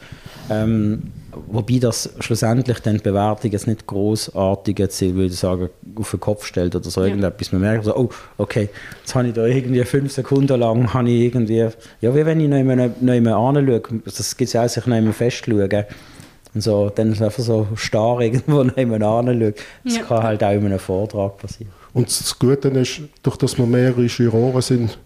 Ähm, 0.48 1.02
Wobei 1.47 1.78
das 1.78 2.11
schlussendlich 2.20 2.80
dann 2.80 2.99
die 2.99 3.03
Bewertung 3.03 3.51
jetzt 3.51 3.66
nicht 3.66 3.87
großartig 3.87 4.78
jetzt, 4.78 5.01
würde 5.01 5.26
ich 5.26 5.37
sagen, 5.37 5.70
auf 5.95 6.11
den 6.11 6.20
Kopf 6.20 6.45
stellt 6.45 6.76
oder 6.76 6.91
so 6.91 7.01
ja. 7.01 7.07
irgendetwas. 7.07 7.53
Man 7.53 7.62
merkt 7.62 7.85
so, 7.85 7.97
oh, 7.97 8.11
okay, 8.37 8.68
jetzt 9.01 9.14
habe 9.14 9.28
ich 9.28 9.35
da 9.35 9.47
irgendwie 9.47 9.83
fünf 9.85 10.12
Sekunden 10.12 10.61
lang, 10.61 10.93
habe 10.93 11.09
ich 11.09 11.22
irgendwie, 11.22 11.68
ja, 12.01 12.14
wie 12.14 12.26
wenn 12.26 12.41
ich 12.41 12.49
noch 12.49 12.62
mehr, 12.62 12.91
noch 13.01 13.20
mehr 13.20 13.37
anschaue, 13.37 13.83
das 14.05 14.37
gibt 14.37 14.49
es 14.49 14.53
ja 14.53 14.64
auch, 14.64 14.68
sich 14.68 14.87
noch 14.87 15.01
mehr 15.01 15.12
festschauen. 15.12 15.85
Und 16.55 16.61
so, 16.61 16.91
dann 16.95 17.12
ist 17.12 17.16
es 17.16 17.22
einfach 17.22 17.43
so 17.43 17.66
starr 17.76 18.20
irgendwo 18.20 18.62
noch 18.64 18.76
mehr 18.76 19.01
anschauen. 19.01 19.55
Das 19.85 19.97
ja. 19.97 20.03
kann 20.03 20.22
halt 20.22 20.45
auch 20.45 20.53
in 20.53 20.66
einem 20.66 20.78
Vortrag 20.78 21.39
passieren. 21.39 21.72
Und 21.95 22.09
das 22.09 22.39
Gute 22.39 22.68
ist, 22.68 23.01
durch 23.22 23.37
dass 23.37 23.57
wir 23.57 23.66
mehrere 23.66 24.03
Juroren 24.03 24.61
sind, 24.61 24.99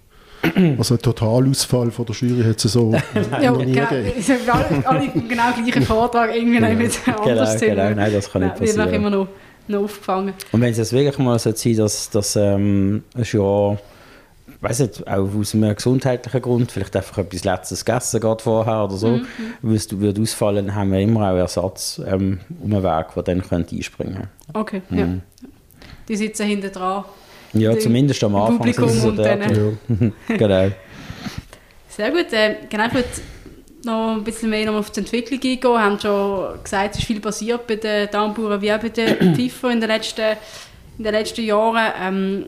also 0.78 0.94
ein 0.94 1.01
Totalausfall 1.01 1.90
von 1.90 2.07
der 2.07 2.14
Jury 2.14 2.44
hat 2.44 2.64
es 2.64 2.72
so 2.72 2.92
ja, 3.40 3.51
noch 3.51 3.64
nie 3.64 3.72
genau, 3.72 3.88
gegeben. 3.88 4.51
alle, 4.51 4.86
alle 4.86 5.09
genau 5.09 5.53
gleichen 5.53 5.82
Vortrag, 5.86 6.34
irgendwie 6.34 6.57
genau. 6.59 6.72
nicht 6.74 7.01
anders 7.09 7.61
genau, 7.61 7.74
genau, 7.74 7.94
nein, 7.97 8.12
das 8.12 8.30
kann 8.30 8.42
nicht 8.42 8.57
passieren. 8.57 8.86
Wird 8.86 8.94
immer 8.94 9.11
noch, 9.11 9.28
noch 9.68 9.84
aufgefangen. 9.84 10.34
Und 10.53 10.61
wenn 10.61 10.70
es 10.70 10.78
jetzt 10.78 10.92
wirklich 10.92 11.18
mal 11.18 11.38
so 11.38 11.53
sein 11.53 11.76
dass, 11.76 12.11
dass 12.11 12.36
ähm, 12.36 13.05
ein 13.14 13.24
Jahr 13.24 13.78
weiß 14.61 14.80
nicht, 14.80 15.07
auch 15.07 15.34
aus 15.34 15.55
einem 15.55 15.74
gesundheitlichen 15.74 16.42
Grund, 16.42 16.72
vielleicht 16.72 16.97
einfach 16.97 17.18
etwas 17.18 17.44
Letztes 17.44 17.84
gegessen 17.84 18.20
gerade 18.20 18.42
vorher 18.42 18.84
oder 18.84 18.97
so, 18.97 19.09
mhm. 19.09 19.26
würde, 19.62 20.01
würde 20.01 20.22
ausfallen, 20.22 20.74
haben 20.74 20.92
wir 20.92 21.01
immer 21.01 21.30
auch 21.30 21.36
Ersatz 21.36 22.01
ähm, 22.07 22.40
um 22.62 22.70
den 22.70 22.82
Weg, 22.82 23.07
der 23.14 23.22
dann 23.22 23.42
könnte 23.42 23.76
einspringen 23.76 24.14
könnte. 24.14 24.28
Okay, 24.55 24.82
mhm. 24.88 24.99
ja. 24.99 25.09
Die 26.09 26.16
sitzen 26.16 26.47
hinten 26.47 26.72
dran 26.72 27.05
ja, 27.59 27.78
zumindest 27.78 28.22
am 28.24 28.34
Anfang. 28.36 28.59
Publikum 28.59 28.88
so 28.90 29.09
und 29.09 29.16
dann. 29.16 29.40
Ja. 29.40 30.11
genau. 30.36 30.70
Sehr 31.88 32.11
gut. 32.11 32.32
Äh, 32.32 32.57
genau, 32.68 32.86
ich 32.86 32.94
würde 32.94 33.09
noch 33.84 34.16
ein 34.16 34.24
bisschen 34.24 34.50
mehr 34.50 34.70
auf 34.72 34.90
die 34.90 35.00
Entwicklung 35.00 35.40
eingehen. 35.40 35.62
Wir 35.62 35.82
haben 35.82 36.00
schon 36.00 36.62
gesagt, 36.62 36.94
es 36.94 37.00
ist 37.00 37.07
viel 37.07 37.20
passiert 37.20 37.66
bei 37.66 37.76
den 37.76 38.11
Darmbauern 38.11 38.61
wie 38.61 38.72
auch 38.72 38.80
bei 38.80 38.90
den 38.90 39.34
FIFA 39.50 39.70
in 39.70 39.80
den 39.80 39.88
letzten, 39.88 40.36
in 40.98 41.04
den 41.04 41.12
letzten 41.12 41.44
Jahren. 41.44 41.92
Ähm, 42.00 42.46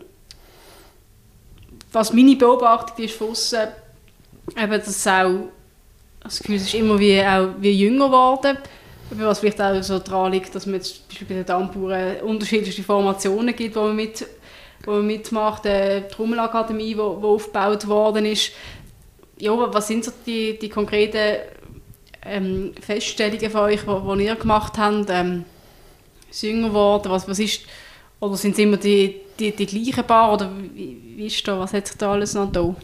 was 1.93 2.13
meine 2.13 2.37
Beobachtung 2.37 3.05
ist 3.05 3.15
von 3.15 3.31
außen, 3.31 3.69
eben, 4.57 4.71
dass 4.71 5.07
auch 5.07 5.49
das 6.23 6.41
Gefühl, 6.41 6.57
es 6.57 6.65
ist 6.65 6.75
immer 6.75 6.99
wie, 6.99 7.23
auch 7.23 7.49
wie 7.59 7.73
jünger 7.73 8.07
geworden. 8.07 8.59
Was 9.11 9.39
vielleicht 9.39 9.61
auch 9.61 9.83
so 9.83 9.99
daran 9.99 10.33
liegt, 10.33 10.55
dass 10.55 10.67
man 10.67 10.75
jetzt 10.75 11.09
bei 11.27 11.35
den 11.35 11.47
Darmbauern 11.47 12.21
unterschiedliche 12.21 12.83
Formationen 12.83 13.57
gibt, 13.57 13.75
wo 13.75 13.85
man 13.85 13.97
mit 13.97 14.27
wo 14.85 14.93
man 14.93 15.07
mitmacht, 15.07 15.67
äh, 15.67 16.03
die 16.03 16.09
Trommelakademie, 16.09 16.95
die 16.95 17.01
aufgebaut 17.01 17.87
worden 17.87 18.27
ist. 18.27 18.53
Ja, 19.39 19.53
was 19.73 19.89
sind 19.89 20.05
so 20.05 20.13
die, 20.27 20.59
die 20.59 20.69
konkreten 20.69 21.39
ähm, 22.25 22.73
Feststellungen 22.81 23.51
von 23.51 23.61
euch, 23.63 23.81
die 23.85 24.25
ihr 24.25 24.35
gemacht 24.35 24.79
habt? 24.79 25.07
Ähm, 25.11 25.45
jünger 26.41 26.69
geworden? 26.69 27.11
Was, 27.11 27.29
was 27.29 27.39
ist, 27.39 27.63
oder 28.21 28.37
sind 28.37 28.53
es 28.53 28.59
immer 28.59 28.77
die, 28.77 29.17
die, 29.39 29.55
die 29.55 29.67
gleichen 29.67 30.07
Paar? 30.07 30.33
Oder 30.35 30.51
wie, 30.75 30.97
wie 31.17 31.27
ist 31.27 31.47
da, 31.47 31.59
was 31.59 31.73
hat 31.73 31.87
sich 31.87 31.97
da 31.97 32.13
alles 32.13 32.35
noch 32.35 32.51
da? 32.51 32.75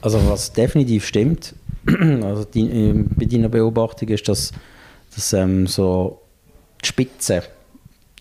Also 0.00 0.20
was 0.28 0.52
definitiv 0.52 1.06
stimmt, 1.06 1.54
also 2.22 2.44
die, 2.44 2.68
äh, 2.68 2.92
bei 2.92 3.24
deiner 3.24 3.48
Beobachtung 3.48 4.08
ist, 4.08 4.28
dass, 4.28 4.52
dass 5.14 5.32
ähm, 5.32 5.66
so 5.66 6.20
die 6.82 6.88
Spitze, 6.88 7.42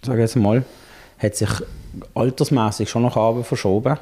sage 0.01 0.19
ich 0.19 0.23
jetzt 0.23 0.35
mal, 0.35 0.63
hat 1.17 1.35
sich 1.35 1.49
altersmäßig 2.15 2.89
schon 2.89 3.03
nach 3.03 3.15
oben 3.15 3.43
verschoben. 3.43 3.97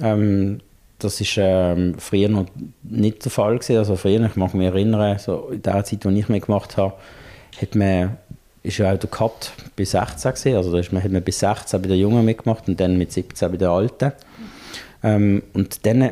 Ähm, 0.00 0.60
das 0.98 1.20
ist 1.20 1.34
ähm, 1.36 1.96
früher 1.98 2.28
noch 2.28 2.46
nicht 2.82 3.24
der 3.24 3.32
Fall 3.32 3.58
gewesen. 3.58 3.78
Also 3.78 3.96
früher, 3.96 4.24
ich 4.24 4.36
mag 4.36 4.54
mich 4.54 4.66
erinnern, 4.66 5.18
so 5.18 5.48
in 5.50 5.62
der 5.62 5.84
Zeit, 5.84 6.06
als 6.06 6.16
ich 6.16 6.28
mitgemacht 6.28 6.76
habe, 6.76 6.94
hat 7.60 7.74
man, 7.74 8.16
ist 8.62 8.78
ja 8.78 8.92
auch 8.92 8.98
der 8.98 9.10
Cut 9.10 9.52
bis 9.74 9.90
16 9.92 10.32
gewesen. 10.32 10.56
Also 10.56 10.72
da 10.72 10.78
ist 10.78 10.92
man, 10.92 11.02
hat 11.02 11.10
man 11.10 11.22
bis 11.22 11.40
16 11.40 11.82
bei 11.82 11.88
den 11.88 11.98
Jungen 11.98 12.24
mitgemacht 12.24 12.68
und 12.68 12.78
dann 12.78 12.96
mit 12.96 13.12
17 13.12 13.50
bei 13.50 13.56
den 13.56 13.68
Alten. 13.68 14.12
Ähm, 15.02 15.42
und 15.52 15.84
dann, 15.84 16.10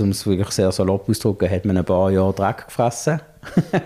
um 0.00 0.10
es 0.10 0.26
wirklich 0.26 0.48
sehr 0.50 0.70
salopp 0.72 1.08
auszudrücken, 1.08 1.50
hat 1.50 1.64
man 1.64 1.76
ein 1.76 1.84
paar 1.84 2.10
Jahre 2.10 2.32
Dreck 2.32 2.66
gefressen. 2.66 3.20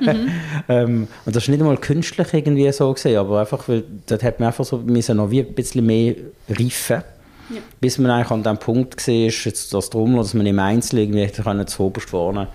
mhm. 0.00 0.28
ähm, 0.68 1.08
und 1.24 1.36
das 1.36 1.44
ist 1.44 1.48
nicht 1.48 1.60
einmal 1.60 1.78
künstlich 1.78 2.32
irgendwie 2.32 2.70
so 2.72 2.92
gesehen, 2.92 3.18
aber 3.18 3.40
einfach, 3.40 3.68
weil 3.68 3.84
dort 4.06 4.22
hat 4.22 4.38
man 4.38 4.48
einfach 4.48 4.64
so 4.64 4.78
müssen 4.78 5.16
noch 5.16 5.30
wie 5.30 5.40
ein 5.40 5.54
bisschen 5.54 5.86
mehr 5.86 6.14
reifen 6.48 7.02
ja. 7.48 7.60
Bis 7.80 7.98
man 7.98 8.10
eigentlich 8.10 8.30
an 8.30 8.42
dem 8.42 8.58
Punkt 8.58 9.06
war, 9.06 9.14
jetzt 9.14 9.72
das 9.72 9.90
Trommel, 9.90 10.18
dass 10.18 10.34
man 10.34 10.46
im 10.46 10.58
Einzel 10.58 11.00
irgendwie 11.00 11.22
hätte 11.22 11.42
können, 11.42 11.66
zu 11.66 11.84
oberst 11.84 12.10
vorne, 12.10 12.48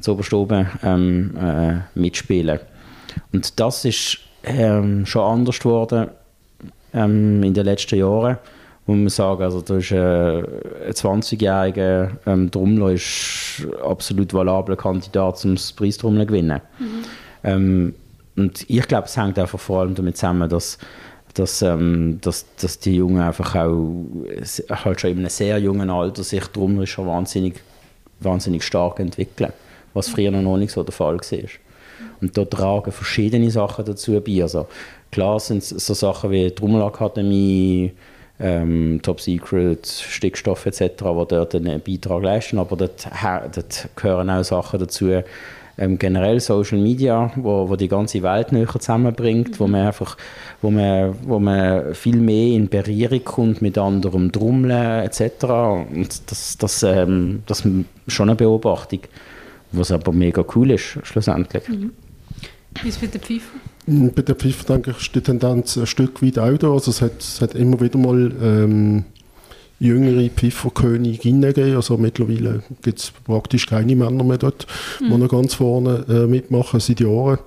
zu 0.00 0.12
oberst 0.12 0.32
oben 0.32 0.66
ähm, 0.84 1.36
äh, 1.36 1.98
mitspielen. 1.98 2.60
Und 3.32 3.58
das 3.58 3.84
ist 3.84 4.18
ähm, 4.44 5.04
schon 5.04 5.22
anders 5.22 5.58
geworden 5.58 6.08
ähm, 6.94 7.42
in 7.42 7.54
den 7.54 7.64
letzten 7.64 7.98
Jahren 7.98 8.38
muss 8.86 8.96
man 8.96 9.08
sagen, 9.08 9.42
also 9.42 9.60
da 9.60 9.76
ist 9.76 9.90
äh, 9.90 9.96
ein 9.96 10.92
20-jähriger 10.92 12.10
ähm, 12.26 12.50
Trommler 12.50 12.92
ist 12.92 13.66
absolut 13.84 14.32
valabler 14.32 14.76
Kandidat, 14.76 15.44
um 15.44 15.56
das 15.56 15.72
Preistrommel 15.72 16.20
zu 16.20 16.26
gewinnen. 16.26 16.60
Mhm. 16.78 16.86
Ähm, 17.42 17.94
und 18.36 18.68
ich 18.68 18.86
glaube, 18.86 19.06
es 19.06 19.16
hängt 19.16 19.38
einfach 19.38 19.58
vor 19.58 19.80
allem 19.80 19.94
damit 19.94 20.16
zusammen, 20.16 20.48
dass 20.48 20.78
dass, 21.38 21.60
ähm, 21.62 22.18
dass, 22.22 22.46
dass 22.56 22.78
die 22.78 22.96
Jungen 22.96 23.20
einfach 23.20 23.54
auch 23.56 24.04
halt 24.70 25.00
schon 25.00 25.10
in 25.10 25.18
einem 25.18 25.28
sehr 25.28 25.58
jungen 25.58 25.90
Alter 25.90 26.24
sich 26.24 26.46
drum 26.46 26.84
schon 26.86 27.06
wahnsinnig, 27.06 27.62
wahnsinnig 28.20 28.64
stark 28.64 29.00
entwickeln, 29.00 29.52
was 29.92 30.08
früher 30.08 30.30
noch 30.30 30.56
nicht 30.56 30.72
so 30.72 30.82
der 30.82 30.92
Fall 30.92 31.18
war. 31.18 31.38
Und 32.20 32.36
da 32.36 32.44
tragen 32.44 32.92
verschiedene 32.92 33.50
Sachen 33.50 33.84
dazu 33.84 34.20
bei. 34.20 34.42
Also, 34.42 34.66
klar 35.10 35.38
sind 35.38 35.58
es 35.58 35.68
so 35.68 35.92
Sachen 35.92 36.30
wie 36.30 36.50
Trommelakademie, 36.50 37.92
ähm, 38.38 39.00
Top 39.02 39.20
Secret, 39.20 39.86
Stickstoff 39.86 40.66
etc., 40.66 40.80
die 40.80 41.02
dort 41.02 41.54
einen 41.54 41.80
Beitrag 41.80 42.22
leisten, 42.22 42.58
aber 42.58 42.76
dort, 42.76 43.08
dort 43.54 43.88
gehören 43.96 44.30
auch 44.30 44.44
Sachen 44.44 44.80
dazu, 44.80 45.22
ähm, 45.78 45.98
generell 45.98 46.40
Social 46.40 46.78
Media, 46.78 47.30
wo, 47.36 47.68
wo 47.68 47.76
die 47.76 47.88
ganze 47.88 48.22
Welt 48.22 48.52
näher 48.52 48.68
zusammenbringt, 48.68 49.50
mhm. 49.50 49.58
wo 49.58 49.66
man 49.66 49.86
einfach, 49.86 50.16
wo 50.62 50.70
man, 50.70 51.14
wo 51.22 51.38
man 51.38 51.94
viel 51.94 52.16
mehr 52.16 52.54
in 52.54 52.68
Berührung 52.68 53.24
kommt 53.24 53.62
mit 53.62 53.76
anderem 53.76 54.32
Trommeln 54.32 55.04
etc. 55.04 55.44
Und 55.44 56.30
das, 56.30 56.56
das, 56.56 56.82
ähm, 56.82 57.42
das 57.46 57.64
ist 57.64 57.84
schon 58.08 58.28
eine 58.28 58.36
Beobachtung, 58.36 59.00
was 59.72 59.90
aber 59.90 60.12
mega 60.12 60.44
cool 60.54 60.70
ist 60.70 60.98
schlussendlich. 61.02 61.68
Mhm. 61.68 61.92
Wie 62.82 62.88
ist 62.88 62.96
es 62.96 63.02
mit 63.02 63.14
der 63.14 63.20
Pfeife? 63.20 63.48
Bei 63.86 64.22
der 64.22 64.34
Pfeife 64.34 64.64
denke 64.66 64.90
ich, 64.90 64.96
ist 64.98 65.14
die 65.14 65.20
Tendenz 65.20 65.76
ein 65.76 65.86
Stück 65.86 66.22
weit 66.22 66.38
auch 66.38 66.58
da. 66.58 66.72
Also 66.72 66.90
es 66.90 67.00
hat, 67.00 67.20
es 67.20 67.40
hat 67.40 67.54
immer 67.54 67.80
wieder 67.80 67.98
mal 67.98 68.32
ähm, 68.42 69.04
jüngere 69.78 70.28
Pfifferköniginnen 70.28 71.52
geben. 71.54 71.76
Also 71.76 71.96
mittlerweile 71.96 72.62
gibt 72.82 72.98
es 72.98 73.12
praktisch 73.24 73.66
keine 73.66 73.94
Männer 73.94 74.24
mehr 74.24 74.38
dort, 74.38 74.66
mhm. 75.00 75.10
die 75.10 75.18
noch 75.18 75.28
ganz 75.28 75.54
vorne 75.54 76.04
äh, 76.08 76.26
mitmachen 76.26 76.80
seit 76.80 77.00
Jahren. 77.00 77.38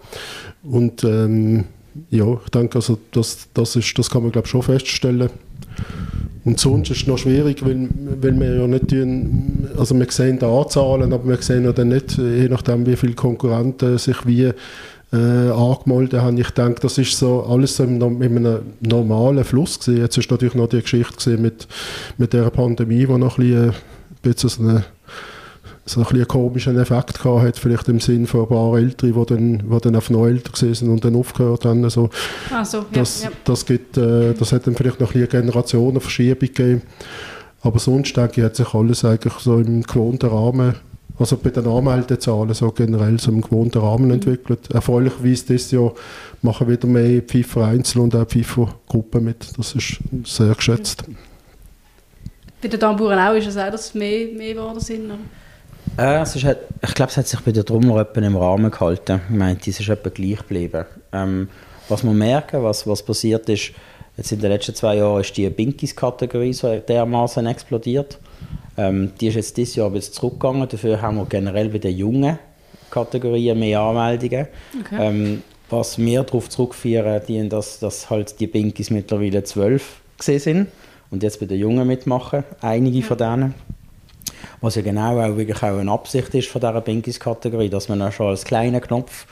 Und 0.63 1.03
ähm, 1.03 1.65
ja, 2.09 2.37
ich 2.43 2.49
denke, 2.51 2.75
also 2.75 2.99
das, 3.11 3.49
das, 3.53 3.75
ist, 3.75 3.97
das 3.97 4.09
kann 4.09 4.23
man 4.23 4.31
glaube 4.31 4.47
schon 4.47 4.61
feststellen. 4.61 5.29
Und 6.45 6.59
sonst 6.59 6.89
ist 6.89 7.01
es 7.01 7.07
noch 7.07 7.17
schwierig, 7.17 7.65
weil, 7.65 7.89
weil 8.21 8.39
wir 8.39 8.55
ja 8.55 8.67
nicht, 8.67 8.93
also 9.77 9.97
wir 9.99 10.07
sehen 10.09 10.39
die 10.39 10.45
Anzahlen, 10.45 11.11
aber 11.11 11.27
wir 11.27 11.37
sehen 11.41 11.65
ja 11.65 11.73
dann 11.73 11.89
nicht, 11.89 12.17
je 12.17 12.47
nachdem 12.47 12.85
wie 12.85 12.95
viele 12.95 13.13
Konkurrenten 13.13 13.97
sich 13.97 14.25
wie 14.25 14.51
äh, 15.11 15.49
angemeldet 15.49 16.21
haben. 16.21 16.37
Ich 16.37 16.51
denke, 16.51 16.81
das 16.81 16.97
ist 16.97 17.17
so 17.17 17.43
alles 17.43 17.77
so 17.77 17.83
in 17.83 18.01
einem 18.01 18.59
normalen 18.79 19.43
Fluss 19.43 19.79
gewesen. 19.79 20.01
Jetzt 20.01 20.17
ist 20.17 20.29
natürlich 20.29 20.55
noch 20.55 20.67
die 20.67 20.81
Geschichte 20.81 21.37
mit, 21.37 21.67
mit 22.17 22.33
der 22.33 22.49
Pandemie, 22.49 23.05
die 23.05 23.17
noch 23.17 23.37
ein 23.37 23.45
bisschen, 23.45 23.69
äh, 23.69 23.71
ein 23.71 23.73
bisschen 24.21 24.49
so 24.49 24.61
eine 24.63 24.85
so 25.89 26.01
ein 26.01 26.07
einen 26.07 26.27
komischen 26.27 26.77
Effekt 26.77 27.21
gehabt 27.21 27.41
hat, 27.41 27.57
vielleicht 27.57 27.87
im 27.89 27.99
Sinn 27.99 28.27
von 28.27 28.41
ein 28.41 28.47
paar 28.47 28.77
Älteren, 28.77 29.13
die 29.13 29.25
dann, 29.25 29.69
die 29.69 29.81
dann 29.81 29.95
auf 29.95 30.09
noch 30.09 30.27
älter 30.27 30.51
sind 30.55 30.87
und 30.87 31.03
dann 31.03 31.15
aufgehört 31.15 31.65
haben. 31.65 31.83
Also, 31.83 32.09
so, 32.63 32.85
das, 32.93 33.23
ja, 33.23 33.29
ja. 33.29 33.35
Das, 33.43 33.65
gibt, 33.65 33.97
äh, 33.97 34.33
das 34.33 34.51
hat 34.51 34.67
dann 34.67 34.75
vielleicht 34.75 34.99
noch 34.99 35.15
ein 35.15 35.17
eine 35.17 35.27
Generationenverschiebung 35.27 36.39
gegeben. 36.39 36.81
Aber 37.61 37.79
sonst 37.79 38.15
denke 38.15 38.39
ich, 38.39 38.45
hat 38.45 38.55
sich 38.55 38.73
alles 38.73 39.03
eigentlich 39.03 39.33
so 39.33 39.57
im 39.57 39.81
gewohnten 39.83 40.29
Rahmen 40.29 40.75
also 41.19 41.37
bei 41.37 41.49
den 41.49 41.67
Anmeldezahlen 41.67 42.53
so 42.53 42.71
generell 42.71 43.19
so 43.19 43.31
im 43.31 43.41
gewohnten 43.41 43.79
Rahmen 43.79 44.05
mhm. 44.05 44.13
entwickelt. 44.13 44.71
Erfreulicherweise 44.73 45.45
dieses 45.47 45.71
Jahr 45.71 45.93
machen 46.41 46.67
wieder 46.67 46.87
mehr 46.87 47.21
Pfeifer 47.21 47.65
Einzel 47.65 48.01
und 48.01 48.15
auch 48.15 48.25
Pfeifer 48.25 48.73
Gruppen 48.87 49.25
mit. 49.25 49.57
Das 49.57 49.75
ist 49.75 49.99
sehr 50.23 50.55
geschätzt. 50.55 51.03
Bei 52.61 52.67
den 52.67 52.79
Tamburen 52.79 53.19
auch 53.19 53.33
ist 53.33 53.47
es 53.47 53.57
auch, 53.57 53.69
dass 53.69 53.87
es 53.87 53.93
mehr, 53.93 54.27
mehr 54.33 54.53
geworden 54.53 54.79
sind? 54.79 55.11
Äh, 55.97 56.21
es 56.21 56.35
ist 56.35 56.45
halt, 56.45 56.59
ich 56.81 56.93
glaube, 56.93 57.11
es 57.11 57.17
hat 57.17 57.27
sich 57.27 57.39
bei 57.41 57.51
der 57.51 57.65
Trommler 57.65 58.07
im 58.15 58.35
Rahmen 58.35 58.71
gehalten. 58.71 59.21
Ich 59.29 59.35
meine, 59.35 59.57
es 59.59 59.67
ist 59.67 59.89
etwa 59.89 60.09
gleich 60.09 60.39
geblieben. 60.39 60.85
Ähm, 61.11 61.49
was 61.87 62.03
man 62.03 62.17
merken, 62.17 62.63
was, 62.63 62.85
was 62.85 63.03
passiert 63.03 63.49
ist, 63.49 63.71
jetzt 64.15 64.31
in 64.31 64.39
den 64.39 64.51
letzten 64.51 64.75
zwei 64.75 64.97
Jahren 64.97 65.21
ist 65.21 65.35
die 65.35 65.49
Binkies-Kategorie 65.49 66.53
so 66.53 66.77
dermaßen 66.77 67.45
explodiert. 67.47 68.19
Ähm, 68.77 69.11
die 69.19 69.27
ist 69.27 69.35
jetzt 69.35 69.57
dieses 69.57 69.75
Jahr 69.75 69.87
ein 69.87 69.93
bisschen 69.93 70.13
zurückgegangen. 70.13 70.67
Dafür 70.67 71.01
haben 71.01 71.17
wir 71.17 71.25
generell 71.25 71.69
bei 71.69 71.79
den 71.79 71.97
jungen 71.97 72.39
Kategorien 72.89 73.59
mehr 73.59 73.81
Anmeldungen. 73.81 74.47
Okay. 74.79 74.97
Ähm, 74.99 75.43
was 75.69 75.97
wir 75.97 76.23
darauf 76.23 76.49
zurückführen, 76.49 77.21
die, 77.27 77.47
dass, 77.47 77.79
dass 77.79 78.09
halt 78.09 78.39
die 78.39 78.47
Binkies 78.47 78.89
mittlerweile 78.89 79.43
zwölf 79.43 80.01
gesehen 80.17 80.39
sind 80.39 80.67
und 81.11 81.23
jetzt 81.23 81.39
bei 81.39 81.45
den 81.45 81.59
Jungen 81.59 81.87
mitmachen, 81.87 82.43
einige 82.61 82.99
ja. 82.99 83.05
von 83.05 83.17
denen. 83.17 83.53
Was 84.61 84.75
ja 84.75 84.81
genau 84.81 85.19
auch 85.19 85.37
wirklich 85.37 85.57
auch 85.57 85.77
eine 85.77 85.91
Absicht 85.91 86.33
ist 86.35 86.49
von 86.49 86.61
dieser 86.61 86.81
Binkies-Kategorie, 86.81 87.69
dass 87.69 87.87
man 87.87 88.01
auch 88.01 88.11
schon 88.11 88.27
als 88.27 88.43
kleinen 88.43 88.81
Knopf 88.81 89.25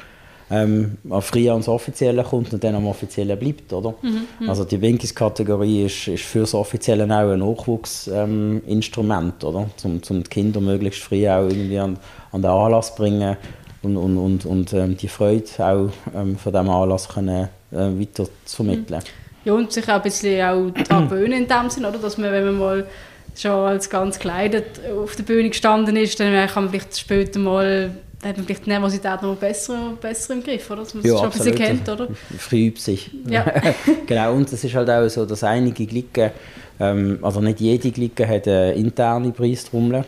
ähm, 0.49 0.97
früher 1.21 1.51
ans 1.51 1.67
Offizielle 1.67 2.23
kommt 2.23 2.53
und 2.53 2.63
dann 2.63 2.75
am 2.75 2.87
Offiziellen 2.87 3.37
bleibt, 3.37 3.73
oder? 3.73 3.95
Mhm, 4.01 4.21
mhm. 4.39 4.49
also 4.49 4.63
die 4.63 4.79
Winkis-Kategorie 4.79 5.85
ist, 5.85 6.07
ist 6.07 6.23
für 6.23 6.39
das 6.39 6.53
Offizielle 6.53 7.03
auch 7.03 7.31
ein 7.31 7.39
Nachwuchsinstrument, 7.39 9.43
ähm, 9.43 9.49
oder? 9.49 9.69
Zum, 9.75 10.01
zum 10.01 10.23
die 10.23 10.29
Kinder 10.29 10.61
möglichst 10.61 11.03
früh 11.03 11.27
auch 11.27 11.43
irgendwie 11.43 11.79
an, 11.79 11.97
an 12.31 12.41
den 12.41 12.51
Anlass 12.51 12.95
bringen 12.95 13.35
und, 13.81 13.97
und, 13.97 14.17
und, 14.17 14.45
und 14.45 14.73
ähm, 14.73 14.95
die 14.95 15.09
Freude 15.09 15.43
auch 15.59 15.89
ähm, 16.15 16.37
von 16.37 16.53
diesem 16.53 16.69
Anlass 16.69 17.09
können, 17.09 17.49
äh, 17.71 17.75
weiter 17.75 18.25
zu 18.45 18.55
vermitteln. 18.55 19.01
Ja, 19.43 19.53
und 19.53 19.71
sich 19.71 19.85
auch 19.85 19.95
ein 19.95 20.01
bisschen 20.01 20.45
auch 20.45 20.71
daran 20.87 21.09
gewöhnen 21.09 21.43
in 21.43 21.47
dem 21.47 21.69
Sinn, 21.69 21.85
oder? 21.85 21.97
Dass 21.97 22.17
man, 22.17 22.31
wenn 22.31 22.45
man 22.45 22.57
mal 22.57 22.87
schon 23.35 23.51
als 23.51 23.89
ganz 23.89 24.17
gekleidet 24.17 24.81
auf 24.97 25.15
der 25.15 25.23
Bühne 25.23 25.49
gestanden 25.49 25.95
ist, 25.95 26.19
dann 26.19 26.47
kann 26.47 26.65
man 26.65 26.71
vielleicht 26.71 26.97
später 26.97 27.39
mal 27.39 27.91
da 28.21 28.29
hat 28.29 28.37
man 28.37 28.45
vielleicht 28.45 28.65
die 28.65 28.69
Nervosität 28.69 29.21
noch 29.21 29.35
besser, 29.35 29.93
besser 30.01 30.33
im 30.33 30.43
Griff, 30.43 30.69
oder? 30.71 30.81
Dass 30.81 30.93
man 30.93 31.03
es 31.03 31.09
ja, 31.11 31.17
schon 31.17 31.25
ein 31.25 31.31
bisschen 31.31 31.55
kennt, 31.55 31.89
oder? 31.89 32.07
Übt 32.51 32.81
sich. 32.81 33.11
Ja. 33.29 33.45
genau, 34.07 34.33
und 34.33 34.51
es 34.51 34.63
ist 34.63 34.73
halt 34.73 34.89
auch 34.89 35.07
so, 35.07 35.25
dass 35.25 35.43
einige 35.43 35.85
Glicken, 35.85 36.31
ähm, 36.79 37.19
also 37.21 37.41
nicht 37.41 37.59
jede 37.59 37.91
Glicke 37.91 38.27
hat 38.27 38.47
eine 38.47 38.73
interne 38.73 39.31
Preistrommel. 39.31 40.03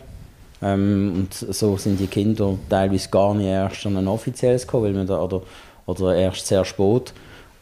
Ähm, 0.62 1.12
und 1.14 1.54
so 1.54 1.76
sind 1.76 2.00
die 2.00 2.08
Kinder 2.08 2.58
teilweise 2.68 3.08
gar 3.10 3.34
nicht 3.34 3.46
erst 3.46 3.86
an 3.86 3.96
ein 3.96 4.08
offizielles 4.08 4.66
gekommen, 4.66 4.84
weil 4.84 4.92
man 4.92 5.06
da, 5.06 5.22
oder, 5.22 5.42
oder 5.86 6.14
erst 6.16 6.46
sehr 6.46 6.64
spät. 6.64 7.12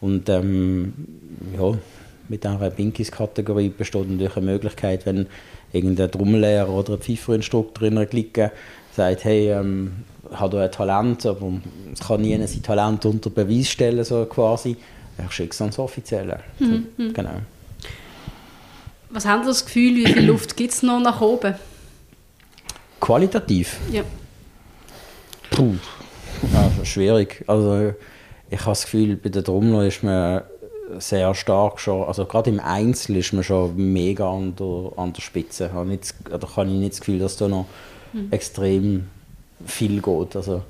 Und 0.01 0.29
ähm, 0.29 0.93
ja, 1.57 1.77
mit 2.27 2.43
dieser 2.43 2.69
Binkies-Kategorie 2.71 3.69
besteht 3.69 4.09
natürlich 4.09 4.35
eine 4.35 4.45
Möglichkeit, 4.47 5.05
wenn 5.05 5.27
irgendein 5.71 6.11
Trommellehrer 6.11 6.69
oder 6.69 6.93
ein 6.93 6.99
Pfeiferinstruktor 6.99 7.87
in 7.87 7.97
einer 7.97 8.05
Clique 8.07 8.51
sagt, 8.95 9.23
hey, 9.23 9.51
ähm, 9.51 9.91
hat 10.33 10.55
ein 10.55 10.71
Talent, 10.71 11.25
aber 11.25 11.53
es 11.93 11.99
kann 11.99 12.21
nie 12.21 12.35
sein 12.45 12.63
Talent 12.63 13.05
unter 13.05 13.29
Beweis 13.29 13.69
stellen, 13.69 14.03
so 14.03 14.25
quasi. 14.25 14.77
Ich 15.23 15.31
schicke 15.31 15.51
es 15.51 15.61
ans 15.61 15.77
Offizielle. 15.79 16.39
Mhm. 16.59 17.13
Genau. 17.13 17.41
Was 19.09 19.25
haben 19.25 19.43
Sie 19.43 19.49
das 19.49 19.65
Gefühl, 19.65 19.95
wie 19.95 20.05
viel 20.05 20.25
Luft 20.25 20.55
gibt 20.55 20.71
es 20.71 20.83
noch 20.83 20.99
nach 20.99 21.19
oben? 21.19 21.55
Qualitativ? 22.99 23.77
Ja. 23.91 24.03
Puh. 25.49 25.75
Also, 26.53 26.85
schwierig. 26.85 27.43
Also 27.47 27.93
ich 28.49 28.59
habe 28.59 28.71
das 28.71 28.83
Gefühl, 28.83 29.15
bei 29.15 29.29
der 29.29 29.43
Trommler 29.43 29.85
ist 29.85 30.03
man 30.03 30.41
sehr 30.97 31.33
stark 31.35 31.79
schon, 31.79 32.07
also 32.07 32.25
gerade 32.25 32.49
im 32.49 32.59
Einzel 32.59 33.17
ist 33.17 33.33
man 33.33 33.43
schon 33.43 33.75
mega 33.75 34.29
an 34.29 34.55
der, 34.55 34.91
an 34.97 35.13
der 35.13 35.21
Spitze. 35.21 35.69
Da 35.73 35.83
nicht, 35.83 36.13
oder 36.33 36.47
kann 36.47 36.69
ich 36.69 36.75
nicht 36.75 36.93
das 36.93 36.99
Gefühl, 36.99 37.19
dass 37.19 37.37
da 37.37 37.47
noch 37.47 37.65
mhm. 38.13 38.31
extrem 38.31 39.07
viel 39.65 40.01
geht. 40.01 40.35
Also, 40.35 40.61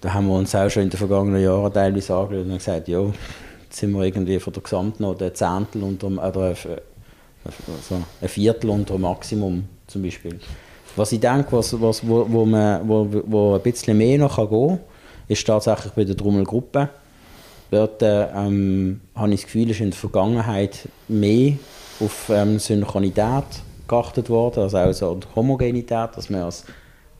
da 0.00 0.14
haben 0.14 0.26
wir 0.26 0.34
uns 0.34 0.54
auch 0.54 0.68
schon 0.68 0.84
in 0.84 0.90
den 0.90 0.98
vergangenen 0.98 1.42
Jahren 1.42 1.72
teilweise 1.72 2.14
angeschaut 2.14 2.46
und 2.46 2.58
gesagt, 2.58 2.88
ja, 2.88 3.00
jetzt 3.64 3.78
sind 3.78 3.92
wir 3.92 4.02
irgendwie 4.02 4.38
von 4.40 4.52
der 4.52 4.62
Gesamtnote 4.62 5.26
ein 5.26 5.34
Zehntel 5.34 5.82
unter, 5.82 6.08
oder 6.08 6.54
also 7.44 8.02
ein 8.20 8.28
Viertel 8.28 8.70
unter 8.70 8.94
dem 8.94 9.02
Maximum 9.02 9.64
zum 9.86 10.02
Beispiel. 10.02 10.38
Was 10.96 11.12
ich 11.12 11.20
denke, 11.20 11.52
was, 11.52 11.80
was, 11.80 12.06
wo, 12.06 12.26
wo, 12.28 12.44
man, 12.44 12.86
wo, 12.86 13.06
wo 13.26 13.54
ein 13.54 13.62
bisschen 13.62 13.96
mehr 13.96 14.18
noch 14.18 14.36
gehen 14.36 14.68
kann, 14.68 14.80
ist 15.28 15.46
tatsächlich 15.46 15.92
bei 15.92 16.04
der 16.04 16.16
Trommelgruppe. 16.16 16.88
Dort 17.70 18.02
ähm, 18.02 19.00
habe 19.14 19.32
ich 19.32 19.40
das 19.40 19.44
Gefühl, 19.46 19.70
ist 19.70 19.80
in 19.80 19.90
der 19.90 19.98
Vergangenheit 19.98 20.88
mehr 21.08 21.54
auf 22.00 22.28
ähm, 22.28 22.58
Synchronität 22.58 23.44
geachtet 23.88 24.28
worden, 24.28 24.64
also 24.64 24.78
auch 24.78 24.92
so 24.92 25.20
Homogenität, 25.34 26.10
dass 26.14 26.28
man 26.28 26.42
als 26.42 26.64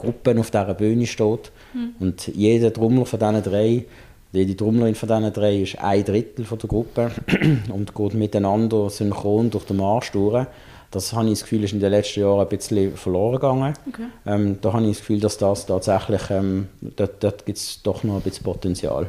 Gruppe 0.03 0.39
auf 0.39 0.51
dieser 0.51 0.75
Bühne 0.75 1.07
steht. 1.07 1.51
Mhm. 1.75 1.95
Und 2.01 2.27
jeder 2.29 2.73
Trommler 2.73 3.07
von 3.07 3.19
diesen 3.19 3.43
drei, 3.43 3.85
jede 4.33 4.57
Trommlerin 4.57 4.95
von 4.95 5.09
diesen 5.09 5.33
drei 5.33 5.63
ist 5.63 5.79
ein 5.79 6.05
Drittel 6.05 6.45
von 6.45 6.59
der 6.59 6.69
Gruppe 6.69 7.11
und 7.73 7.95
geht 7.95 8.15
miteinander 8.15 8.91
synchron 8.91 9.51
durch 9.51 9.65
den 9.65 9.77
Marsch 9.77 10.11
durch. 10.13 10.47
Das 10.91 11.15
habe 11.15 11.27
ich 11.27 11.33
das 11.33 11.43
Gefühl, 11.43 11.65
ist 11.65 11.73
in 11.73 11.81
den 11.81 11.91
letzten 11.91 12.21
Jahren 12.21 12.41
ein 12.41 12.49
bisschen 12.49 12.95
verloren 12.97 13.37
gegangen. 13.37 13.75
Okay. 13.89 14.03
Ähm, 14.27 14.59
da 14.61 14.75
habe 14.75 14.85
ich 14.85 14.91
das 14.91 14.99
Gefühl, 14.99 15.21
dass 15.21 15.39
das 15.39 15.65
tatsächlich, 15.65 16.21
ähm, 16.31 16.69
dort, 16.81 17.25
dort 17.25 17.47
gibt 17.47 17.57
es 17.57 17.83
doch 17.83 18.05
noch 18.05 18.17
ein 18.17 18.21
bisschen 18.21 18.45
Potenzial. 18.45 19.09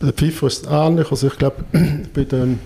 Der 0.00 0.14
Pfiffer 0.14 0.46
ist 0.46 0.66
ähnlich. 0.70 1.10
Also 1.10 1.26
ich 1.26 1.36
glaube, 1.36 1.64
bei 2.14 2.24
den 2.24 2.60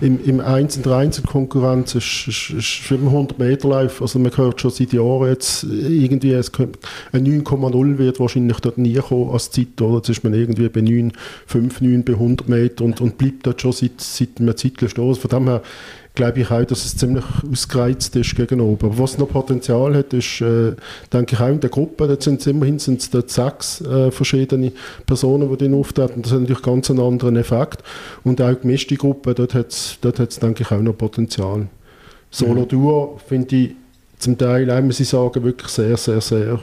im, 0.00 0.24
im 0.24 0.40
1 0.40 0.76
und 0.78 0.86
1 0.86 1.22
Konkurrenz 1.24 1.94
ist, 1.94 2.28
ist, 2.28 2.50
ist 2.50 2.92
100 2.92 3.38
Meter 3.38 3.68
Lauf. 3.68 4.00
Also 4.00 4.18
man 4.18 4.36
hört 4.36 4.60
schon 4.60 4.70
seit 4.70 4.92
Jahren 4.92 5.28
jetzt 5.28 5.64
irgendwie, 5.64 6.32
es 6.32 6.52
ein 7.12 7.26
9,0 7.26 7.98
wird 7.98 8.20
wahrscheinlich 8.20 8.60
dort 8.60 8.78
nie 8.78 8.94
kommen 8.94 9.30
als 9.30 9.50
Zeit, 9.50 9.80
oder? 9.80 9.96
Jetzt 9.96 10.10
ist 10.10 10.24
man 10.24 10.34
irgendwie 10.34 10.68
bei 10.68 10.80
9, 10.80 11.12
5, 11.46 11.80
9 11.80 12.04
bei 12.04 12.12
100 12.12 12.48
Meter 12.48 12.84
und, 12.84 13.00
und 13.00 13.18
bleibt 13.18 13.46
dort 13.46 13.60
schon 13.60 13.72
seit, 13.72 14.00
seit 14.00 14.40
einer 14.40 14.56
Zeit 14.56 14.74
stehen. 14.86 15.14
Von 15.14 15.30
dem 15.30 15.48
her 15.48 15.62
glaube 16.18 16.40
ich 16.40 16.50
auch, 16.50 16.64
dass 16.64 16.84
es 16.84 16.96
ziemlich 16.96 17.24
ausgereizt 17.50 18.14
ist 18.16 18.34
gegen 18.34 18.60
oben. 18.60 18.86
Aber 18.86 18.98
was 18.98 19.18
noch 19.18 19.28
Potenzial 19.28 19.94
hat, 19.94 20.12
ist, 20.12 20.40
äh, 20.40 20.72
denke 21.12 21.36
ich 21.36 21.40
auch 21.40 21.48
in 21.48 21.60
der 21.60 21.70
Gruppe, 21.70 22.08
da 22.08 22.20
sind 22.20 22.40
es 22.40 22.46
immerhin 22.48 22.78
sind 22.80 23.14
dort 23.14 23.30
sechs 23.30 23.80
äh, 23.80 24.10
verschiedene 24.10 24.72
Personen, 25.06 25.48
die 25.48 25.64
dann 25.64 25.74
auftreten. 25.74 26.22
Das 26.22 26.32
hat 26.32 26.40
natürlich 26.40 26.62
ganz 26.62 26.90
einen 26.90 27.00
anderen 27.00 27.36
Effekt. 27.36 27.82
Und 28.24 28.42
auch 28.42 28.60
gemischte 28.60 28.96
Gruppe, 28.96 29.32
dort 29.32 29.54
hat 29.54 29.68
es, 29.68 29.96
dort 30.00 30.42
denke 30.42 30.64
ich, 30.64 30.70
auch 30.72 30.82
noch 30.82 30.98
Potenzial. 30.98 31.68
Solo-Duo 32.30 33.14
mhm. 33.14 33.28
finde 33.28 33.56
ich 33.56 33.70
zum 34.18 34.36
Teil, 34.36 34.68
auch 34.70 34.82
muss 34.82 34.98
ich 34.98 35.08
sagen, 35.08 35.44
wirklich 35.44 35.70
sehr, 35.70 35.96
sehr, 35.96 36.20
sehr 36.20 36.58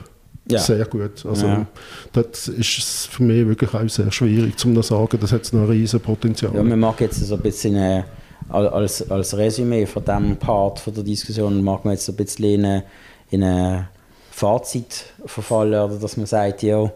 ja. 0.51 0.59
sehr 0.59 0.85
gut. 0.85 1.25
Also 1.25 1.47
ja. 1.47 1.65
das 2.11 2.49
ist 2.49 3.07
für 3.07 3.23
mich 3.23 3.47
wirklich 3.47 3.73
auch 3.73 3.89
sehr 3.89 4.11
schwierig, 4.11 4.57
zu 4.57 4.81
sagen, 4.81 5.17
das 5.19 5.31
hat 5.31 5.51
noch 5.53 5.61
ein 5.61 5.69
riesen 5.69 5.99
Potenzial. 6.01 6.53
Ja, 6.53 6.61
man 6.61 6.79
mag 6.79 6.99
jetzt 7.01 7.25
so 7.25 7.35
ein 7.35 7.41
bisschen 7.41 7.75
äh, 7.75 8.03
als, 8.49 9.09
als 9.09 9.37
Resümee 9.37 9.85
von 9.85 10.03
diesem 10.03 10.37
Part 10.37 10.79
von 10.79 10.93
der 10.93 11.03
Diskussion 11.03 11.63
mag 11.63 11.83
man 11.85 11.93
jetzt 11.93 12.07
ein 12.09 12.15
bisschen 12.15 12.45
in 12.45 12.65
ein, 12.65 12.83
in 13.31 13.43
ein 13.43 13.87
Fazit 14.31 15.05
verfallen, 15.25 15.81
oder 15.81 15.97
dass 15.97 16.17
man 16.17 16.25
sagt, 16.25 16.63
ja, 16.63 16.91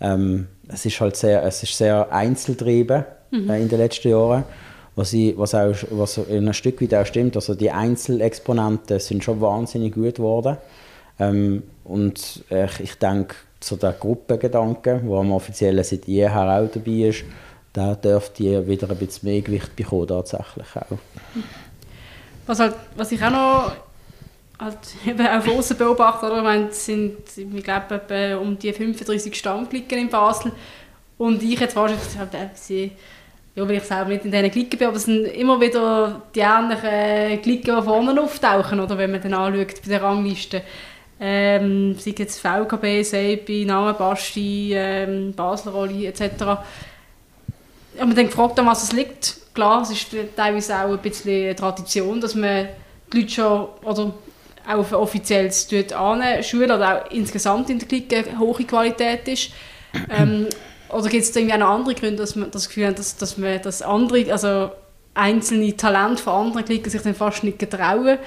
ähm, 0.00 0.46
es 0.68 0.84
ist 0.86 1.00
halt 1.00 1.16
sehr, 1.16 1.42
es 1.42 1.62
ist 1.62 1.76
sehr 1.76 2.12
einzeltrieben 2.12 3.04
mhm. 3.30 3.50
äh, 3.50 3.60
in 3.60 3.68
den 3.68 3.78
letzten 3.78 4.10
Jahren. 4.10 4.44
Was, 4.94 5.14
ich, 5.14 5.36
was, 5.38 5.54
auch, 5.54 5.74
was 5.90 6.18
in 6.18 6.46
ein 6.46 6.52
Stück 6.52 6.82
weit 6.82 6.94
auch 6.94 7.06
stimmt, 7.06 7.34
also 7.34 7.54
die 7.54 7.70
Einzelexponenten 7.70 9.00
sind 9.00 9.24
schon 9.24 9.40
wahnsinnig 9.40 9.94
gut 9.94 10.16
geworden. 10.16 10.58
Ähm, 11.18 11.62
und 11.84 12.44
äh, 12.50 12.68
ich 12.78 12.96
denke, 12.96 13.34
zu 13.58 13.76
der 13.76 13.92
Gruppengedanken, 13.92 15.08
wo 15.08 15.18
am 15.18 15.32
offiziellen 15.32 15.82
seit 15.82 16.06
jeher 16.06 16.36
auch 16.36 16.68
dabei 16.68 17.08
ist, 17.08 17.24
da 17.72 17.94
dürfte 17.94 18.42
ihr 18.42 18.66
wieder 18.66 18.90
ein 18.90 18.96
bisschen 18.96 19.28
mehr 19.28 19.40
Gewicht 19.40 19.74
bekommen, 19.76 20.06
tatsächlich 20.06 20.66
auch. 20.76 20.98
Was, 22.46 22.60
halt, 22.60 22.74
was 22.96 23.12
ich 23.12 23.22
auch 23.22 23.30
noch 23.30 23.72
halt 24.58 24.78
eben 25.06 25.26
auf 25.26 25.48
außen 25.48 25.76
beobachte, 25.76 26.26
oder? 26.26 26.42
Meine, 26.42 26.68
es 26.68 26.84
sind, 26.84 27.16
ich 27.36 27.64
glaube, 27.64 28.38
um 28.38 28.58
die 28.58 28.72
35 28.72 29.34
Stammklicken 29.34 29.98
in 29.98 30.10
Basel 30.10 30.52
und 31.18 31.42
ich 31.42 31.58
jetzt 31.58 31.76
wahrscheinlich, 31.76 32.06
ich 32.68 32.92
ja, 33.54 33.68
weil 33.68 33.76
ich 33.76 33.82
selber 33.82 34.08
nicht 34.08 34.24
in 34.24 34.30
diesen 34.30 34.50
Klicken 34.50 34.78
bin, 34.78 34.88
aber 34.88 34.96
es 34.96 35.04
sind 35.04 35.26
immer 35.26 35.60
wieder 35.60 36.22
die 36.34 36.40
ähnlichen 36.40 37.42
Klicken, 37.42 37.76
die 37.76 37.82
vorne 37.82 38.18
auftauchen, 38.18 38.80
oder 38.80 38.96
wenn 38.96 39.10
man 39.10 39.20
dann 39.20 39.34
anschaut 39.34 39.82
bei 39.82 39.88
der 39.88 40.02
Rangliste. 40.02 40.62
Ähm, 41.20 41.94
sei 41.98 42.14
jetzt 42.16 42.40
VKB, 42.40 43.02
Seibi, 43.02 43.66
Name 43.66 43.92
Basti, 43.92 44.72
ähm, 44.74 45.34
Basler 45.34 45.72
Rolli 45.72 46.06
etc 46.06 46.62
habe 47.96 48.06
mich 48.06 48.16
dann 48.16 48.26
gefragt, 48.26 48.58
an 48.58 48.66
was 48.66 48.84
es 48.84 48.92
liegt. 48.92 49.36
Klar, 49.54 49.82
es 49.82 49.90
ist 49.90 50.06
teilweise 50.34 50.76
auch 50.76 50.90
ein 50.90 50.98
bisschen 50.98 51.44
eine 51.44 51.56
Tradition, 51.56 52.20
dass 52.20 52.34
man 52.34 52.68
die 53.12 53.20
Leute 53.20 53.30
schon 53.30 53.68
oder 53.82 54.14
auch 54.66 54.78
auf 54.78 54.92
offizielles 54.92 55.68
anschulen 55.92 56.70
oder 56.70 57.04
auch 57.04 57.10
insgesamt 57.10 57.68
in 57.70 57.78
der 57.78 57.88
Clique 57.88 58.16
eine 58.16 58.38
hohe 58.38 58.64
Qualität 58.64 59.28
ist. 59.28 59.50
Ähm, 60.08 60.46
oder 60.88 61.08
gibt 61.10 61.22
es 61.22 61.36
irgendwie 61.36 61.54
auch 61.54 61.58
noch 61.58 61.68
andere 61.68 61.94
Gründe, 61.94 62.16
dass 62.16 62.34
man 62.34 62.50
das 62.50 62.68
Gefühl 62.68 62.86
hat, 62.86 62.98
dass, 62.98 63.14
dass 63.16 63.36
man 63.36 63.60
das 63.60 63.82
andere, 63.82 64.32
also 64.32 64.70
einzelne 65.12 65.76
Talente 65.76 66.22
von 66.22 66.46
anderen 66.46 66.64
Klicken 66.64 66.90
sich 66.90 67.02
dann 67.02 67.14
fast 67.14 67.44
nicht 67.44 67.58
getrauen, 67.58 68.18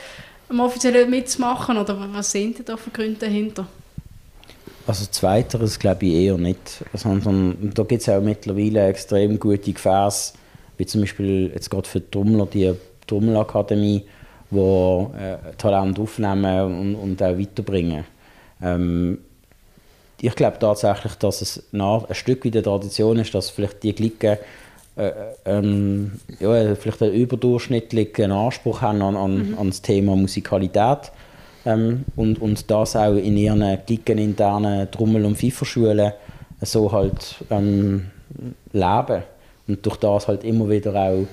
am 0.49 0.59
offiziellen 0.59 1.09
mitzumachen? 1.09 1.77
Oder 1.77 1.97
was 2.11 2.31
sind 2.31 2.67
da 2.67 2.77
für 2.77 2.91
Gründe 2.91 3.19
dahinter? 3.21 3.67
Also 4.87 5.05
zweiteres 5.09 5.79
glaube 5.79 6.05
ich 6.05 6.13
eher 6.13 6.37
nicht, 6.37 6.83
sondern 6.93 7.71
da 7.73 7.83
gibt 7.83 8.01
es 8.01 8.09
auch 8.09 8.21
mittlerweile 8.21 8.87
extrem 8.87 9.39
gute 9.39 9.73
Gefäße, 9.73 10.33
wie 10.77 10.85
zum 10.85 11.01
Beispiel 11.01 11.51
jetzt 11.53 11.71
gerade 11.71 11.87
für 11.87 12.01
die 12.01 12.11
Trommler, 12.11 12.45
die 12.45 12.73
Trommelakademie, 13.07 14.03
wo 14.51 15.11
äh, 15.17 15.55
Talent 15.57 15.99
aufnehmen 15.99 16.79
und, 16.79 16.95
und 16.95 17.23
auch 17.23 17.37
weiterbringen. 17.37 18.05
Ähm, 18.61 19.19
ich 20.21 20.35
glaube 20.35 20.59
tatsächlich, 20.59 21.15
dass 21.15 21.41
es 21.41 21.63
nach, 21.71 22.07
ein 22.07 22.15
Stück 22.15 22.43
wie 22.43 22.51
der 22.51 22.63
Tradition 22.63 23.19
ist, 23.19 23.33
dass 23.33 23.49
vielleicht 23.49 23.83
die 23.83 23.93
Glicken 23.93 24.37
äh, 24.95 25.11
ähm, 25.45 26.13
ja, 26.39 26.75
vielleicht 26.75 27.01
einen 27.01 27.13
überdurchschnittlichen 27.13 28.31
Anspruch 28.31 28.81
haben 28.81 29.01
an, 29.01 29.17
an, 29.17 29.49
mhm. 29.49 29.57
an 29.57 29.67
das 29.69 29.81
Thema 29.81 30.15
Musikalität 30.15 31.11
ähm, 31.65 32.05
und, 32.15 32.41
und 32.41 32.69
das 32.69 32.95
auch 32.95 33.15
in 33.15 33.37
ihren 33.37 33.61
internen 33.61 34.89
Trommel- 34.91 35.25
und 35.25 35.37
Pfeiferschulen 35.37 36.11
so 36.61 36.91
halt 36.91 37.35
ähm, 37.49 38.05
leben 38.71 39.23
und 39.67 39.85
durch 39.85 39.97
das 39.97 40.27
halt 40.27 40.43
immer 40.43 40.69
wieder 40.69 40.95
auch 40.95 41.25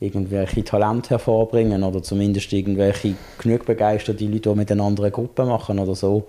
irgendwelche 0.00 0.64
Talente 0.64 1.10
hervorbringen 1.10 1.82
oder 1.82 2.02
zumindest 2.02 2.52
irgendwelche 2.52 3.14
genug 3.38 3.66
begeisterte 3.66 4.24
Leute, 4.24 4.40
die 4.40 4.54
mit 4.54 4.72
einer 4.72 4.84
anderen 4.84 5.12
Gruppe 5.12 5.44
machen 5.44 5.78
oder 5.78 5.94
so. 5.94 6.26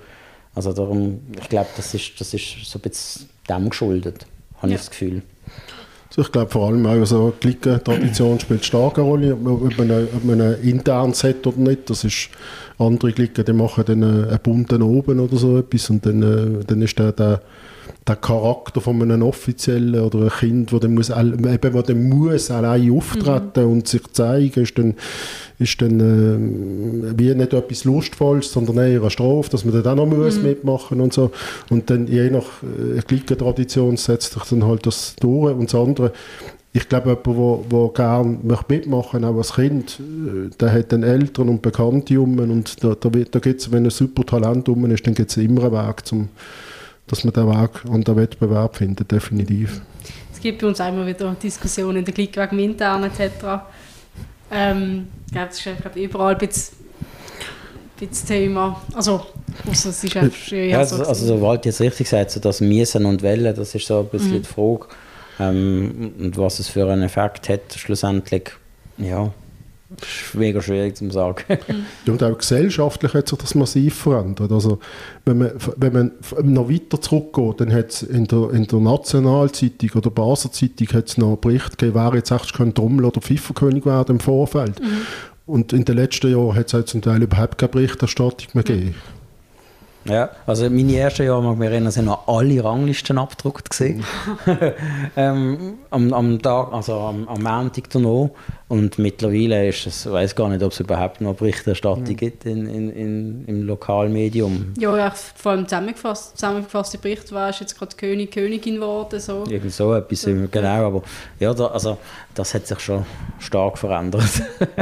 Also 0.54 0.74
darum, 0.74 1.22
ich 1.40 1.48
glaube, 1.48 1.70
das 1.78 1.94
ist, 1.94 2.20
das 2.20 2.34
ist 2.34 2.66
so 2.66 2.78
ein 2.78 2.82
bisschen 2.82 3.30
dem 3.50 3.70
geschuldet, 3.70 4.26
habe 4.58 4.70
ja. 4.70 4.76
ich 4.76 4.82
das 4.82 4.90
Gefühl. 4.90 5.22
Also 6.10 6.24
ich 6.24 6.32
glaube 6.34 6.52
vor 6.52 6.68
allem 6.68 6.86
auch 6.86 7.06
so 7.06 7.32
die 7.42 7.48
Liga-Tradition 7.48 8.38
spielt 8.42 8.66
stark 8.66 8.98
eine 8.98 9.08
Rolle, 9.08 9.34
ob 9.34 9.78
man, 9.78 10.08
ob 10.14 10.26
man 10.26 10.42
ein 10.42 10.62
internes 10.62 11.24
hat 11.24 11.48
oder 11.48 11.58
nicht. 11.58 11.90
Das 11.90 12.04
ist 12.04 12.30
andere 12.82 13.12
Ligen, 13.12 13.46
die 13.46 13.54
machen 13.54 13.84
dann 13.86 14.04
einen 14.04 14.40
bunten 14.44 14.82
oben 14.82 15.20
oder 15.20 15.38
so 15.38 15.58
etwas 15.58 15.90
und 15.90 16.06
dann, 16.06 16.24
äh, 16.24 16.64
dann 16.66 16.82
ist 16.82 17.00
der, 17.00 17.12
der 17.12 17.42
der 18.08 18.16
Charakter 18.16 18.82
von 18.82 19.00
einem 19.02 19.22
Offiziellen 19.22 20.00
oder 20.02 20.20
einem 20.20 20.30
Kind, 20.30 20.74
wo 20.74 20.80
der 20.80 20.90
muss, 20.90 21.10
eben, 21.12 21.74
wo 21.74 21.82
der 21.82 21.96
muss 21.96 22.50
allein 22.50 22.92
auftreten 22.92 23.64
mhm. 23.64 23.72
und 23.72 23.88
sich 23.88 24.02
zeigen, 24.12 24.64
ist 24.64 24.78
dann, 24.78 24.96
ist 25.60 25.82
dann 25.82 26.00
äh, 26.00 27.18
wie 27.18 27.34
nicht 27.36 27.54
etwas 27.54 27.84
Lustvolles, 27.84 28.52
sondern 28.52 28.78
eher 28.78 29.02
eine 29.02 29.12
Strafe, 29.12 29.52
dass 29.52 29.66
man 29.66 29.84
dann 29.84 30.00
auch 30.00 30.08
noch 30.08 30.18
muss 30.18 30.38
mhm. 30.38 30.44
mitmachen 30.44 31.00
und 31.00 31.14
so. 31.14 31.32
Und 31.70 31.92
dann 31.92 32.08
je 32.08 32.32
nach 32.32 32.64
äh, 32.64 33.36
Tradition 33.36 33.98
setzt 33.98 34.34
sich 34.34 34.44
dann 34.44 34.66
halt 34.66 34.88
das 34.88 35.16
durch. 35.20 35.56
Und 35.56 35.72
das 35.72 35.80
andere, 35.80 36.12
ich 36.74 36.88
glaube, 36.88 37.10
jemand, 37.10 37.26
der 37.26 37.36
wo, 37.36 37.66
wo 37.70 37.90
gerne 37.90 38.38
mitmachen 38.68 39.26
auch 39.26 39.38
als 39.38 39.54
Kind, 39.54 40.00
äh, 40.00 40.50
der 40.58 40.72
hat 40.72 40.92
dann 40.92 41.04
Eltern 41.04 41.50
und 41.50 41.62
Bekannte 41.62 42.20
um 42.20 42.40
und 42.40 42.84
da, 42.84 42.96
da, 42.96 43.10
da 43.10 43.40
gibt 43.40 43.62
es, 43.62 43.72
wenn 43.72 43.86
ein 43.86 43.90
super 43.90 44.26
Talent 44.26 44.70
um 44.70 44.86
ist, 44.90 45.06
dann 45.06 45.14
gibt 45.14 45.32
es 45.32 45.38
immer 45.38 45.64
einen 45.64 45.74
Weg 45.74 46.06
zum 46.06 46.30
dass 47.12 47.26
man 47.26 47.34
den 47.34 47.48
Weg 47.48 47.86
an 47.92 48.04
den 48.04 48.16
Wettbewerb 48.16 48.78
findet, 48.78 49.12
definitiv. 49.12 49.82
Es 50.34 50.40
gibt 50.40 50.62
bei 50.62 50.68
uns 50.68 50.80
immer 50.80 51.06
wieder 51.06 51.36
Diskussionen 51.42 51.98
in 51.98 52.06
der 52.06 52.14
Clique 52.14 52.42
wegen 52.42 52.60
intern 52.60 53.04
etc. 53.04 53.64
Ähm, 54.50 55.08
ich 55.26 55.34
glaube, 55.34 55.50
es 55.50 55.66
ist 55.66 55.82
glaub, 55.82 55.96
überall 55.98 56.34
ein 56.34 56.38
bisschen 56.38 56.78
das 58.00 58.24
Thema. 58.24 58.82
Also, 58.94 59.26
also 59.68 59.90
es 59.90 60.04
ist 60.04 60.18
einfach 60.18 60.52
ja, 60.52 60.80
also, 60.80 61.04
also 61.04 61.26
so 61.26 61.42
Wald 61.42 61.66
jetzt 61.66 61.82
richtig 61.82 62.10
gesagt, 62.10 62.32
so 62.32 62.40
das 62.40 62.62
Miesen 62.62 63.06
und 63.06 63.22
Wellen, 63.22 63.54
das 63.56 63.76
ist 63.76 63.86
so 63.86 64.00
ein 64.00 64.08
bisschen 64.08 64.38
mhm. 64.38 64.42
die 64.42 64.48
Frage. 64.48 64.88
Ähm, 65.40 66.14
und 66.20 66.38
was 66.38 66.60
es 66.60 66.68
für 66.68 66.88
einen 66.88 67.04
Effekt 67.04 67.50
hat, 67.50 67.74
schlussendlich, 67.76 68.52
ja, 68.98 69.32
ist 70.00 70.36
mega 70.36 70.62
schwierig 70.62 70.96
zu 70.96 71.10
sagen. 71.12 71.44
ja, 72.06 72.14
und 72.14 72.24
auch 72.24 72.38
gesellschaftlich 72.38 73.14
hat 73.14 73.28
sich 73.28 73.38
das 73.38 73.56
massiv 73.56 73.96
verändert. 73.96 74.52
Also, 74.52 74.80
wenn 75.26 75.40
man, 75.40 75.52
wenn 75.78 75.94
man 75.94 76.12
noch 76.44 76.70
weiter 76.70 77.02
zurückgeht, 77.02 77.62
dann 77.62 77.74
hat 77.74 77.90
es 77.90 78.04
in 78.04 78.26
der, 78.26 78.52
in 78.52 78.68
der 78.68 78.80
Nationalzeitung 78.80 79.92
oder 79.96 80.10
Basler 80.10 80.52
Zeitung 80.52 80.88
hat's 80.94 81.18
noch 81.18 81.28
einen 81.28 81.42
Bericht 81.42 81.78
gegeben, 81.78 81.96
wer 81.96 82.16
jetzt 82.16 82.32
echt 82.32 82.56
Trommel- 82.56 83.06
oder 83.06 83.22
Pfifferkönig 83.22 83.86
werden 83.86 84.16
im 84.16 84.20
Vorfeld. 84.20 84.80
Mhm. 84.80 85.02
Und 85.46 85.74
in 85.74 85.84
den 85.84 85.98
letzten 85.98 86.32
Jahren 86.32 86.56
hat 86.56 86.74
es 86.74 86.86
zum 86.86 87.02
Teil 87.02 87.22
überhaupt 87.22 87.58
keine 87.58 87.72
Berichterstattung 87.72 88.48
mehr 88.54 88.64
gegeben. 88.64 88.96
Ja, 90.06 90.30
also 90.48 90.70
meine 90.70 90.96
ersten 90.98 91.26
Jahre, 91.26 91.44
mag 91.44 91.58
mich 91.58 91.70
erinnern, 91.70 91.92
sind 91.92 92.06
noch 92.06 92.28
alle 92.28 92.64
Ranglisten 92.64 93.20
abgedruckt 93.20 93.70
gesehen. 93.70 94.04
ähm, 95.16 95.76
am, 95.92 96.12
am 96.12 96.42
Tag, 96.42 96.74
also 96.74 96.94
am, 96.94 97.28
am 97.28 97.44
Montag 97.44 97.90
danach. 97.92 98.30
Und 98.68 98.98
mittlerweile 98.98 99.68
ist 99.68 99.86
es, 99.86 100.06
ich 100.06 100.12
weiß 100.12 100.36
gar 100.36 100.50
nicht, 100.50 100.64
ob 100.64 100.72
es 100.72 100.80
überhaupt 100.80 101.22
noch 101.22 101.36
Berichterstattung 101.36 102.04
mhm. 102.04 102.16
gibt 102.16 102.46
in, 102.46 102.68
in, 102.68 102.90
in, 102.90 103.46
im 103.46 103.68
Lokalmedium. 103.68 104.74
Ja, 104.80 104.98
ja, 104.98 105.12
vor 105.12 105.52
allem 105.52 105.68
zusammengefasst, 105.68 106.38
zusammengefasste 106.38 106.98
Bericht 106.98 107.32
war 107.32 107.52
jetzt 107.52 107.78
gerade 107.78 107.96
König, 107.96 108.32
Königin 108.32 108.76
geworden. 108.76 109.20
So. 109.20 109.44
Irgend 109.50 109.72
so 109.72 109.94
etwas, 109.94 110.22
so. 110.22 110.32
genau. 110.50 110.88
Aber 110.88 111.04
ja, 111.40 111.54
da, 111.54 111.68
also, 111.68 111.98
das 112.34 112.54
hat 112.56 112.66
sich 112.66 112.80
schon 112.80 113.06
stark 113.40 113.78
verändert. 113.78 114.42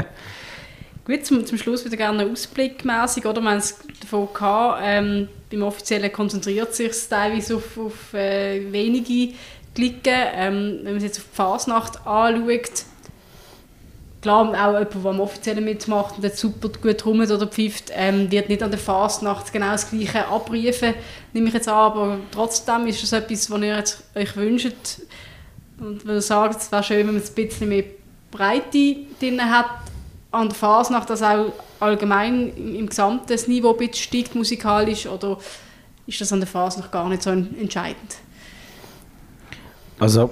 Gut, 1.09 1.25
zum, 1.25 1.43
zum 1.43 1.57
Schluss 1.57 1.83
wieder 1.83 1.97
gerne 1.97 2.23
ausblickmäßig, 2.27 3.25
oder? 3.25 3.41
Wir 3.41 3.49
haben 3.49 3.57
es 3.57 3.79
davon 3.99 4.27
gehabt, 4.31 4.83
ähm, 4.85 5.27
beim 5.49 5.63
Offiziellen 5.63 6.13
konzentriert 6.13 6.75
sich 6.75 6.91
teilweise 7.09 7.55
auf, 7.55 7.79
auf 7.79 8.13
äh, 8.13 8.71
wenige 8.71 9.33
Klicken. 9.73 10.13
Ähm, 10.35 10.81
wenn 10.83 10.93
man 10.93 10.97
es 10.97 11.03
jetzt 11.03 11.17
auf 11.17 11.25
die 11.31 11.35
Fasnacht 11.35 12.05
anschaut, 12.05 12.83
klar, 14.21 14.49
auch 14.49 14.73
jemand, 14.73 14.93
der 14.93 15.05
am 15.09 15.19
Offiziellen 15.19 15.65
mitmacht 15.65 16.19
und 16.21 16.35
super 16.35 16.69
gut 16.79 17.03
rummet 17.03 17.31
oder 17.31 17.47
pfeift, 17.47 17.91
ähm, 17.95 18.29
wird 18.29 18.47
nicht 18.47 18.61
an 18.61 18.69
der 18.69 18.79
Fasnacht 18.79 19.51
genau 19.51 19.71
das 19.71 19.89
Gleiche 19.89 20.27
abrufen, 20.27 20.93
nehme 21.33 21.47
ich 21.47 21.55
jetzt 21.55 21.67
an, 21.67 21.73
aber 21.73 22.19
trotzdem 22.31 22.85
ist 22.85 23.01
das 23.01 23.13
etwas, 23.13 23.49
was 23.49 23.61
ihr 23.61 23.75
jetzt 23.75 24.03
euch 24.13 24.35
wünscht 24.35 24.75
und 25.79 26.05
würde 26.05 26.21
sagen, 26.21 26.55
es 26.55 26.71
wäre 26.71 26.83
schön, 26.83 26.99
wenn 26.99 27.15
man 27.15 27.23
es 27.23 27.35
ein 27.35 27.47
bisschen 27.47 27.69
mehr 27.69 27.85
Breite 28.29 28.95
drin 29.19 29.41
hat, 29.43 29.88
an 30.31 30.49
der 30.49 30.55
Fasnacht, 30.55 31.09
dass 31.09 31.21
auch 31.21 31.51
allgemein 31.79 32.49
im, 32.55 32.75
im 32.75 32.89
gesamten 32.89 33.25
das 33.27 33.47
Niveau 33.47 33.75
ein 33.79 33.93
steigt 33.93 34.35
musikalisch 34.35 35.07
oder 35.07 35.37
ist 36.05 36.21
das 36.21 36.31
an 36.31 36.39
der 36.39 36.47
Fasnacht 36.47 36.91
gar 36.91 37.09
nicht 37.09 37.23
so 37.23 37.31
entscheidend? 37.31 38.17
Also 39.99 40.29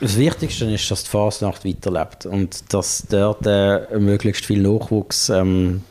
das 0.00 0.16
Wichtigste 0.16 0.64
ist, 0.64 0.90
dass 0.90 1.04
die 1.04 1.10
Fasnacht 1.10 1.64
weiterlebt 1.64 2.26
und 2.26 2.72
dass 2.72 3.06
dort 3.08 3.46
äh, 3.46 3.98
möglichst 3.98 4.46
viel 4.46 4.62
Nachwuchs 4.62 5.28
ähm, 5.28 5.82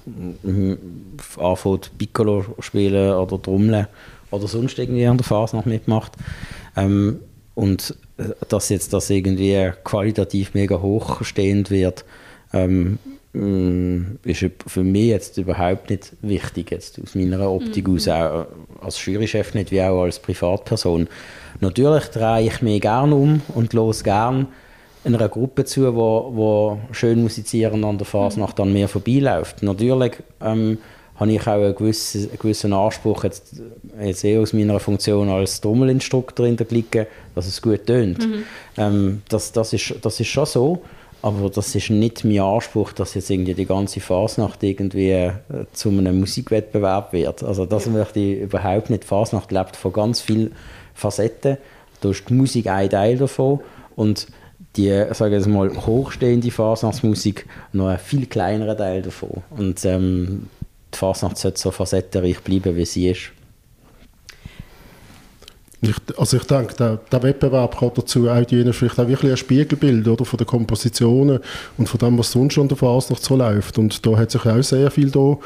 anfängt 1.38 1.92
Piccolo 1.98 2.46
spielen 2.60 3.14
oder 3.14 3.42
Trommeln 3.42 3.88
oder 4.32 4.48
sonst 4.48 4.80
irgendwie 4.80 5.06
an 5.06 5.18
der 5.18 5.26
Fasnacht 5.26 5.68
mitmacht. 5.68 6.14
Ähm, 6.76 7.20
und 7.56 7.96
äh, 8.18 8.24
dass 8.48 8.70
jetzt 8.70 8.94
das 8.94 9.10
irgendwie 9.10 9.72
qualitativ 9.84 10.54
mega 10.54 10.82
hochstehend 10.82 11.70
wird, 11.70 12.04
ähm, 12.54 12.97
mm, 13.34 14.18
ist 14.24 14.45
für 14.68 14.84
mich 14.84 15.08
jetzt 15.08 15.38
überhaupt 15.38 15.89
nicht 15.89 16.14
wichtig, 16.22 16.72
jetzt 16.72 17.00
aus 17.02 17.16
meiner 17.16 17.50
Optik 17.50 17.88
mhm. 17.88 17.95
aus, 17.95 18.08
auch 18.08 18.47
als 18.82 19.06
Jurychef 19.06 19.54
nicht, 19.54 19.72
wie 19.72 19.82
auch 19.82 20.04
als 20.04 20.20
Privatperson. 20.20 21.08
Natürlich 21.60 22.06
drehe 22.06 22.47
ich 22.47 22.62
mich 22.62 22.82
gerne 22.82 23.16
um 23.16 23.41
und 23.56 23.74
los 23.74 24.04
gerne 24.04 24.47
einer 25.04 25.30
Gruppe 25.30 25.66
zu, 25.66 25.95
wo, 25.95 26.32
wo 26.34 26.80
schön 26.91 27.22
musizieren 27.22 27.84
an 27.84 27.97
der 27.97 28.06
Fasnacht 28.06 28.60
an 28.60 28.74
mir 28.74 28.88
vorbeiläuft. 28.88 29.64
Natürlich 29.64 30.14
ähm, 30.41 30.78
habe 31.16 31.32
ich 31.32 31.41
auch 31.41 31.54
einen 31.54 31.76
gewissen, 31.76 32.30
einen 32.30 32.39
gewissen 32.39 32.74
Anspruch, 32.74 33.24
jetzt, 33.24 33.62
jetzt 34.02 34.24
eh 34.24 34.38
aus 34.38 34.54
meiner 34.54 34.80
Funktion 34.80 35.30
als 35.30 35.62
Trommelinstruktor 35.62 36.45
in 36.45 36.58
der 36.58 36.66
Clique, 36.66 37.08
dass 37.36 37.47
es 37.47 37.62
gut 37.62 37.86
tönt. 37.86 38.20
Mhm. 38.20 38.43
Ähm, 38.78 39.22
das, 39.30 39.52
das, 39.52 39.74
ist, 39.74 39.95
das 40.02 40.20
ist 40.20 40.28
schon 40.28 40.45
so. 40.45 40.82
Aber 41.22 41.49
das 41.49 41.76
ist 41.76 41.89
nicht 41.89 42.24
mein 42.24 42.39
Anspruch, 42.39 42.93
dass 42.93 43.13
jetzt 43.13 43.30
irgendwie 43.30 43.53
die 43.53 43.65
ganze 43.65 43.99
Fasnacht 43.99 44.63
irgendwie 44.63 45.11
äh, 45.11 45.34
zu 45.74 45.89
einem 45.89 46.20
Musikwettbewerb 46.20 47.11
wird. 47.11 47.43
Also 47.43 47.65
das 47.65 47.88
möchte 47.88 48.20
ich 48.20 48.39
überhaupt 48.39 48.89
nicht. 48.89 49.03
Fasnacht 49.03 49.51
lebt 49.51 49.76
von 49.76 49.91
ganz 49.91 50.22
vielen 50.22 50.53
Facetten. 50.93 51.57
Da 52.01 52.09
ist 52.09 52.30
die 52.30 52.34
Musik 52.34 52.67
ein 52.67 52.89
Teil 52.89 53.17
davon 53.17 53.59
und 53.97 54.28
die, 54.78 55.05
sage 55.11 55.38
ich 55.38 55.45
mal, 55.45 55.70
hochstehende 55.86 56.51
Fasnachtsmusik 56.51 57.45
noch 57.74 57.88
ein 57.88 57.99
viel 57.99 58.26
kleinerer 58.26 58.78
Teil 58.78 59.01
davon. 59.01 59.43
Und 59.49 59.84
ähm, 59.84 60.47
die 60.93 60.97
Fasnacht 60.97 61.38
sollte 61.38 61.59
so 61.59 61.72
facettenreich 61.72 62.39
bleiben, 62.41 62.76
wie 62.76 62.86
sie 62.86 63.09
ist. 63.09 63.32
Ich, 65.82 65.95
also 66.17 66.36
ich 66.36 66.43
denke, 66.43 66.73
der, 66.75 66.99
der, 67.09 67.23
Wettbewerb 67.23 67.80
kann 67.80 67.91
dazu 67.95 68.30
auch 68.30 68.43
dienen, 68.43 68.73
vielleicht 68.73 68.99
auch 68.99 69.07
wirklich 69.07 69.32
ein 69.32 69.38
Spiegelbild 69.38 70.05
oder, 70.09 70.25
von 70.25 70.38
den 70.38 70.45
Kompositionen 70.45 71.39
und 71.77 71.88
von 71.88 71.99
dem, 71.99 72.17
was 72.17 72.34
sonst 72.34 72.53
schon 72.53 72.67
der 72.67 72.75
Fasnacht 72.75 73.23
so 73.23 73.38
läuft. 73.38 73.77
Und 73.77 74.05
da 74.05 74.17
hat 74.17 74.30
sich 74.32 74.45
auch 74.45 74.61
sehr 74.61 74.91
viel 74.91 75.09
da. 75.09 75.38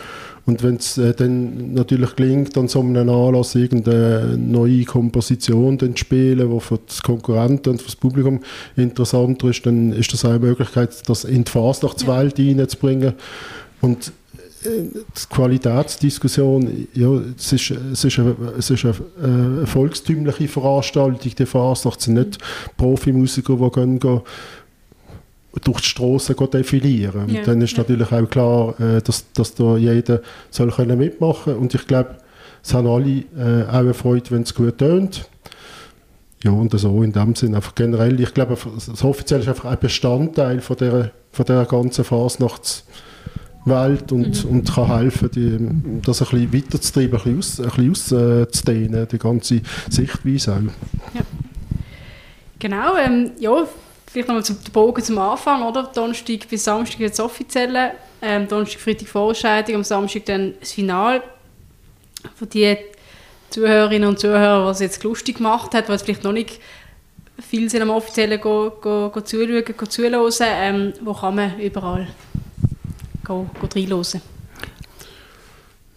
Und 0.46 0.64
wenn 0.64 0.76
es 0.76 0.98
äh, 0.98 1.14
dann 1.14 1.74
natürlich 1.74 2.16
gelingt, 2.16 2.58
an 2.58 2.68
so 2.68 2.82
einem 2.82 3.08
Anlass 3.10 3.54
irgendeine 3.54 4.36
neue 4.38 4.84
Komposition 4.86 5.80
zu 5.80 5.92
spielen, 5.96 6.50
die 6.50 6.60
für 6.60 6.80
die 6.80 7.02
Konkurrenten 7.02 7.70
und 7.70 7.82
für 7.82 7.86
das 7.88 7.96
Publikum 7.96 8.40
interessanter 8.76 9.50
ist, 9.50 9.66
dann 9.66 9.94
ist 9.94 10.12
das 10.12 10.26
auch 10.26 10.32
eine 10.32 10.40
Möglichkeit, 10.40 11.08
das 11.08 11.26
in 11.26 11.44
die 11.44 11.52
Fasnachtswelt 11.52 12.40
ja. 12.40 12.58
reinzubringen. 12.58 13.14
Und 13.82 14.12
die 14.64 15.30
Qualitätsdiskussion, 15.30 16.88
ja, 16.94 17.10
es 17.38 17.54
ist, 17.54 17.72
es 17.72 18.04
ist, 18.04 18.20
eine, 18.20 18.36
es 18.58 18.70
ist 18.70 18.86
eine, 18.86 19.68
volkstümliche 19.68 20.48
Veranstaltung, 20.48 21.20
die 21.38 21.46
Fasnacht 21.46 22.02
sind 22.02 22.16
nicht 22.16 22.38
Profimusiker, 22.78 23.56
die 23.56 23.72
gehen, 23.72 24.00
gehen 24.00 24.22
durch 25.64 25.82
die 25.82 25.88
Straßen 25.88 26.36
defilieren. 26.36 27.30
Ja. 27.30 27.40
Und 27.40 27.48
dann 27.48 27.62
ist 27.62 27.74
ja. 27.74 27.80
natürlich 27.80 28.12
auch 28.12 28.30
klar, 28.30 28.80
äh, 28.80 29.02
dass, 29.02 29.32
dass 29.34 29.54
da 29.54 29.78
jeder 29.78 30.22
soll 30.50 30.72
können 30.72 30.98
mitmachen 30.98 31.56
und 31.56 31.74
ich 31.74 31.86
glaube, 31.88 32.18
es 32.64 32.74
haben 32.74 32.88
alle 32.88 33.24
äh, 33.38 33.68
auch 33.68 33.74
eine 33.74 33.94
Freude, 33.94 34.32
wenn 34.32 34.44
es 34.44 34.56
gut 34.56 34.78
tönt. 34.78 35.30
Ja, 36.44 36.52
und 36.52 36.78
so 36.78 37.04
in 37.04 37.14
dem 37.14 37.36
Sinne 37.36 37.58
einfach 37.58 37.76
generell, 37.76 38.20
ich 38.20 38.34
glaube, 38.34 38.58
das 38.76 39.04
offiziell 39.04 39.42
ist 39.42 39.48
einfach 39.48 39.66
ein 39.66 39.78
Bestandteil 39.80 40.60
von 40.60 40.78
der, 40.78 41.12
von 41.32 41.46
der 41.46 41.66
ganzen 41.66 42.04
Fasnachts- 42.04 42.84
Welt 43.66 44.12
und, 44.12 44.44
mhm. 44.44 44.50
und 44.50 44.74
kann 44.74 44.88
helfen, 44.88 45.32
die, 45.32 46.02
das 46.02 46.22
ein 46.22 46.28
bisschen 46.30 46.54
weiterzutreiben, 46.54 47.20
ein 47.20 47.38
bisschen, 47.38 47.40
aus, 47.40 47.60
ein 47.60 47.92
bisschen 47.92 48.42
auszudehnen, 48.44 49.08
die 49.08 49.18
ganze 49.18 49.62
Sichtweise 49.90 50.54
auch. 50.54 51.14
Ja. 51.14 51.22
Genau, 52.60 52.96
ähm, 52.98 53.32
ja, 53.40 53.68
vielleicht 54.08 54.28
nochmal 54.28 54.44
zum 54.44 54.58
Bogen 54.72 55.04
zum 55.04 55.18
Anfang, 55.18 55.64
oder? 55.64 55.84
Donnerstag 55.94 56.48
bis 56.50 56.64
Samstag 56.64 57.00
jetzt 57.00 57.20
offiziell, 57.20 57.92
ähm, 58.22 58.48
Donnerstag, 58.48 58.80
Freitag 58.80 59.08
Vorentscheidung, 59.08 59.76
am 59.76 59.84
Samstag 59.84 60.26
dann 60.26 60.54
das 60.60 60.72
Finale. 60.72 61.22
Für 62.36 62.46
die 62.46 62.78
Zuhörerinnen 63.50 64.08
und 64.08 64.20
Zuhörer, 64.20 64.66
was 64.66 64.80
jetzt 64.80 65.04
lustig 65.04 65.38
gemacht 65.38 65.74
hat, 65.74 65.90
was 65.90 66.04
vielleicht 66.04 66.24
noch 66.24 66.32
nicht 66.32 66.60
viel 67.50 67.70
sind 67.70 67.82
am 67.82 67.90
offiziellen 67.90 68.40
go, 68.40 68.72
go, 68.82 69.10
go 69.10 69.22
zuschauen, 69.22 69.64
go 69.66 69.86
zuhören, 69.86 70.32
ähm, 70.42 70.94
wo 71.02 71.14
kann 71.14 71.36
man 71.36 71.60
überall 71.60 72.08
go, 73.24 73.50
go 73.60 73.68
reinhören. 73.74 74.22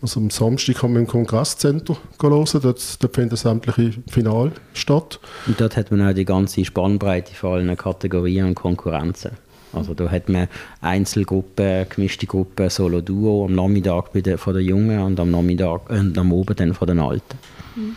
Also 0.03 0.21
am 0.21 0.31
Samstag 0.31 0.77
kann 0.77 0.93
man 0.93 1.03
im 1.03 1.09
Kongresszentrum 1.09 1.97
hören, 2.21 2.47
dort, 2.63 3.03
dort 3.03 3.15
finden 3.15 3.37
sämtliche 3.37 3.95
Finale 4.09 4.53
statt. 4.75 5.19
Und 5.47 5.61
dort 5.61 5.77
hat 5.77 5.91
man 5.91 6.07
auch 6.07 6.13
die 6.13 6.25
ganze 6.25 6.65
Spannbreite 6.65 7.35
von 7.35 7.55
allen 7.55 7.77
Kategorien 7.77 8.47
und 8.47 8.55
Konkurrenzen. 8.55 9.33
Also 9.73 9.95
da 9.95 10.11
hat 10.11 10.29
man 10.29 10.49
Einzelgruppen, 10.81 11.87
gemischte 11.89 12.27
Gruppen, 12.27 12.71
Solo-Duo 12.71 13.47
am 13.47 13.55
Nachmittag 13.55 14.13
bei 14.13 14.21
der, 14.21 14.39
von 14.39 14.55
den 14.55 14.65
Jungen 14.65 15.01
und 15.01 15.19
am 15.19 15.31
Nachmittag 15.31 15.91
äh, 15.91 16.19
am 16.19 16.33
Abend 16.33 16.61
dann 16.61 16.75
von 16.75 16.89
den 16.89 17.01
Alten. 17.01 17.39
Mhm. 17.75 17.97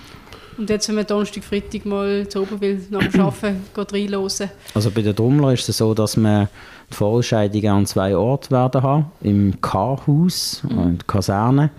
Und 0.58 0.70
jetzt, 0.70 0.90
wenn 0.90 0.96
man 0.96 1.08
Donnerstag, 1.08 1.44
Freitag 1.46 1.86
mal 1.86 2.28
zu 2.28 2.42
oben 2.42 2.60
will, 2.60 2.82
nach 2.90 3.08
dem 3.08 3.22
Arbeiten 3.22 3.62
reinhören? 3.76 4.50
Also 4.74 4.92
bei 4.92 5.02
den 5.02 5.16
Trommler 5.16 5.54
ist 5.54 5.70
es 5.70 5.78
so, 5.78 5.94
dass 5.94 6.18
man 6.18 6.50
die 6.92 6.96
Vorentscheidungen 6.96 7.72
an 7.72 7.86
zwei 7.86 8.16
Orten 8.16 8.52
werden 8.52 8.84
haben. 8.84 9.06
Im 9.22 9.60
K-Haus, 9.62 10.64
mhm. 10.64 10.98
der 10.98 11.06
Kaserne. 11.08 11.70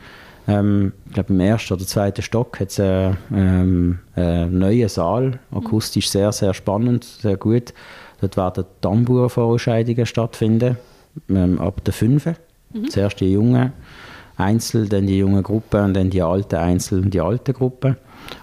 Ähm, 0.49 0.93
ich 1.07 1.15
glaube, 1.15 1.33
im 1.33 1.41
ersten 1.41 1.75
oder 1.75 1.87
zweiten 1.87 2.23
Stock 2.23 2.61
hat 2.61 2.69
es 2.69 2.81
einen, 2.81 3.17
ähm, 3.35 3.99
einen 4.15 4.59
neuen 4.59 4.89
Saal. 4.89 5.39
Akustisch 5.53 6.11
sehr, 6.11 6.33
sehr 6.33 6.55
spannend, 6.55 7.05
sehr 7.05 7.37
gut. 7.37 7.75
Dort 8.21 8.37
werden 8.37 8.65
Tambour-Vorentscheidungen 8.81 10.07
stattfinden. 10.07 10.77
Ähm, 11.29 11.61
ab 11.61 11.83
der 11.85 11.93
5. 11.93 12.27
Mhm. 12.73 12.89
Zuerst 12.89 13.21
die 13.21 13.33
Jungen 13.33 13.73
Einzel, 14.41 14.89
dann 14.89 15.07
die 15.07 15.19
jungen 15.19 15.43
Gruppen 15.43 15.85
und 15.85 15.95
dann 15.95 16.11
die 16.11 16.23
alten 16.23 16.57
Einzel 16.57 17.03
und 17.03 17.15
die 17.15 17.21
alten 17.21 17.53
Gruppen. 17.53 17.97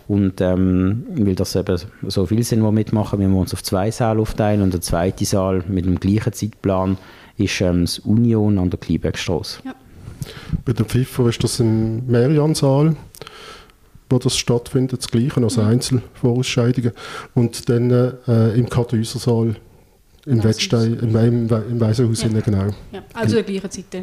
Und 0.07 0.41
ähm, 0.41 1.05
weil 1.15 1.35
das 1.35 1.55
eben 1.55 1.77
so 2.07 2.25
viel 2.25 2.43
sind, 2.43 2.63
die 2.63 2.71
mitmachen, 2.71 3.19
wir 3.19 3.29
uns 3.29 3.53
auf 3.53 3.63
zwei 3.63 3.91
Säle 3.91 4.19
aufteilen 4.19 4.61
und 4.61 4.73
der 4.73 4.81
zweite 4.81 5.25
Saal 5.25 5.63
mit 5.67 5.85
dem 5.85 5.99
gleichen 5.99 6.33
Zeitplan 6.33 6.97
ist 7.37 7.61
ähm, 7.61 7.81
das 7.81 7.99
Union 7.99 8.57
an 8.57 8.69
der 8.69 8.79
Kleinbergstrasse. 8.79 9.59
Ja. 9.65 9.75
Bei 10.65 10.73
der 10.73 10.85
FIFA 10.85 11.29
ist 11.29 11.43
das 11.43 11.59
im 11.59 12.05
Meriansaal, 12.07 12.95
wo 14.09 14.19
das 14.19 14.37
stattfindet, 14.37 14.99
das 14.99 15.09
Gleiche, 15.09 15.41
also 15.41 15.61
mhm. 15.61 15.67
Einzelvorausscheidungen. 15.67 16.91
Und 17.35 17.69
dann 17.69 17.91
äh, 17.91 18.49
im 18.57 18.69
Kartäusersaal 18.69 19.55
im 20.27 20.43
Wettstein, 20.43 20.99
im, 20.99 21.15
im, 21.15 21.49
im 21.49 21.79
Waisenhaus, 21.79 22.21
ja. 22.21 22.27
genau. 22.41 22.67
Ja. 22.91 23.01
Also 23.13 23.35
zur 23.35 23.43
gleichen 23.43 23.71
Zeit. 23.71 23.85
Ja. 23.93 24.01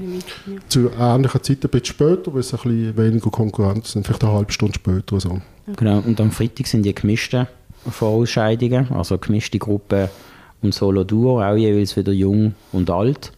Zu 0.69 0.91
ähnlichen 0.99 1.43
Zeiten, 1.43 1.67
ein 1.67 1.71
bisschen 1.71 1.85
später, 1.85 2.33
weil 2.33 2.41
es 2.41 2.55
ein 2.55 2.61
bisschen 2.63 2.97
weniger 2.97 3.31
Konkurrenz 3.31 3.93
sind, 3.93 4.07
vielleicht 4.07 4.25
eine 4.25 4.33
halbe 4.33 4.53
Stunde 4.53 4.75
später. 4.75 5.21
So. 5.21 5.41
Genau, 5.77 5.99
und 5.99 6.21
am 6.21 6.31
Freitag 6.31 6.67
sind 6.67 6.85
die 6.85 6.95
gemischten 6.95 7.47
Vorausscheidungen, 7.87 8.91
also 8.93 9.19
gemischte 9.19 9.59
Gruppen 9.59 10.09
und 10.63 10.73
Solo-Duo, 10.73 11.43
auch 11.43 11.57
jeweils 11.57 11.95
wieder 11.97 12.13
jung 12.13 12.55
und 12.73 12.89
alt. 12.89 13.33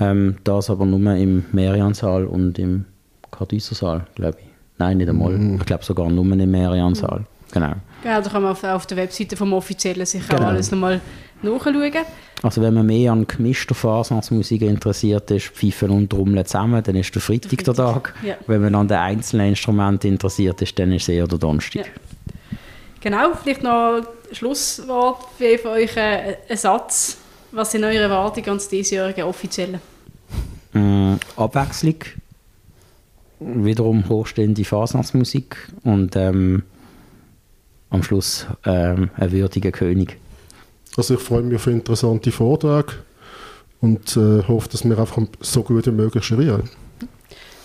Ähm, 0.00 0.36
das 0.44 0.70
aber 0.70 0.86
nur 0.86 1.14
im 1.14 1.44
Meriansaal 1.52 2.24
und 2.24 2.58
im 2.58 2.86
Kardüsersaal, 3.30 4.06
glaube 4.14 4.38
ich. 4.40 4.46
Nein, 4.78 4.96
nicht 4.96 5.10
einmal. 5.10 5.32
Mm. 5.32 5.56
Ich 5.56 5.66
glaube 5.66 5.84
sogar 5.84 6.08
nur 6.08 6.24
im 6.24 6.50
Meriansaal. 6.50 7.20
Mm. 7.20 7.52
Genau. 7.52 7.72
Ja, 8.04 8.20
da 8.20 8.30
kann 8.30 8.42
man 8.42 8.52
auf, 8.52 8.64
auf 8.64 8.86
der 8.86 8.96
Webseite 8.96 9.36
vom 9.36 9.52
Offiziellen 9.52 10.06
sicher 10.06 10.34
genau. 10.34 10.48
alles 10.48 10.70
nochmal 10.70 11.00
nachschauen. 11.42 12.04
Also 12.42 12.60
wenn 12.60 12.74
man 12.74 12.86
mehr 12.86 13.12
an 13.12 13.26
gemischter 13.26 13.74
Fasnachtmusik 13.74 14.62
interessiert 14.62 15.30
ist, 15.30 15.48
Pfeifen 15.48 15.90
und 15.90 16.10
Trommeln 16.10 16.44
zusammen, 16.44 16.82
dann 16.82 16.96
ist 16.96 17.14
der 17.14 17.22
Freitag 17.22 17.50
der, 17.50 17.74
Freitag. 17.74 17.74
der 17.76 17.84
Tag. 17.84 18.14
Ja. 18.24 18.34
Wenn 18.46 18.62
man 18.62 18.74
an 18.74 18.88
den 18.88 18.98
einzelnen 18.98 19.50
Instrumenten 19.50 20.10
interessiert 20.10 20.60
ist, 20.60 20.76
dann 20.78 20.92
ist 20.92 21.02
es 21.02 21.08
eher 21.10 21.28
der 21.28 21.38
Donnerstag. 21.38 21.86
Ja. 21.86 21.92
Genau, 23.00 23.32
vielleicht 23.40 23.62
noch 23.62 23.96
ein 23.96 24.34
Schlusswort 24.34 25.24
für 25.36 25.70
euch, 25.70 25.96
äh, 25.96 26.36
ein 26.48 26.56
Satz. 26.56 27.18
Was 27.50 27.72
sind 27.72 27.84
eure 27.84 27.98
Erwartungen 27.98 28.48
an 28.48 28.56
das 28.56 28.68
diesjährige 28.68 29.26
Offizielle? 29.26 29.80
Äh, 30.74 31.16
Abwechslung, 31.36 31.96
wiederum 33.40 34.08
hochstehende 34.08 34.64
Fasnachtsmusik 34.64 35.56
und 35.84 36.16
ähm, 36.16 36.62
am 37.90 38.02
Schluss 38.02 38.46
ähm, 38.64 39.10
ein 39.16 39.32
würdiger 39.32 39.70
König. 39.70 40.18
Also 40.96 41.14
ich 41.14 41.20
freue 41.20 41.42
mich 41.42 41.56
auf 41.56 41.66
einen 41.66 41.78
interessanten 41.78 42.32
Vortrag 42.32 43.02
und 43.80 44.16
äh, 44.16 44.42
hoffe, 44.46 44.68
dass 44.68 44.84
wir 44.84 44.98
einfach 44.98 45.18
so 45.40 45.62
gut 45.62 45.86
wie 45.86 45.90
möglich 45.90 46.28
jurieren. 46.28 46.68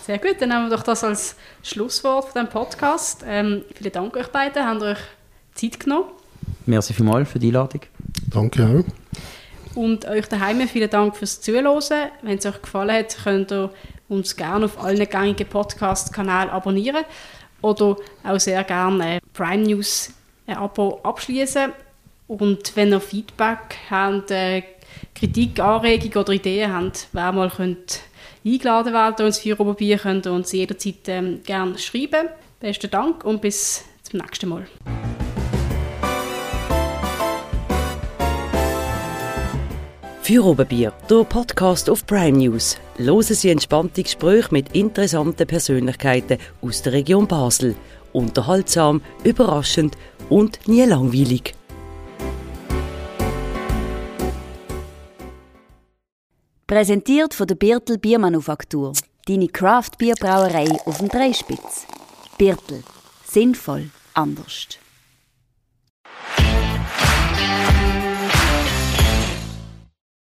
Sehr 0.06 0.18
gut, 0.18 0.36
dann 0.40 0.48
nehmen 0.48 0.70
wir 0.70 0.76
doch 0.76 0.82
das 0.82 1.04
als 1.04 1.36
Schlusswort 1.62 2.24
von 2.24 2.32
diesem 2.32 2.48
Podcast. 2.48 3.22
Ähm, 3.26 3.62
vielen 3.74 3.92
Dank 3.92 4.16
euch 4.16 4.28
beiden, 4.28 4.64
habt 4.64 4.80
ihr 4.80 4.88
euch 4.88 4.98
Zeit 5.54 5.80
genommen. 5.80 6.06
Merci 6.64 6.94
vielmals 6.94 7.30
für 7.30 7.38
die 7.38 7.48
Einladung. 7.48 7.82
Danke 8.30 8.64
auch. 8.64 9.76
Und 9.76 10.06
euch 10.06 10.26
daheim 10.26 10.66
vielen 10.66 10.88
Dank 10.88 11.16
fürs 11.16 11.40
Zuhören. 11.40 12.10
Wenn 12.22 12.38
es 12.38 12.46
euch 12.46 12.62
gefallen 12.62 12.96
hat, 12.96 13.16
könnt 13.22 13.52
ihr 13.52 13.70
uns 14.08 14.34
gerne 14.34 14.64
auf 14.64 14.82
allen 14.82 15.08
gängigen 15.08 15.46
Podcast-Kanälen 15.46 16.50
abonnieren 16.50 17.04
oder 17.60 17.96
auch 18.24 18.40
sehr 18.40 18.64
gerne 18.64 19.20
Prime 19.34 19.64
News 19.64 20.10
ein 20.46 20.56
Abo 20.56 21.00
abschließen. 21.02 21.72
Und 22.28 22.76
wenn 22.76 22.92
ihr 22.92 23.00
Feedback 23.00 23.76
habt, 23.88 24.30
äh, 24.30 24.62
Kritik, 25.14 25.58
Anregungen 25.60 26.18
oder 26.18 26.32
Ideen 26.34 26.72
habt, 26.72 27.08
wer 27.12 27.32
mal 27.32 27.50
könnt 27.50 28.02
eingeladen 28.44 28.92
werden 28.92 29.26
ins 29.26 29.38
Führermobil, 29.38 29.96
könnt 29.96 30.26
ihr 30.26 30.32
uns 30.32 30.52
jederzeit 30.52 31.08
ähm, 31.08 31.40
gerne 31.42 31.78
schreiben. 31.78 32.28
Besten 32.60 32.90
Dank 32.90 33.24
und 33.24 33.40
bis 33.40 33.82
zum 34.02 34.20
nächsten 34.20 34.48
Mal. 34.50 34.66
Für 40.20 40.44
Oberbier, 40.44 40.92
der 41.08 41.24
Podcast 41.24 41.88
auf 41.88 42.04
Prime 42.06 42.36
News. 42.36 42.76
Hören 42.98 43.22
Sie 43.22 43.48
entspannte 43.48 44.02
Gespräche 44.02 44.48
mit 44.50 44.74
interessanten 44.74 45.46
Persönlichkeiten 45.46 46.36
aus 46.60 46.82
der 46.82 46.92
Region 46.92 47.26
Basel. 47.26 47.74
Unterhaltsam, 48.12 49.00
überraschend 49.24 49.96
und 50.28 50.58
nie 50.68 50.84
langweilig. 50.84 51.57
Präsentiert 56.68 57.32
von 57.32 57.46
der 57.46 57.54
Birtel 57.54 57.96
Biermanufaktur. 57.96 58.92
Deine 59.26 59.48
Craft-Bierbrauerei 59.48 60.68
auf 60.84 60.98
dem 60.98 61.08
Dreispitz. 61.08 61.86
Birtel. 62.36 62.82
Sinnvoll. 63.24 63.88
Anders. 64.12 64.68